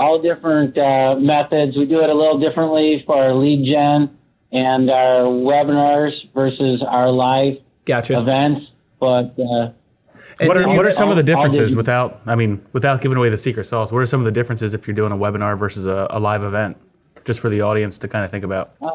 all 0.00 0.20
different 0.20 0.76
uh, 0.78 1.16
methods. 1.16 1.76
We 1.76 1.84
do 1.84 2.00
it 2.00 2.08
a 2.08 2.14
little 2.14 2.40
differently 2.40 3.02
for 3.06 3.16
our 3.16 3.34
lead 3.34 3.66
gen 3.66 4.16
and 4.50 4.90
our 4.90 5.24
webinars 5.24 6.12
versus 6.34 6.82
our 6.86 7.10
live 7.10 7.58
gotcha. 7.84 8.18
events. 8.18 8.66
But 8.98 9.38
uh, 9.38 9.72
what 10.40 10.56
are 10.56 10.68
what 10.68 10.86
are 10.86 10.90
some 10.90 11.10
of 11.10 11.16
the 11.16 11.22
differences 11.22 11.76
without 11.76 12.20
I 12.26 12.34
mean 12.34 12.64
without 12.72 13.02
giving 13.02 13.18
away 13.18 13.28
the 13.28 13.38
secret 13.38 13.64
sauce? 13.64 13.92
What 13.92 13.98
are 13.98 14.06
some 14.06 14.20
of 14.20 14.24
the 14.24 14.32
differences 14.32 14.74
if 14.74 14.88
you're 14.88 14.94
doing 14.94 15.12
a 15.12 15.16
webinar 15.16 15.58
versus 15.58 15.86
a, 15.86 16.06
a 16.10 16.18
live 16.18 16.42
event? 16.42 16.78
Just 17.24 17.40
for 17.40 17.50
the 17.50 17.60
audience 17.60 17.98
to 17.98 18.08
kind 18.08 18.24
of 18.24 18.30
think 18.30 18.44
about. 18.44 18.72
Uh, 18.80 18.90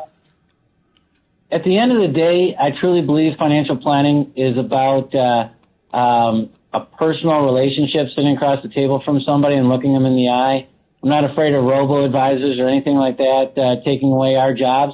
at 1.51 1.63
the 1.63 1.77
end 1.77 1.91
of 1.91 2.01
the 2.01 2.07
day, 2.07 2.55
I 2.59 2.71
truly 2.71 3.03
believe 3.03 3.37
financial 3.37 3.77
planning 3.77 4.33
is 4.35 4.57
about 4.57 5.13
uh, 5.13 5.49
um, 5.95 6.49
a 6.73 6.81
personal 6.81 7.45
relationship, 7.45 8.07
sitting 8.09 8.35
across 8.35 8.63
the 8.63 8.69
table 8.69 9.01
from 9.05 9.21
somebody 9.21 9.55
and 9.55 9.69
looking 9.69 9.93
them 9.93 10.05
in 10.05 10.13
the 10.13 10.29
eye. 10.29 10.67
I'm 11.05 11.11
not 11.11 11.31
afraid 11.31 11.53
of 11.53 11.63
robo 11.63 12.03
advisors 12.03 12.57
or 12.59 12.67
anything 12.67 12.95
like 12.95 13.17
that 13.17 13.53
uh, 13.55 13.75
taking 13.85 14.11
away 14.11 14.37
our 14.37 14.55
jobs 14.55 14.93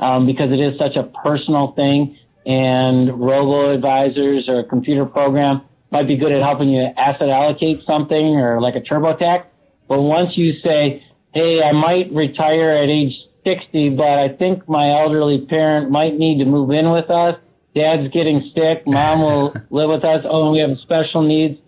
um, 0.00 0.26
because 0.26 0.50
it 0.50 0.58
is 0.58 0.76
such 0.76 0.96
a 0.96 1.04
personal 1.22 1.70
thing. 1.76 2.18
And 2.44 3.20
robo 3.20 3.72
advisors 3.72 4.48
or 4.48 4.58
a 4.58 4.64
computer 4.64 5.06
program 5.06 5.62
might 5.92 6.08
be 6.08 6.16
good 6.16 6.32
at 6.32 6.42
helping 6.42 6.70
you 6.70 6.82
asset 6.96 7.28
allocate 7.28 7.78
something 7.78 8.40
or 8.40 8.60
like 8.60 8.74
a 8.74 8.80
TurboTax. 8.80 9.44
But 9.86 10.02
once 10.02 10.30
you 10.34 10.54
say, 10.64 11.04
hey, 11.32 11.60
I 11.62 11.70
might 11.70 12.10
retire 12.10 12.82
at 12.82 12.88
age 12.88 13.12
60, 13.44 13.90
but 13.90 14.18
I 14.18 14.30
think 14.30 14.68
my 14.68 14.90
elderly 15.00 15.46
parent 15.46 15.92
might 15.92 16.18
need 16.18 16.38
to 16.38 16.44
move 16.44 16.72
in 16.72 16.90
with 16.90 17.08
us. 17.08 17.38
Dad's 17.76 18.12
getting 18.12 18.50
sick. 18.52 18.82
Mom 18.84 19.20
will 19.20 19.54
live 19.70 19.90
with 19.90 20.04
us. 20.04 20.24
Oh, 20.28 20.42
and 20.42 20.52
we 20.52 20.58
have 20.58 20.76
special 20.82 21.22
needs. 21.22 21.60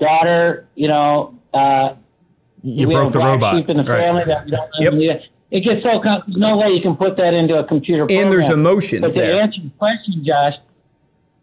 Daughter, 0.00 0.66
you 0.74 0.88
know, 0.88 1.38
uh, 1.54 1.94
you 2.62 2.86
broke 2.86 3.12
the 3.12 3.18
robot. 3.18 3.68
In 3.68 3.76
the 3.76 3.84
right. 3.84 4.00
family 4.00 4.24
that 4.24 4.44
we 4.44 4.50
don't 4.50 5.00
yep 5.00 5.22
it 5.50 5.60
gets 5.60 5.82
so 5.82 6.00
there's 6.02 6.36
no 6.36 6.56
way 6.56 6.70
you 6.70 6.82
can 6.82 6.96
put 6.96 7.16
that 7.16 7.32
into 7.32 7.56
a 7.56 7.64
computer 7.64 8.02
program. 8.02 8.24
And 8.24 8.32
there's 8.32 8.50
emotions 8.50 9.14
but 9.14 9.20
to 9.20 9.40
answer 9.40 9.60
your 9.60 9.70
question, 9.78 10.24
Josh, 10.24 10.54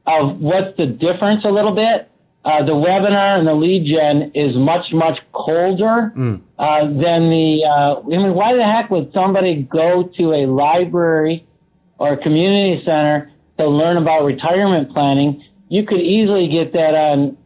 of 0.05 0.39
what's 0.39 0.75
the 0.77 0.87
difference 0.87 1.45
a 1.45 1.49
little 1.49 1.73
bit, 1.73 2.09
uh, 2.43 2.65
the 2.65 2.73
webinar 2.73 3.39
and 3.39 3.47
the 3.47 3.53
lead 3.53 3.87
gen 3.87 4.31
is 4.35 4.55
much, 4.57 4.91
much 4.91 5.17
colder 5.31 6.11
mm. 6.15 6.41
uh, 6.59 6.81
than 6.81 7.29
the. 7.29 7.63
Uh, 7.65 8.01
I 8.01 8.17
mean, 8.17 8.33
why 8.33 8.53
the 8.55 8.63
heck 8.63 8.89
would 8.89 9.13
somebody 9.13 9.63
go 9.63 10.11
to 10.17 10.33
a 10.33 10.45
library 10.47 11.47
or 11.97 12.13
a 12.13 12.17
community 12.17 12.83
center 12.83 13.31
to 13.57 13.67
learn 13.67 13.95
about 13.95 14.25
retirement 14.25 14.91
planning? 14.91 15.41
You 15.69 15.85
could 15.85 16.01
easily 16.01 16.49
get 16.49 16.73
that 16.73 16.93
on, 16.93 17.37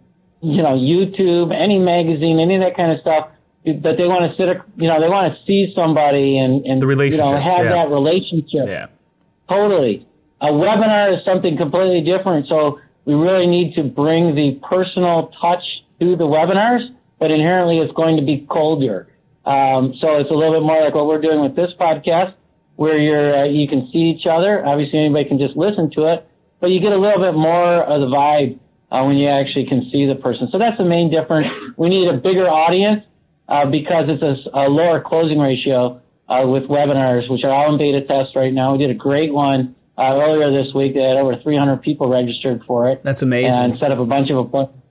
you 0.41 0.63
know, 0.63 0.73
YouTube, 0.73 1.53
any 1.53 1.77
magazine, 1.77 2.39
any 2.39 2.55
of 2.55 2.61
that 2.61 2.75
kind 2.75 2.91
of 2.91 2.99
stuff 3.01 3.29
but 3.73 3.97
they 3.97 4.07
want 4.07 4.31
to 4.31 4.37
sit, 4.37 4.47
you 4.77 4.87
know, 4.87 5.01
they 5.01 5.09
want 5.09 5.33
to 5.33 5.39
see 5.45 5.71
somebody 5.75 6.39
and, 6.39 6.65
and 6.65 6.81
the 6.81 6.87
relationship, 6.87 7.25
you 7.25 7.31
know, 7.31 7.41
have 7.41 7.65
yeah. 7.65 7.83
that 7.83 7.89
relationship. 7.89 8.67
Yeah. 8.67 8.87
Totally. 9.49 10.07
A 10.41 10.47
webinar 10.47 11.17
is 11.17 11.25
something 11.25 11.57
completely 11.57 12.01
different. 12.01 12.47
So 12.47 12.79
we 13.05 13.13
really 13.13 13.47
need 13.47 13.75
to 13.75 13.83
bring 13.83 14.35
the 14.35 14.59
personal 14.67 15.31
touch 15.41 15.63
to 15.99 16.15
the 16.15 16.25
webinars, 16.25 16.87
but 17.19 17.31
inherently 17.31 17.79
it's 17.79 17.93
going 17.93 18.17
to 18.17 18.23
be 18.23 18.45
colder. 18.49 19.07
Um, 19.45 19.95
so 19.99 20.17
it's 20.17 20.29
a 20.29 20.33
little 20.33 20.59
bit 20.59 20.65
more 20.65 20.83
like 20.83 20.93
what 20.93 21.07
we're 21.07 21.21
doing 21.21 21.41
with 21.41 21.55
this 21.55 21.71
podcast, 21.79 22.33
where 22.75 22.97
you're, 22.97 23.43
uh, 23.43 23.45
you 23.45 23.67
can 23.67 23.89
see 23.91 24.13
each 24.15 24.27
other. 24.27 24.65
Obviously 24.65 24.99
anybody 24.99 25.27
can 25.27 25.39
just 25.39 25.55
listen 25.55 25.89
to 25.95 26.13
it, 26.13 26.27
but 26.59 26.67
you 26.67 26.79
get 26.79 26.91
a 26.91 26.99
little 26.99 27.19
bit 27.19 27.33
more 27.33 27.83
of 27.83 28.01
the 28.01 28.07
vibe 28.07 28.59
uh, 28.91 29.03
when 29.03 29.17
you 29.17 29.27
actually 29.27 29.65
can 29.65 29.89
see 29.91 30.05
the 30.05 30.15
person. 30.15 30.49
So 30.51 30.59
that's 30.59 30.77
the 30.77 30.85
main 30.85 31.09
difference. 31.09 31.47
We 31.77 31.89
need 31.89 32.07
a 32.07 32.17
bigger 32.17 32.47
audience 32.47 33.03
uh, 33.47 33.65
because 33.65 34.05
it's 34.07 34.23
a, 34.23 34.57
a, 34.57 34.67
lower 34.67 35.01
closing 35.01 35.39
ratio 35.39 36.01
uh, 36.27 36.45
with 36.45 36.63
webinars, 36.63 37.29
which 37.29 37.43
are 37.43 37.51
all 37.51 37.73
in 37.73 37.77
beta 37.77 38.05
test 38.05 38.35
right 38.35 38.53
now. 38.53 38.73
We 38.73 38.79
did 38.79 38.89
a 38.89 38.93
great 38.93 39.33
one 39.33 39.75
uh, 39.97 40.15
earlier 40.15 40.51
this 40.51 40.73
week. 40.73 40.93
They 40.93 41.01
had 41.01 41.17
over 41.17 41.35
300 41.41 41.81
people 41.81 42.09
registered 42.09 42.63
for 42.65 42.89
it. 42.89 43.03
That's 43.03 43.21
amazing. 43.21 43.63
And 43.63 43.79
set 43.79 43.91
up 43.91 43.99
a 43.99 44.05
bunch 44.05 44.29
of 44.29 44.37
appointments. 44.37 44.83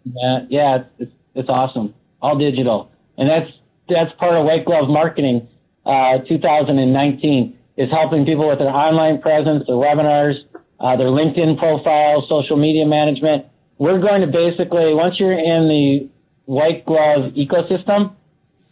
Yeah, 0.49 0.85
it's, 0.99 1.13
it's 1.35 1.49
awesome. 1.49 1.95
All 2.23 2.39
digital. 2.39 2.91
And 3.19 3.29
that's, 3.29 3.51
that's 3.89 4.13
part 4.19 4.37
of 4.37 4.45
White 4.45 4.65
Glove 4.65 4.89
Marketing 4.89 5.49
uh, 5.85 6.19
2019 6.27 7.57
is 7.77 7.91
helping 7.91 8.25
people 8.25 8.49
with 8.49 8.59
their 8.59 8.69
online 8.69 9.21
presence, 9.21 9.65
their 9.67 9.77
webinars, 9.77 10.35
uh, 10.81 10.97
their 10.97 11.09
LinkedIn 11.09 11.59
profile, 11.59 12.27
social 12.29 12.57
media 12.57 12.87
management. 12.87 13.47
We're 13.79 14.01
going 14.01 14.23
to 14.23 14.27
basically, 14.27 14.95
once 14.95 15.17
you're 15.19 15.39
in 15.39 15.69
the 15.69 16.09
white 16.47 16.85
glove 16.87 17.33
ecosystem, 17.35 18.16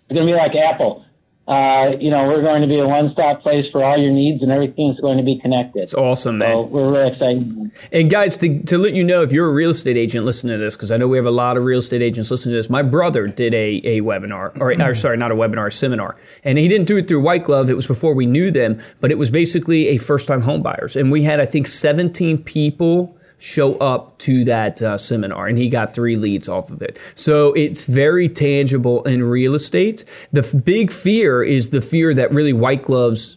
it's 0.09 0.15
going 0.15 0.27
to 0.27 0.33
be 0.33 0.37
like 0.37 0.53
Apple 0.55 1.05
uh, 1.47 1.91
you 2.01 2.11
know, 2.11 2.25
we're 2.27 2.41
going 2.41 2.63
to 2.63 2.69
be 2.69 2.79
a 2.79 2.87
one-stop 2.87 3.43
place 3.43 3.67
for 3.71 3.85
all 3.85 3.99
your 3.99 4.13
needs, 4.13 4.43
and 4.43 4.51
everything's 4.51 4.99
going 5.01 5.19
to 5.19 5.23
be 5.23 5.39
connected. 5.41 5.83
It's 5.83 5.93
awesome, 5.93 6.39
man. 6.39 6.53
So 6.53 6.63
we're 6.63 6.91
really 6.91 7.13
excited. 7.13 7.71
And 7.93 8.11
guys, 8.11 8.39
to, 8.39 8.63
to 8.63 8.79
let 8.79 8.95
you 8.95 9.05
know, 9.05 9.23
if 9.23 9.31
you're 9.31 9.49
a 9.51 9.53
real 9.53 9.71
estate 9.71 9.99
agent 9.99 10.25
listening 10.25 10.55
to 10.55 10.65
this, 10.65 10.75
because 10.75 10.91
I 10.91 10.97
know 10.97 11.07
we 11.07 11.19
have 11.19 11.27
a 11.27 11.31
lot 11.31 11.59
of 11.59 11.65
real 11.65 11.81
estate 11.81 12.01
agents 12.01 12.31
listening 12.31 12.55
to 12.55 12.57
this. 12.57 12.71
My 12.71 12.81
brother 12.81 13.27
did 13.27 13.53
a, 13.53 13.83
a 13.85 14.01
webinar, 14.01 14.59
or, 14.59 14.81
or 14.81 14.95
sorry, 14.95 15.19
not 15.19 15.33
a 15.33 15.35
webinar, 15.35 15.67
a 15.67 15.71
seminar, 15.71 16.17
and 16.45 16.57
he 16.57 16.67
didn't 16.67 16.87
do 16.87 16.97
it 16.97 17.09
through 17.09 17.21
White 17.21 17.45
Glove. 17.45 17.69
It 17.69 17.75
was 17.75 17.87
before 17.87 18.15
we 18.15 18.25
knew 18.25 18.51
them, 18.51 18.81
but 19.03 19.11
it 19.11 19.19
was 19.19 19.31
basically 19.31 19.89
a 19.89 19.99
first-time 19.99 20.41
home 20.41 20.63
buyers, 20.63 20.97
and 20.97 21.13
we 21.13 21.25
had 21.25 21.41
I 21.41 21.47
think 21.47 21.67
17 21.67 22.43
people 22.45 23.19
show 23.45 23.77
up 23.77 24.17
to 24.17 24.43
that 24.43 24.81
uh, 24.81 24.97
seminar 24.97 25.47
and 25.47 25.59
he 25.59 25.69
got 25.69 25.95
three 25.95 26.17
leads 26.17 26.49
off 26.49 26.71
of 26.71 26.81
it. 26.81 26.99
So 27.15 27.53
it's 27.53 27.87
very 27.87 28.27
tangible 28.27 29.03
in 29.03 29.23
real 29.23 29.55
estate. 29.55 30.03
The 30.33 30.41
f- 30.41 30.65
big 30.65 30.91
fear 30.91 31.43
is 31.43 31.69
the 31.69 31.83
fear 31.83 32.15
that 32.15 32.33
really 32.33 32.55
white 32.55 32.83
gloves 32.83 33.37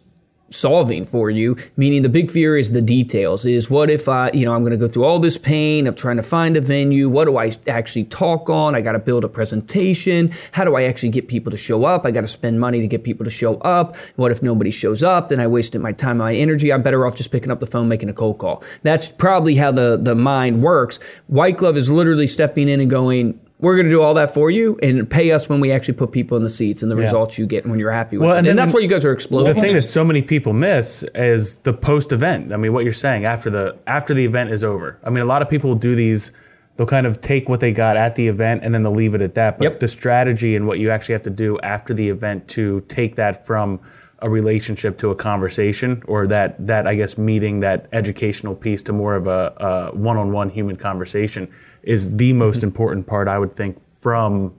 solving 0.49 1.03
for 1.03 1.29
you 1.29 1.55
meaning 1.75 2.03
the 2.03 2.09
big 2.09 2.29
fear 2.29 2.57
is 2.57 2.71
the 2.71 2.81
details 2.81 3.45
is 3.45 3.69
what 3.69 3.89
if 3.89 4.07
i 4.07 4.29
you 4.33 4.45
know 4.45 4.53
i'm 4.53 4.61
going 4.61 4.71
to 4.71 4.77
go 4.77 4.87
through 4.87 5.03
all 5.03 5.19
this 5.19 5.37
pain 5.37 5.87
of 5.87 5.95
trying 5.95 6.17
to 6.17 6.23
find 6.23 6.57
a 6.57 6.61
venue? 6.61 7.09
What 7.09 7.25
do 7.25 7.37
i 7.37 7.51
actually 7.67 8.05
talk 8.05 8.49
on? 8.49 8.75
I 8.75 8.81
got 8.81 8.93
to 8.93 8.99
build 8.99 9.23
a 9.23 9.29
presentation. 9.29 10.31
How 10.51 10.65
do 10.65 10.75
i 10.75 10.83
actually 10.83 11.09
get 11.09 11.27
people 11.27 11.51
to 11.51 11.57
show 11.57 11.85
up? 11.85 12.05
I 12.05 12.11
got 12.11 12.21
to 12.21 12.27
spend 12.27 12.59
money 12.59 12.81
to 12.81 12.87
get 12.87 13.03
people 13.03 13.23
to 13.23 13.31
show 13.31 13.57
up. 13.59 13.95
What 14.15 14.31
if 14.31 14.43
nobody 14.43 14.71
shows 14.71 15.03
up? 15.03 15.29
Then 15.29 15.39
i 15.39 15.47
wasted 15.47 15.81
my 15.81 15.91
time 15.91 16.17
my 16.17 16.35
energy. 16.35 16.73
I'm 16.73 16.81
better 16.81 17.05
off 17.05 17.15
just 17.15 17.31
picking 17.31 17.51
up 17.51 17.59
the 17.59 17.65
phone 17.65 17.87
making 17.87 18.09
a 18.09 18.13
cold 18.13 18.39
call. 18.39 18.63
That's 18.83 19.11
probably 19.11 19.55
how 19.55 19.71
the 19.71 19.97
the 20.01 20.15
mind 20.15 20.61
works. 20.61 20.99
White 21.27 21.57
glove 21.57 21.77
is 21.77 21.89
literally 21.91 22.27
stepping 22.27 22.69
in 22.69 22.79
and 22.79 22.89
going 22.89 23.39
we're 23.59 23.75
going 23.75 23.85
to 23.85 23.91
do 23.91 24.01
all 24.01 24.13
that 24.13 24.33
for 24.33 24.51
you 24.51 24.77
and 24.83 25.09
pay 25.09 25.31
us 25.31 25.49
when 25.49 25.59
we 25.59 25.71
actually 25.71 25.95
put 25.95 26.11
people 26.11 26.37
in 26.37 26.43
the 26.43 26.49
seats 26.49 26.83
and 26.83 26.91
the 26.91 26.95
yeah. 26.95 27.01
results 27.01 27.39
you 27.39 27.47
get 27.47 27.65
when 27.65 27.79
you're 27.79 27.91
happy 27.91 28.17
with 28.17 28.27
well, 28.27 28.35
it. 28.35 28.39
And, 28.39 28.47
and 28.47 28.59
that's 28.59 28.73
why 28.73 28.81
you 28.81 28.87
guys 28.87 29.03
are 29.03 29.11
exploding. 29.11 29.53
The 29.53 29.59
thing 29.59 29.73
that 29.73 29.81
so 29.81 30.03
many 30.03 30.21
people 30.21 30.53
miss 30.53 31.03
is 31.15 31.55
the 31.57 31.73
post 31.73 32.11
event. 32.11 32.53
I 32.53 32.57
mean, 32.57 32.73
what 32.73 32.83
you're 32.83 32.93
saying 32.93 33.25
after 33.25 33.49
the 33.49 33.77
after 33.87 34.13
the 34.13 34.25
event 34.25 34.51
is 34.51 34.63
over. 34.63 34.99
I 35.03 35.09
mean, 35.09 35.23
a 35.23 35.25
lot 35.25 35.41
of 35.41 35.49
people 35.49 35.73
do 35.73 35.95
these. 35.95 36.31
They'll 36.75 36.85
kind 36.85 37.07
of 37.07 37.21
take 37.21 37.49
what 37.49 37.59
they 37.59 37.73
got 37.73 37.97
at 37.97 38.13
the 38.13 38.27
event 38.27 38.63
and 38.63 38.71
then 38.71 38.83
they'll 38.83 38.91
leave 38.91 39.15
it 39.15 39.21
at 39.21 39.33
that. 39.33 39.57
But 39.57 39.63
yep. 39.63 39.79
the 39.79 39.87
strategy 39.87 40.55
and 40.55 40.67
what 40.67 40.77
you 40.77 40.91
actually 40.91 41.13
have 41.13 41.23
to 41.23 41.31
do 41.31 41.57
after 41.61 41.91
the 41.91 42.07
event 42.09 42.47
to 42.49 42.81
take 42.81 43.15
that 43.15 43.47
from 43.47 43.79
a 44.19 44.29
relationship 44.29 44.97
to 44.97 45.11
a 45.11 45.15
conversation 45.15 46.01
or 46.07 46.25
that 46.27 46.55
that 46.65 46.87
I 46.87 46.95
guess 46.95 47.17
meeting 47.17 47.59
that 47.59 47.87
educational 47.91 48.55
piece 48.55 48.81
to 48.83 48.93
more 48.93 49.15
of 49.15 49.27
a, 49.27 49.53
a 49.57 49.95
one-on-one 49.95 50.49
human 50.49 50.75
conversation 50.75 51.49
is 51.83 52.15
the 52.17 52.33
most 52.33 52.57
mm-hmm. 52.57 52.67
important 52.67 53.07
part, 53.07 53.27
I 53.27 53.37
would 53.37 53.53
think, 53.53 53.79
from 53.79 54.53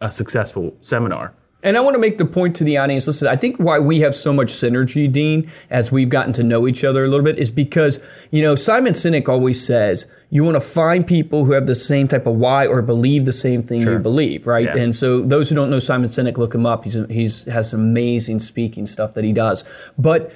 a 0.00 0.10
successful 0.10 0.76
seminar. 0.80 1.34
And 1.64 1.78
I 1.78 1.80
want 1.80 1.94
to 1.94 1.98
make 1.98 2.18
the 2.18 2.26
point 2.26 2.54
to 2.56 2.64
the 2.64 2.76
audience 2.76 3.06
listen, 3.06 3.26
I 3.26 3.36
think 3.36 3.56
why 3.56 3.78
we 3.78 4.00
have 4.00 4.14
so 4.14 4.32
much 4.32 4.48
synergy, 4.48 5.10
Dean, 5.10 5.50
as 5.70 5.90
we've 5.90 6.10
gotten 6.10 6.32
to 6.34 6.42
know 6.42 6.68
each 6.68 6.84
other 6.84 7.04
a 7.04 7.08
little 7.08 7.24
bit 7.24 7.38
is 7.38 7.50
because, 7.50 8.28
you 8.30 8.42
know, 8.42 8.54
Simon 8.54 8.92
Sinek 8.92 9.28
always 9.28 9.64
says 9.64 10.06
you 10.28 10.44
want 10.44 10.56
to 10.56 10.60
find 10.60 11.06
people 11.06 11.46
who 11.46 11.52
have 11.52 11.66
the 11.66 11.74
same 11.74 12.06
type 12.06 12.26
of 12.26 12.34
why 12.34 12.66
or 12.66 12.82
believe 12.82 13.24
the 13.24 13.32
same 13.32 13.62
thing 13.62 13.80
sure. 13.80 13.94
you 13.94 13.98
believe, 13.98 14.46
right? 14.46 14.66
Yeah. 14.66 14.76
And 14.76 14.94
so 14.94 15.22
those 15.22 15.48
who 15.48 15.56
don't 15.56 15.70
know 15.70 15.78
Simon 15.78 16.08
Sinek, 16.08 16.36
look 16.36 16.54
him 16.54 16.66
up. 16.66 16.84
He's, 16.84 16.94
he's 17.08 17.44
has 17.44 17.70
some 17.70 17.80
amazing 17.80 18.40
speaking 18.40 18.84
stuff 18.84 19.14
that 19.14 19.24
he 19.24 19.32
does. 19.32 19.64
But 19.98 20.34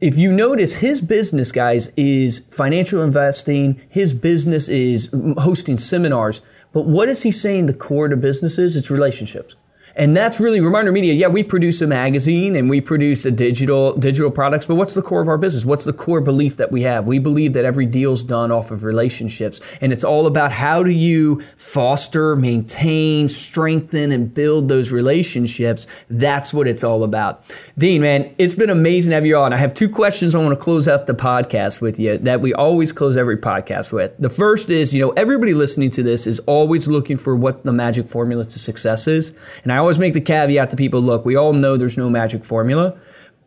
if 0.00 0.18
you 0.18 0.30
notice, 0.30 0.76
his 0.76 1.00
business, 1.00 1.52
guys, 1.52 1.88
is 1.96 2.40
financial 2.50 3.02
investing. 3.02 3.80
His 3.88 4.12
business 4.12 4.68
is 4.68 5.08
hosting 5.38 5.78
seminars. 5.78 6.42
But 6.72 6.86
what 6.86 7.08
is 7.08 7.22
he 7.22 7.30
saying 7.30 7.66
the 7.66 7.74
core 7.74 8.08
to 8.08 8.16
business 8.16 8.58
is? 8.58 8.76
It's 8.76 8.90
relationships. 8.90 9.56
And 9.96 10.14
that's 10.14 10.40
really 10.40 10.60
Reminder 10.60 10.92
Media. 10.92 11.14
Yeah, 11.14 11.28
we 11.28 11.42
produce 11.42 11.80
a 11.80 11.86
magazine 11.86 12.54
and 12.54 12.68
we 12.68 12.82
produce 12.82 13.24
a 13.24 13.30
digital 13.30 13.94
digital 13.94 14.30
products, 14.30 14.66
but 14.66 14.74
what's 14.74 14.92
the 14.92 15.00
core 15.00 15.22
of 15.22 15.28
our 15.28 15.38
business? 15.38 15.64
What's 15.64 15.86
the 15.86 15.92
core 15.94 16.20
belief 16.20 16.58
that 16.58 16.70
we 16.70 16.82
have? 16.82 17.06
We 17.06 17.18
believe 17.18 17.54
that 17.54 17.64
every 17.64 17.86
deal's 17.86 18.22
done 18.22 18.52
off 18.52 18.70
of 18.70 18.84
relationships, 18.84 19.78
and 19.80 19.94
it's 19.94 20.04
all 20.04 20.26
about 20.26 20.52
how 20.52 20.82
do 20.82 20.90
you 20.90 21.40
foster, 21.40 22.36
maintain, 22.36 23.30
strengthen, 23.30 24.12
and 24.12 24.32
build 24.34 24.68
those 24.68 24.92
relationships. 24.92 26.04
That's 26.10 26.52
what 26.52 26.68
it's 26.68 26.84
all 26.84 27.02
about. 27.02 27.42
Dean, 27.78 28.02
man, 28.02 28.34
it's 28.36 28.54
been 28.54 28.70
amazing 28.70 29.12
to 29.12 29.14
have 29.14 29.24
you 29.24 29.38
on. 29.38 29.54
I 29.54 29.56
have 29.56 29.72
two 29.72 29.88
questions 29.88 30.34
I 30.34 30.40
want 30.40 30.56
to 30.56 30.62
close 30.62 30.88
out 30.88 31.06
the 31.06 31.14
podcast 31.14 31.80
with 31.80 31.98
you 31.98 32.18
that 32.18 32.42
we 32.42 32.52
always 32.52 32.92
close 32.92 33.16
every 33.16 33.38
podcast 33.38 33.94
with. 33.94 34.14
The 34.18 34.28
first 34.28 34.68
is, 34.68 34.92
you 34.92 35.00
know, 35.00 35.12
everybody 35.12 35.54
listening 35.54 35.90
to 35.92 36.02
this 36.02 36.26
is 36.26 36.38
always 36.40 36.86
looking 36.86 37.16
for 37.16 37.34
what 37.34 37.64
the 37.64 37.72
magic 37.72 38.08
formula 38.08 38.44
to 38.44 38.58
success 38.58 39.08
is, 39.08 39.32
and 39.62 39.72
I 39.72 39.85
always 39.86 40.00
make 40.00 40.14
the 40.14 40.20
caveat 40.20 40.68
to 40.70 40.76
people 40.76 41.00
look, 41.00 41.24
we 41.24 41.36
all 41.36 41.52
know 41.52 41.76
there's 41.76 41.96
no 41.96 42.10
magic 42.10 42.44
formula, 42.44 42.98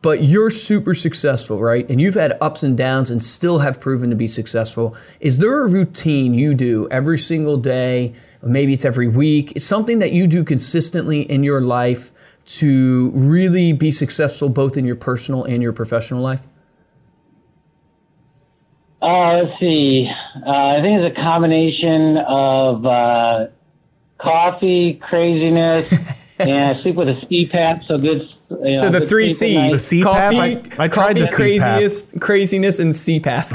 but 0.02 0.24
you're 0.24 0.50
super 0.50 0.96
successful, 0.96 1.60
right? 1.60 1.90
And 1.90 2.00
you've 2.00 2.16
had 2.16 2.38
ups 2.40 2.64
and 2.64 2.78
downs 2.78 3.12
and 3.12 3.22
still 3.22 3.60
have 3.60 3.82
proven 3.82 4.10
to 4.10 4.16
be 4.16 4.26
successful. 4.26 4.96
Is 5.20 5.40
there 5.40 5.66
a 5.66 5.70
routine 5.70 6.34
you 6.34 6.54
do 6.54 6.88
every 6.92 7.18
single 7.18 7.58
day? 7.58 8.14
Maybe 8.42 8.72
it's 8.72 8.86
every 8.86 9.10
week. 9.10 9.52
It's 9.58 9.66
something 9.66 10.00
that 10.00 10.14
you 10.14 10.28
do 10.28 10.46
consistently 10.46 11.24
in 11.24 11.44
your 11.44 11.60
life 11.60 12.12
to 12.46 13.12
really 13.14 13.74
be 13.74 13.92
successful 13.92 14.48
both 14.48 14.78
in 14.78 14.86
your 14.86 14.96
personal 14.96 15.44
and 15.44 15.62
your 15.62 15.74
professional 15.74 16.22
life? 16.22 16.48
Uh, 19.02 19.44
let's 19.44 19.60
see. 19.60 20.10
Uh, 20.48 20.50
I 20.50 20.82
think 20.82 21.02
it's 21.02 21.18
a 21.18 21.22
combination 21.22 22.16
of 22.18 22.86
uh, 22.86 23.48
coffee, 24.20 25.00
craziness, 25.02 25.90
and 26.40 26.78
I 26.78 26.82
sleep 26.82 26.96
with 26.96 27.10
a 27.10 27.14
CPAP, 27.14 27.86
so 27.86 27.98
good. 27.98 28.28
You 28.50 28.58
know, 28.58 28.72
so 28.72 28.90
the 28.90 29.02
three 29.02 29.30
C's: 29.30 29.90
the 29.90 29.98
CPAP. 29.98 30.04
Coffee, 30.04 30.38
I, 30.38 30.84
I 30.84 30.88
tried 30.88 30.90
coffee, 30.90 31.22
the 31.22 31.32
craziest, 31.34 32.20
craziness, 32.20 32.80
and 32.80 32.94
CPAP. 32.94 33.46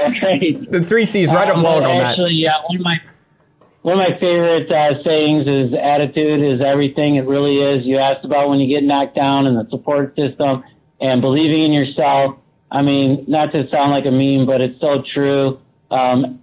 okay. 0.08 0.52
The 0.52 0.82
three 0.82 1.04
C's. 1.04 1.32
Write 1.32 1.48
a 1.48 1.54
um, 1.54 1.60
blog 1.60 1.84
on 1.84 1.98
that. 1.98 2.10
Actually, 2.10 2.34
yeah, 2.34 2.52
one 2.66 2.76
of 2.76 2.82
my 2.82 3.00
one 3.82 4.00
of 4.00 4.10
my 4.10 4.18
favorite 4.18 4.70
uh, 4.70 5.02
sayings 5.02 5.46
is 5.46 5.74
"attitude 5.74 6.42
is 6.42 6.60
everything." 6.60 7.16
It 7.16 7.26
really 7.26 7.58
is. 7.58 7.86
You 7.86 7.98
asked 7.98 8.24
about 8.24 8.48
when 8.48 8.58
you 8.58 8.68
get 8.68 8.84
knocked 8.84 9.14
down 9.14 9.46
and 9.46 9.56
the 9.56 9.68
support 9.70 10.14
system 10.16 10.64
and 11.00 11.20
believing 11.20 11.64
in 11.64 11.72
yourself. 11.72 12.36
I 12.70 12.82
mean, 12.82 13.24
not 13.28 13.52
to 13.52 13.66
sound 13.70 13.92
like 13.92 14.04
a 14.04 14.10
meme, 14.10 14.44
but 14.46 14.60
it's 14.60 14.78
so 14.78 15.02
true. 15.14 15.58
Um, 15.90 16.42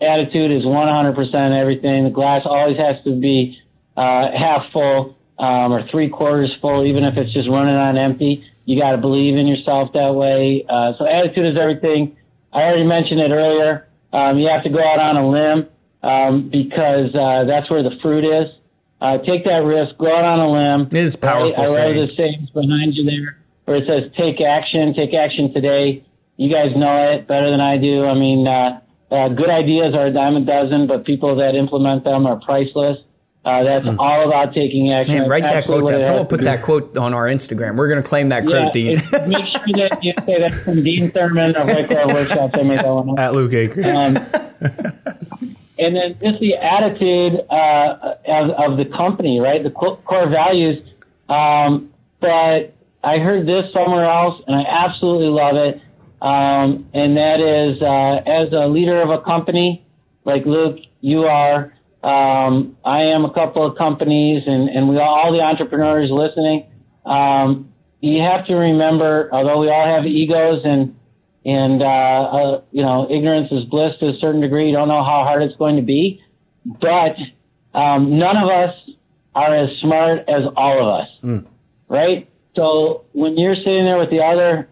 attitude 0.00 0.50
is 0.50 0.64
100% 0.64 1.60
everything. 1.60 2.04
The 2.04 2.10
glass 2.10 2.42
always 2.44 2.76
has 2.78 3.02
to 3.04 3.18
be 3.18 3.58
uh, 3.96 4.30
half 4.32 4.70
full 4.72 5.16
um, 5.38 5.72
or 5.72 5.86
three 5.88 6.08
quarters 6.08 6.54
full, 6.60 6.86
even 6.86 7.04
if 7.04 7.16
it's 7.16 7.32
just 7.32 7.48
running 7.48 7.74
on 7.74 7.96
empty. 7.96 8.44
You 8.64 8.80
got 8.80 8.92
to 8.92 8.98
believe 8.98 9.36
in 9.36 9.46
yourself 9.46 9.92
that 9.92 10.14
way. 10.14 10.64
Uh, 10.68 10.92
so 10.98 11.06
attitude 11.06 11.46
is 11.46 11.58
everything. 11.58 12.16
I 12.52 12.62
already 12.62 12.84
mentioned 12.84 13.20
it 13.20 13.30
earlier. 13.30 13.86
Um, 14.12 14.38
you 14.38 14.48
have 14.48 14.64
to 14.64 14.70
go 14.70 14.78
out 14.78 14.98
on 14.98 15.16
a 15.16 15.28
limb 15.28 15.68
um, 16.02 16.48
because 16.48 17.14
uh, 17.14 17.44
that's 17.44 17.70
where 17.70 17.82
the 17.82 17.96
fruit 18.02 18.24
is. 18.24 18.52
Uh, 19.00 19.18
take 19.18 19.44
that 19.44 19.62
risk. 19.62 19.98
Go 19.98 20.08
out 20.08 20.24
on 20.24 20.40
a 20.40 20.50
limb. 20.50 20.86
It 20.86 20.94
is 20.94 21.16
powerful. 21.16 21.60
I, 21.60 21.64
I 21.64 21.92
wrote 21.92 22.08
the 22.08 22.14
sayings 22.14 22.50
behind 22.50 22.94
you 22.94 23.04
there, 23.04 23.38
where 23.66 23.76
it 23.76 23.86
says 23.86 24.10
"Take 24.16 24.40
action, 24.40 24.94
take 24.94 25.12
action 25.12 25.52
today." 25.52 26.02
You 26.38 26.50
guys 26.50 26.74
know 26.74 27.12
it 27.12 27.26
better 27.26 27.50
than 27.50 27.60
I 27.60 27.76
do. 27.76 28.06
I 28.06 28.14
mean, 28.14 28.46
uh, 28.46 28.80
uh, 29.10 29.28
good 29.28 29.50
ideas 29.50 29.94
are 29.94 30.06
a 30.06 30.12
dime 30.12 30.36
a 30.36 30.40
dozen, 30.40 30.86
but 30.86 31.04
people 31.04 31.36
that 31.36 31.54
implement 31.54 32.04
them 32.04 32.26
are 32.26 32.40
priceless. 32.40 32.98
Uh, 33.46 33.62
that's 33.62 33.86
mm. 33.86 33.96
all 34.00 34.26
about 34.26 34.52
taking 34.52 34.92
action. 34.92 35.18
Man, 35.18 35.28
write 35.28 35.44
that 35.44 35.66
quote 35.66 35.88
down. 35.88 36.02
Someone 36.02 36.26
put 36.26 36.40
that 36.40 36.62
quote 36.62 36.96
on 36.96 37.14
our 37.14 37.26
Instagram. 37.26 37.76
We're 37.76 37.86
going 37.86 38.02
to 38.02 38.06
claim 38.06 38.30
that 38.30 38.44
quote, 38.44 38.66
yeah, 38.66 38.72
Dean. 38.72 38.94
make 39.28 39.44
sure 39.44 39.88
that 39.88 40.00
you 40.02 40.12
say 40.24 40.40
that 40.40 40.52
from 40.52 40.82
Dean 40.82 41.08
Thurman 41.08 41.54
of 41.54 41.68
White 41.68 41.86
Glove 41.86 42.12
Workshop. 42.12 42.54
At 42.56 43.34
Luke 43.34 43.52
Acree. 43.52 43.84
Um, 43.86 44.16
and 45.78 45.94
then 45.94 46.18
just 46.20 46.40
the 46.40 46.56
attitude 46.56 47.40
uh, 47.48 48.14
of, 48.26 48.50
of, 48.50 48.76
the 48.78 48.86
company, 48.86 49.38
right? 49.38 49.62
The 49.62 49.70
core 49.70 50.28
values. 50.28 50.82
Um, 51.28 51.92
but 52.18 52.74
I 53.04 53.18
heard 53.18 53.46
this 53.46 53.72
somewhere 53.72 54.06
else, 54.06 54.42
and 54.48 54.56
I 54.56 54.64
absolutely 54.86 55.28
love 55.28 55.54
it. 55.54 55.80
Um, 56.20 56.88
and 56.92 57.16
that 57.16 57.38
is, 57.38 57.80
uh, 57.80 58.28
as 58.28 58.52
a 58.52 58.66
leader 58.66 59.00
of 59.00 59.10
a 59.10 59.20
company, 59.20 59.86
like 60.24 60.44
Luke, 60.46 60.80
you 61.00 61.26
are, 61.26 61.72
um, 62.06 62.76
I 62.84 63.00
am 63.16 63.24
a 63.24 63.32
couple 63.34 63.66
of 63.66 63.76
companies, 63.76 64.44
and, 64.46 64.68
and 64.68 64.88
we 64.88 64.96
all, 64.96 65.08
all 65.08 65.32
the 65.32 65.40
entrepreneurs 65.40 66.08
listening. 66.08 66.70
Um, 67.04 67.72
you 68.00 68.22
have 68.22 68.46
to 68.46 68.54
remember, 68.54 69.28
although 69.32 69.58
we 69.58 69.68
all 69.68 69.96
have 69.96 70.06
egos 70.06 70.62
and 70.64 70.94
and 71.44 71.82
uh, 71.82 71.86
uh, 71.86 72.60
you 72.70 72.82
know 72.82 73.10
ignorance 73.10 73.50
is 73.50 73.64
bliss 73.64 73.98
to 73.98 74.06
a 74.06 74.18
certain 74.20 74.40
degree. 74.40 74.68
You 74.68 74.72
don't 74.72 74.86
know 74.86 75.02
how 75.02 75.24
hard 75.24 75.42
it's 75.42 75.56
going 75.56 75.76
to 75.76 75.82
be, 75.82 76.22
but 76.64 77.16
um, 77.74 78.18
none 78.18 78.36
of 78.36 78.48
us 78.50 78.74
are 79.34 79.64
as 79.64 79.70
smart 79.80 80.20
as 80.28 80.44
all 80.56 80.80
of 80.80 81.00
us, 81.00 81.08
mm. 81.24 81.46
right? 81.88 82.28
So 82.54 83.04
when 83.12 83.36
you're 83.36 83.56
sitting 83.56 83.84
there 83.84 83.98
with 83.98 84.10
the 84.10 84.22
other 84.22 84.68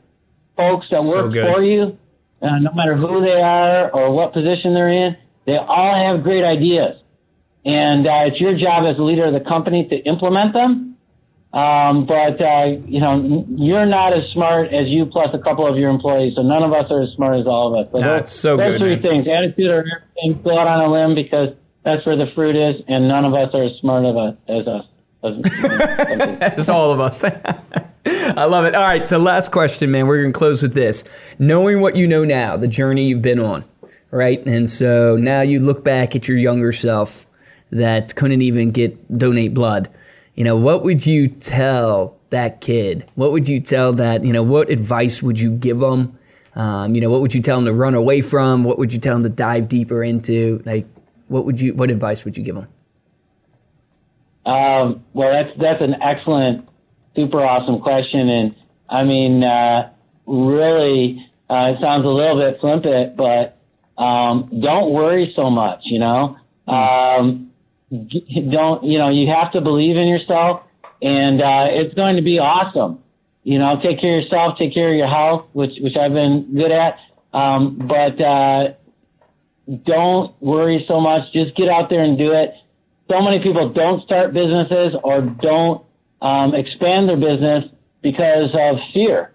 folks 0.57 0.87
that 0.93 1.01
work 1.01 1.35
so 1.35 1.55
for 1.55 1.65
you, 1.65 1.99
uh, 2.41 2.59
no 2.61 2.73
matter 2.75 2.97
who 2.97 3.21
they 3.23 3.43
are 3.43 3.91
or 3.91 4.13
what 4.13 4.33
position 4.33 4.73
they're 4.73 5.07
in, 5.07 5.17
they 5.47 5.57
all 5.57 6.15
have 6.15 6.23
great 6.23 6.45
ideas. 6.45 7.01
And 7.65 8.07
uh, 8.07 8.25
it's 8.27 8.41
your 8.41 8.57
job 8.59 8.85
as 8.87 8.99
a 8.99 9.03
leader 9.03 9.25
of 9.25 9.33
the 9.33 9.41
company 9.41 9.89
to 9.89 9.97
implement 9.97 10.53
them. 10.53 10.97
Um, 11.55 12.05
but, 12.05 12.41
uh, 12.43 12.65
you 12.85 13.01
know, 13.01 13.47
you're 13.49 13.87
not 13.87 14.13
as 14.13 14.25
smart 14.33 14.73
as 14.75 14.89
you 14.89 15.07
plus 15.07 15.29
a 15.33 15.39
couple 15.39 15.67
of 15.67 15.77
your 15.79 15.89
employees. 15.89 16.35
So 16.35 16.43
none 16.43 16.63
of 16.65 16.73
us 16.73 16.91
are 16.91 17.03
as 17.03 17.11
smart 17.15 17.39
as 17.39 17.47
all 17.47 17.73
of 17.73 17.87
us. 17.87 17.93
So 17.93 18.01
That's 18.01 18.33
so 18.33 18.57
those 18.57 18.67
good, 18.67 18.81
three 18.81 18.95
man. 18.97 19.03
things, 19.03 19.29
attitude 19.29 19.71
or 19.71 19.79
everything, 19.79 20.43
go 20.43 20.59
out 20.59 20.67
on 20.67 20.81
a 20.81 20.93
limb 20.93 21.15
because 21.15 21.55
that's 21.85 22.05
where 22.05 22.17
the 22.17 22.27
fruit 22.27 22.57
is. 22.57 22.83
And 22.89 23.07
none 23.07 23.25
of 23.25 23.35
us 23.35 23.55
are 23.55 23.63
as 23.65 23.77
smart 23.81 24.05
of 24.05 24.17
us 24.17 24.37
as 24.49 24.67
us. 24.67 24.87
As, 25.23 26.53
It's 26.59 26.69
all 26.69 26.93
of 26.93 26.99
us. 27.01 27.23
I 28.07 28.45
love 28.45 28.65
it. 28.67 28.75
All 28.75 28.83
right, 28.83 29.05
so 29.05 29.19
last 29.19 29.53
question, 29.53 29.91
man. 29.91 30.07
We're 30.07 30.21
going 30.23 30.33
to 30.33 30.39
close 30.39 30.61
with 30.63 30.75
this. 30.75 31.37
Knowing 31.39 31.81
what 31.81 31.95
you 31.97 32.07
know 32.07 32.25
now, 32.25 32.57
the 32.57 32.69
journey 32.69 33.07
you've 33.07 33.23
been 33.23 33.39
on, 33.39 33.65
right? 34.11 34.45
And 34.45 34.69
so 34.69 35.17
now 35.17 35.41
you 35.43 35.61
look 35.61 35.85
back 35.85 36.15
at 36.17 36.27
your 36.29 36.37
younger 36.37 36.73
self 36.73 37.27
that 37.75 38.15
couldn't 38.17 38.41
even 38.41 38.71
get 38.71 39.19
donate 39.19 39.53
blood. 39.53 39.89
You 40.35 40.45
know, 40.45 40.57
what 40.57 40.83
would 40.83 41.07
you 41.07 41.29
tell 41.29 42.17
that 42.31 42.61
kid? 42.61 43.05
What 43.15 43.33
would 43.33 43.49
you 43.49 43.61
tell 43.61 43.93
that, 43.93 44.25
you 44.25 44.33
know, 44.33 44.43
what 44.43 44.71
advice 44.71 45.23
would 45.23 45.39
you 45.39 45.51
give 45.51 45.79
them? 45.79 46.19
Um, 46.57 46.95
you 46.95 47.01
know, 47.01 47.11
what 47.11 47.21
would 47.21 47.35
you 47.35 47.43
tell 47.43 47.57
them 47.57 47.67
to 47.67 47.73
run 47.73 47.95
away 47.95 48.23
from? 48.23 48.65
What 48.65 48.79
would 48.79 48.93
you 48.93 48.99
tell 48.99 49.15
them 49.15 49.25
to 49.25 49.29
dive 49.29 49.69
deeper 49.69 50.03
into? 50.03 50.63
Like, 50.65 50.87
what 51.29 51.45
would 51.45 51.61
you, 51.61 51.75
what 51.75 51.91
advice 51.91 52.25
would 52.25 52.37
you 52.37 52.45
give 52.45 52.55
them? 52.55 52.69
Um, 54.47 55.05
well, 55.15 55.33
that's 55.33 55.59
that's 55.59 55.81
an 55.81 56.03
excellent, 56.03 56.69
super 57.17 57.41
awesome 57.41 57.79
question, 57.79 58.29
and 58.29 58.55
I 58.91 59.03
mean, 59.05 59.43
uh, 59.43 59.91
really, 60.27 61.27
uh, 61.49 61.73
it 61.73 61.81
sounds 61.81 62.05
a 62.05 62.09
little 62.09 62.39
bit 62.39 62.61
flippant, 62.61 63.17
but 63.17 63.57
um, 63.97 64.51
don't 64.61 64.93
worry 64.93 65.33
so 65.35 65.49
much. 65.49 65.81
You 65.85 65.99
know, 65.99 66.37
um, 66.67 67.25
g- 67.37 67.44
don't 68.51 68.85
you 68.85 68.99
know? 68.99 69.11
You 69.11 69.33
have 69.33 69.53
to 69.53 69.61
believe 69.61 69.97
in 69.97 70.07
yourself, 70.07 70.63
and 71.03 71.41
uh, 71.41 71.67
it's 71.71 71.95
going 71.95 72.17
to 72.17 72.23
be 72.23 72.39
awesome. 72.39 73.01
You 73.43 73.59
know, 73.59 73.77
take 73.83 74.01
care 74.01 74.19
of 74.19 74.25
yourself, 74.25 74.59
take 74.59 74.73
care 74.73 74.91
of 74.91 74.97
your 74.97 75.09
health, 75.09 75.47
which 75.53 75.73
which 75.81 75.97
I've 75.97 76.13
been 76.13 76.55
good 76.55 76.73
at, 76.73 76.99
um, 77.33 77.79
but. 77.79 78.21
Uh, 78.21 78.75
don't 79.87 80.41
worry 80.43 80.85
so 80.87 81.01
much. 81.01 81.33
Just 81.33 81.57
get 81.57 81.69
out 81.69 81.89
there 81.89 82.03
and 82.03 82.19
do 82.19 82.33
it. 82.33 82.55
So 83.11 83.21
many 83.21 83.43
people 83.43 83.73
don't 83.73 84.03
start 84.05 84.33
businesses 84.33 84.95
or 85.03 85.21
don't 85.21 85.85
um, 86.23 86.55
expand 86.55 87.09
their 87.09 87.17
business 87.17 87.65
because 88.03 88.51
of 88.55 88.77
fear. 88.93 89.33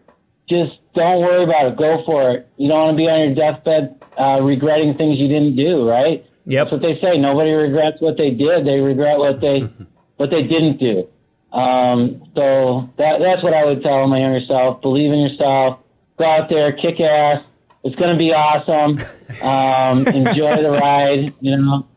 Just 0.49 0.73
don't 0.95 1.21
worry 1.21 1.43
about 1.43 1.67
it. 1.67 1.77
Go 1.77 2.03
for 2.05 2.31
it. 2.31 2.47
You 2.57 2.67
don't 2.67 2.77
want 2.77 2.93
to 2.95 2.97
be 2.97 3.07
on 3.07 3.19
your 3.29 3.35
deathbed 3.35 4.03
uh, 4.19 4.41
regretting 4.41 4.97
things 4.97 5.19
you 5.19 5.27
didn't 5.27 5.55
do, 5.55 5.87
right? 5.87 6.25
Yep. 6.49 6.65
That's 6.65 6.71
what 6.71 6.81
they 6.81 6.99
say. 6.99 7.17
Nobody 7.17 7.51
regrets 7.51 8.01
what 8.01 8.17
they 8.17 8.31
did. 8.31 8.65
They 8.65 8.79
regret 8.79 9.19
what 9.19 9.39
they 9.39 9.59
what 10.17 10.31
they 10.31 10.43
didn't 10.43 10.77
do. 10.77 11.07
Um, 11.51 12.23
so 12.35 12.89
that 12.97 13.19
that's 13.19 13.43
what 13.43 13.53
I 13.53 13.65
would 13.65 13.83
tell 13.83 14.07
my 14.07 14.19
younger 14.19 14.41
self. 14.47 14.81
Believe 14.81 15.11
in 15.11 15.19
yourself. 15.19 15.79
Go 16.17 16.25
out 16.25 16.49
there, 16.49 16.73
kick 16.73 16.99
ass. 16.99 17.43
It's 17.83 17.95
going 17.95 18.11
to 18.11 18.17
be 18.17 18.33
awesome. 18.33 18.97
Um, 19.39 20.05
enjoy 20.07 20.55
the 20.57 20.71
ride. 20.71 21.33
You 21.39 21.55
know, 21.55 21.87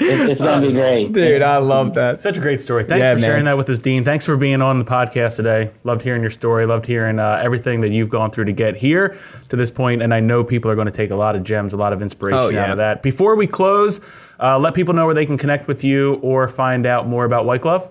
it's, 0.00 0.30
it's 0.30 0.40
going 0.40 0.62
to 0.62 0.66
be 0.68 0.72
great. 0.72 1.12
Dude, 1.12 1.42
I 1.42 1.56
love 1.58 1.94
that. 1.94 2.20
Such 2.20 2.38
a 2.38 2.40
great 2.40 2.60
story. 2.60 2.84
Thanks 2.84 3.02
Yeah, 3.02 3.14
for 3.14 3.20
man. 3.20 3.26
sharing 3.28 3.44
that 3.44 3.56
with 3.56 3.68
us, 3.68 3.78
Dean. 3.78 4.04
Thanks 4.04 4.26
for 4.26 4.36
being 4.36 4.62
on 4.62 4.78
the 4.78 4.84
podcast 4.84 5.36
today. 5.36 5.70
Loved 5.84 6.02
hearing 6.02 6.20
your 6.20 6.30
story. 6.30 6.66
Loved 6.66 6.86
hearing 6.86 7.18
uh, 7.18 7.40
everything 7.42 7.80
that 7.82 7.92
you've 7.92 8.08
gone 8.10 8.30
through 8.30 8.46
to 8.46 8.52
get 8.52 8.76
here 8.76 9.16
to 9.48 9.56
this 9.56 9.70
point. 9.70 10.02
And 10.02 10.12
I 10.14 10.20
know 10.20 10.42
people 10.44 10.70
are 10.70 10.74
going 10.74 10.86
to 10.86 10.92
take 10.92 11.10
a 11.10 11.16
lot 11.16 11.36
of 11.36 11.44
gems, 11.44 11.72
a 11.72 11.76
lot 11.76 11.92
of 11.92 12.02
inspiration 12.02 12.40
Oh, 12.40 12.50
yeah. 12.50 12.64
out 12.64 12.70
of 12.70 12.76
that. 12.78 13.02
Before 13.02 13.36
we 13.36 13.46
close, 13.46 14.00
uh, 14.40 14.58
let 14.58 14.74
people 14.74 14.94
know 14.94 15.06
where 15.06 15.14
they 15.14 15.26
can 15.26 15.38
connect 15.38 15.68
with 15.68 15.84
you 15.84 16.14
or 16.22 16.48
find 16.48 16.86
out 16.86 17.06
more 17.06 17.24
about 17.24 17.44
White 17.46 17.60
Glove. 17.62 17.90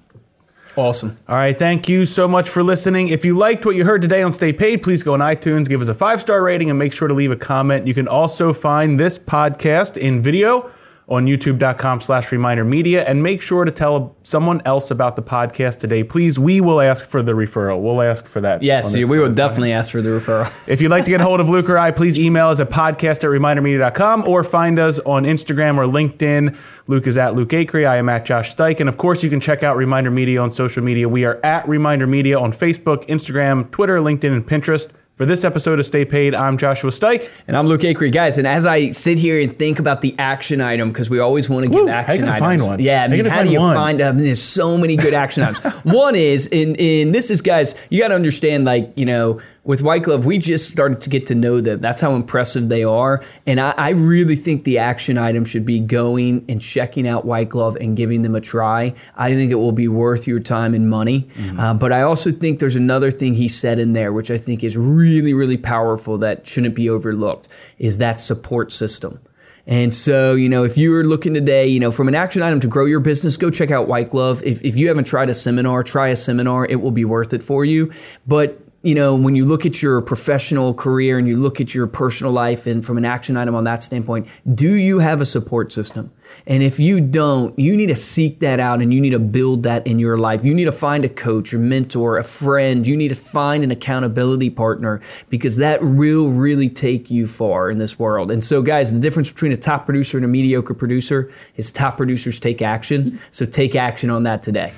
Awesome. 0.75 1.19
All 1.29 1.37
right, 1.37 1.55
thank 1.55 1.87
you 1.87 2.07
so 2.07 2.27
much 2.27 2.49
for 2.49 2.63
listening. 2.63 3.09
If 3.09 3.27
you 3.27 3.37
liked 3.37 3.67
what 3.67 3.77
you 3.77 3.85
heard 3.85 4.01
today 4.01 4.23
on 4.23 4.33
Stay 4.33 4.55
Paid, 4.55 4.83
please 4.83 5.03
go 5.03 5.13
on 5.13 5.21
iTunes, 5.21 5.69
give 5.69 5.83
us 5.83 5.89
a 5.89 5.95
five 5.95 6.19
star 6.19 6.43
rating, 6.43 6.71
and 6.71 6.79
make 6.79 6.95
sure 6.95 7.09
to 7.09 7.15
leave 7.15 7.31
a 7.31 7.37
comment. 7.37 7.87
You 7.87 7.93
can 7.93 8.09
also 8.09 8.55
find 8.55 8.99
this 8.99 9.19
podcast 9.19 9.99
in 9.99 10.23
video 10.23 10.71
on 11.09 11.26
youtube.com 11.26 12.00
slash 12.00 12.32
reminder 12.32 12.64
media 12.64 13.05
and 13.05 13.22
make 13.22 13.42
sure 13.42 13.64
to 13.64 13.70
tell 13.70 14.16
someone 14.22 14.62
else 14.64 14.90
about 14.90 15.16
the 15.16 15.22
podcast 15.22 15.80
today 15.80 16.03
please 16.03 16.38
we 16.38 16.61
will 16.61 16.80
ask 16.80 17.07
for 17.07 17.22
the 17.22 17.32
referral 17.32 17.80
we'll 17.82 18.00
ask 18.00 18.26
for 18.26 18.40
that 18.40 18.62
Yes, 18.62 18.94
we 18.94 19.05
will 19.05 19.32
definitely 19.32 19.72
ask 19.72 19.90
for 19.90 20.00
the 20.00 20.11
referral. 20.11 20.68
if 20.68 20.80
you'd 20.80 20.90
like 20.90 21.05
to 21.05 21.11
get 21.11 21.20
a 21.20 21.24
hold 21.24 21.40
of 21.40 21.48
Luke 21.48 21.68
or 21.68 21.76
I, 21.78 21.90
please 21.90 22.16
email 22.18 22.48
us 22.48 22.61
at 22.61 22.70
podcast 22.70 23.24
at 23.24 23.30
remindermedia.com 23.30 24.24
or 24.26 24.44
find 24.44 24.78
us 24.78 25.00
on 25.00 25.24
Instagram 25.24 25.78
or 25.78 25.84
LinkedIn. 25.84 26.57
Luke 26.86 27.07
is 27.07 27.16
at 27.16 27.34
Luke 27.34 27.48
Acree. 27.50 27.86
I 27.86 27.96
am 27.96 28.09
at 28.09 28.24
Josh 28.24 28.55
Stike. 28.55 28.80
And 28.80 28.88
of 28.88 28.96
course, 28.98 29.24
you 29.24 29.30
can 29.30 29.40
check 29.40 29.62
out 29.62 29.76
Reminder 29.76 30.11
Media 30.11 30.40
on 30.40 30.50
social 30.50 30.82
media. 30.82 31.09
We 31.09 31.24
are 31.24 31.40
at 31.44 31.66
Reminder 31.68 32.07
Media 32.07 32.38
on 32.38 32.53
Facebook, 32.53 33.07
Instagram, 33.07 33.70
Twitter, 33.70 33.98
LinkedIn, 33.98 34.32
and 34.32 34.46
Pinterest. 34.46 34.90
For 35.15 35.27
this 35.27 35.45
episode 35.45 35.79
of 35.79 35.85
Stay 35.85 36.07
Paid, 36.07 36.35
I'm 36.35 36.57
Joshua 36.57 36.91
Stike. 36.91 37.45
and 37.47 37.55
I'm 37.55 37.67
Luke 37.67 37.83
Acree, 37.83 38.11
guys. 38.11 38.39
And 38.39 38.47
as 38.47 38.65
I 38.65 38.91
sit 38.93 39.19
here 39.19 39.39
and 39.41 39.57
think 39.57 39.79
about 39.79 40.01
the 40.01 40.15
action 40.19 40.63
item, 40.63 40.91
because 40.91 41.11
we 41.11 41.19
always 41.19 41.51
want 41.51 41.65
to 41.65 41.71
give 41.71 41.83
Woo, 41.83 41.87
how 41.89 41.99
action 41.99 42.25
you 42.25 42.31
items. 42.31 42.39
find 42.41 42.63
one? 42.63 42.81
Yeah, 42.81 43.01
I 43.01 43.03
How 43.03 43.09
mean, 43.09 43.19
gonna 43.25 43.31
how 43.31 43.43
do 43.43 43.51
you 43.51 43.61
one? 43.61 43.77
find? 43.77 44.01
I 44.01 44.11
mean, 44.13 44.25
there's 44.25 44.43
so 44.43 44.79
many 44.79 44.97
good 44.97 45.13
action 45.13 45.43
items. 45.43 45.61
one 45.85 46.15
is, 46.15 46.49
and 46.51 46.81
and 46.81 47.15
this 47.15 47.31
is, 47.31 47.43
guys, 47.43 47.77
you 47.91 48.01
got 48.01 48.09
to 48.09 48.15
understand, 48.15 48.65
like 48.65 48.91
you 48.97 49.05
know, 49.05 49.39
with 49.65 49.81
White 49.81 50.03
Glove, 50.03 50.27
we 50.27 50.39
just 50.39 50.71
started 50.71 51.01
to 51.03 51.11
get 51.11 51.27
to 51.27 51.37
know 51.37 51.61
them. 51.61 51.79
That's 51.79 52.01
how 52.01 52.15
impressive 52.15 52.69
they 52.69 52.83
are. 52.83 53.23
And 53.47 53.61
I, 53.61 53.73
I 53.77 53.91
really 53.91 54.35
think 54.35 54.65
the 54.65 54.79
action 54.79 55.17
item 55.17 55.45
should 55.45 55.65
be 55.65 55.79
going 55.79 56.45
and 56.49 56.61
checking 56.61 57.07
out 57.07 57.25
White 57.25 57.49
Glove 57.49 57.77
and 57.77 57.97
giving 57.97 58.23
them 58.23 58.35
a 58.35 58.41
try. 58.41 58.95
I 59.17 59.35
think 59.35 59.53
it 59.53 59.57
will 59.57 59.73
be 59.73 59.87
worth 59.87 60.27
your 60.27 60.41
time 60.41 60.75
and 60.75 60.91
money. 60.91 61.29
Uh, 61.61 61.75
but 61.75 61.93
I 61.93 62.03
also 62.03 62.33
think 62.33 62.59
there's 62.59 62.77
another 62.77 63.13
thing 63.13 63.35
he 63.35 63.47
said 63.47 63.79
in 63.79 63.93
there, 63.93 64.13
which 64.13 64.31
I 64.33 64.39
think 64.39 64.65
is 64.65 64.77
really, 64.77 65.33
really 65.33 65.59
powerful 65.59 66.19
that 66.19 66.47
shouldn't 66.47 66.75
be 66.75 66.91
overlooked, 66.91 67.49
is 67.79 67.99
that 67.99 68.19
support 68.19 68.73
system. 68.73 69.21
And 69.65 69.95
so, 69.95 70.35
you 70.35 70.49
know, 70.49 70.65
if 70.65 70.77
you're 70.77 71.05
looking 71.05 71.35
today, 71.35 71.69
you 71.69 71.79
know, 71.79 71.93
from 71.93 72.09
an 72.09 72.17
action 72.17 72.43
item 72.43 72.59
to 72.61 72.67
grow 72.67 72.85
your 72.85 72.99
business, 72.99 73.37
go 73.37 73.49
check 73.49 73.71
out 73.71 73.87
White 73.87 74.11
Glove. 74.11 74.43
If, 74.45 74.65
if 74.65 74.77
you 74.77 74.89
haven't 74.89 75.07
tried 75.07 75.29
a 75.29 75.35
seminar, 75.35 75.85
try 75.85 76.09
a 76.09 76.17
seminar. 76.17 76.67
It 76.67 76.81
will 76.81 76.91
be 76.91 77.05
worth 77.05 77.33
it 77.33 77.45
for 77.45 77.65
you. 77.65 77.93
But 78.27 78.61
you 78.83 78.97
know, 78.97 79.14
when 79.14 79.37
you 79.37 79.45
look 79.45 79.64
at 79.64 79.80
your 79.80 80.01
professional 80.01 80.74
career 80.74 81.16
and 81.16 81.28
you 81.28 81.37
look 81.37 81.61
at 81.61 81.72
your 81.72 81.87
personal 81.87 82.33
life 82.33 82.66
and 82.66 82.85
from 82.85 82.99
an 82.99 83.05
action 83.05 83.37
item 83.37 83.55
on 83.55 83.64
that 83.64 83.83
standpoint, 83.83 84.26
do 84.55 84.74
you 84.74 84.99
have 84.99 85.20
a 85.20 85.24
support 85.24 85.70
system? 85.72 86.12
And 86.49 86.64
if 86.64 86.80
you 86.80 87.01
don't, 87.01 87.57
you 87.57 87.76
need 87.76 87.87
to 87.87 87.95
seek 87.95 88.41
that 88.41 88.59
out 88.59 88.83
and 88.83 88.93
you 88.93 89.01
need 89.01 89.11
to 89.11 89.20
build 89.20 89.62
that 89.62 89.87
in 89.87 90.01
your 90.01 90.16
life. 90.16 90.45
You 90.45 90.53
need 90.53 90.64
to 90.64 90.72
find 90.72 91.05
a 91.05 91.09
coach, 91.09 91.53
a 91.53 91.59
mentor, 91.59 92.18
a 92.18 92.24
friend. 92.24 92.85
You 92.85 92.97
need 92.97 93.09
to 93.09 93.14
find 93.14 93.62
an 93.62 93.70
accountability 93.70 94.51
partner 94.51 95.01
because 95.28 95.59
that 95.59 95.83
will 95.83 96.30
really 96.30 96.68
take 96.68 97.11
you 97.11 97.28
far 97.28 97.70
in 97.70 97.78
this 97.78 97.99
world. 97.99 98.33
And 98.33 98.43
so, 98.43 98.62
guys, 98.62 98.93
the 98.93 98.99
difference 98.99 99.30
between 99.30 99.53
a 99.53 99.57
top 99.57 99.85
producer 99.85 100.18
and 100.18 100.24
a 100.24 100.28
mediocre 100.28 100.74
producer 100.74 101.30
is 101.57 101.70
top 101.70 101.97
producers 101.97 102.41
take 102.41 102.62
action. 102.62 103.20
So 103.30 103.45
take 103.45 103.76
action 103.76 104.11
on 104.11 104.24
that 104.24 104.43
today. 104.43 104.72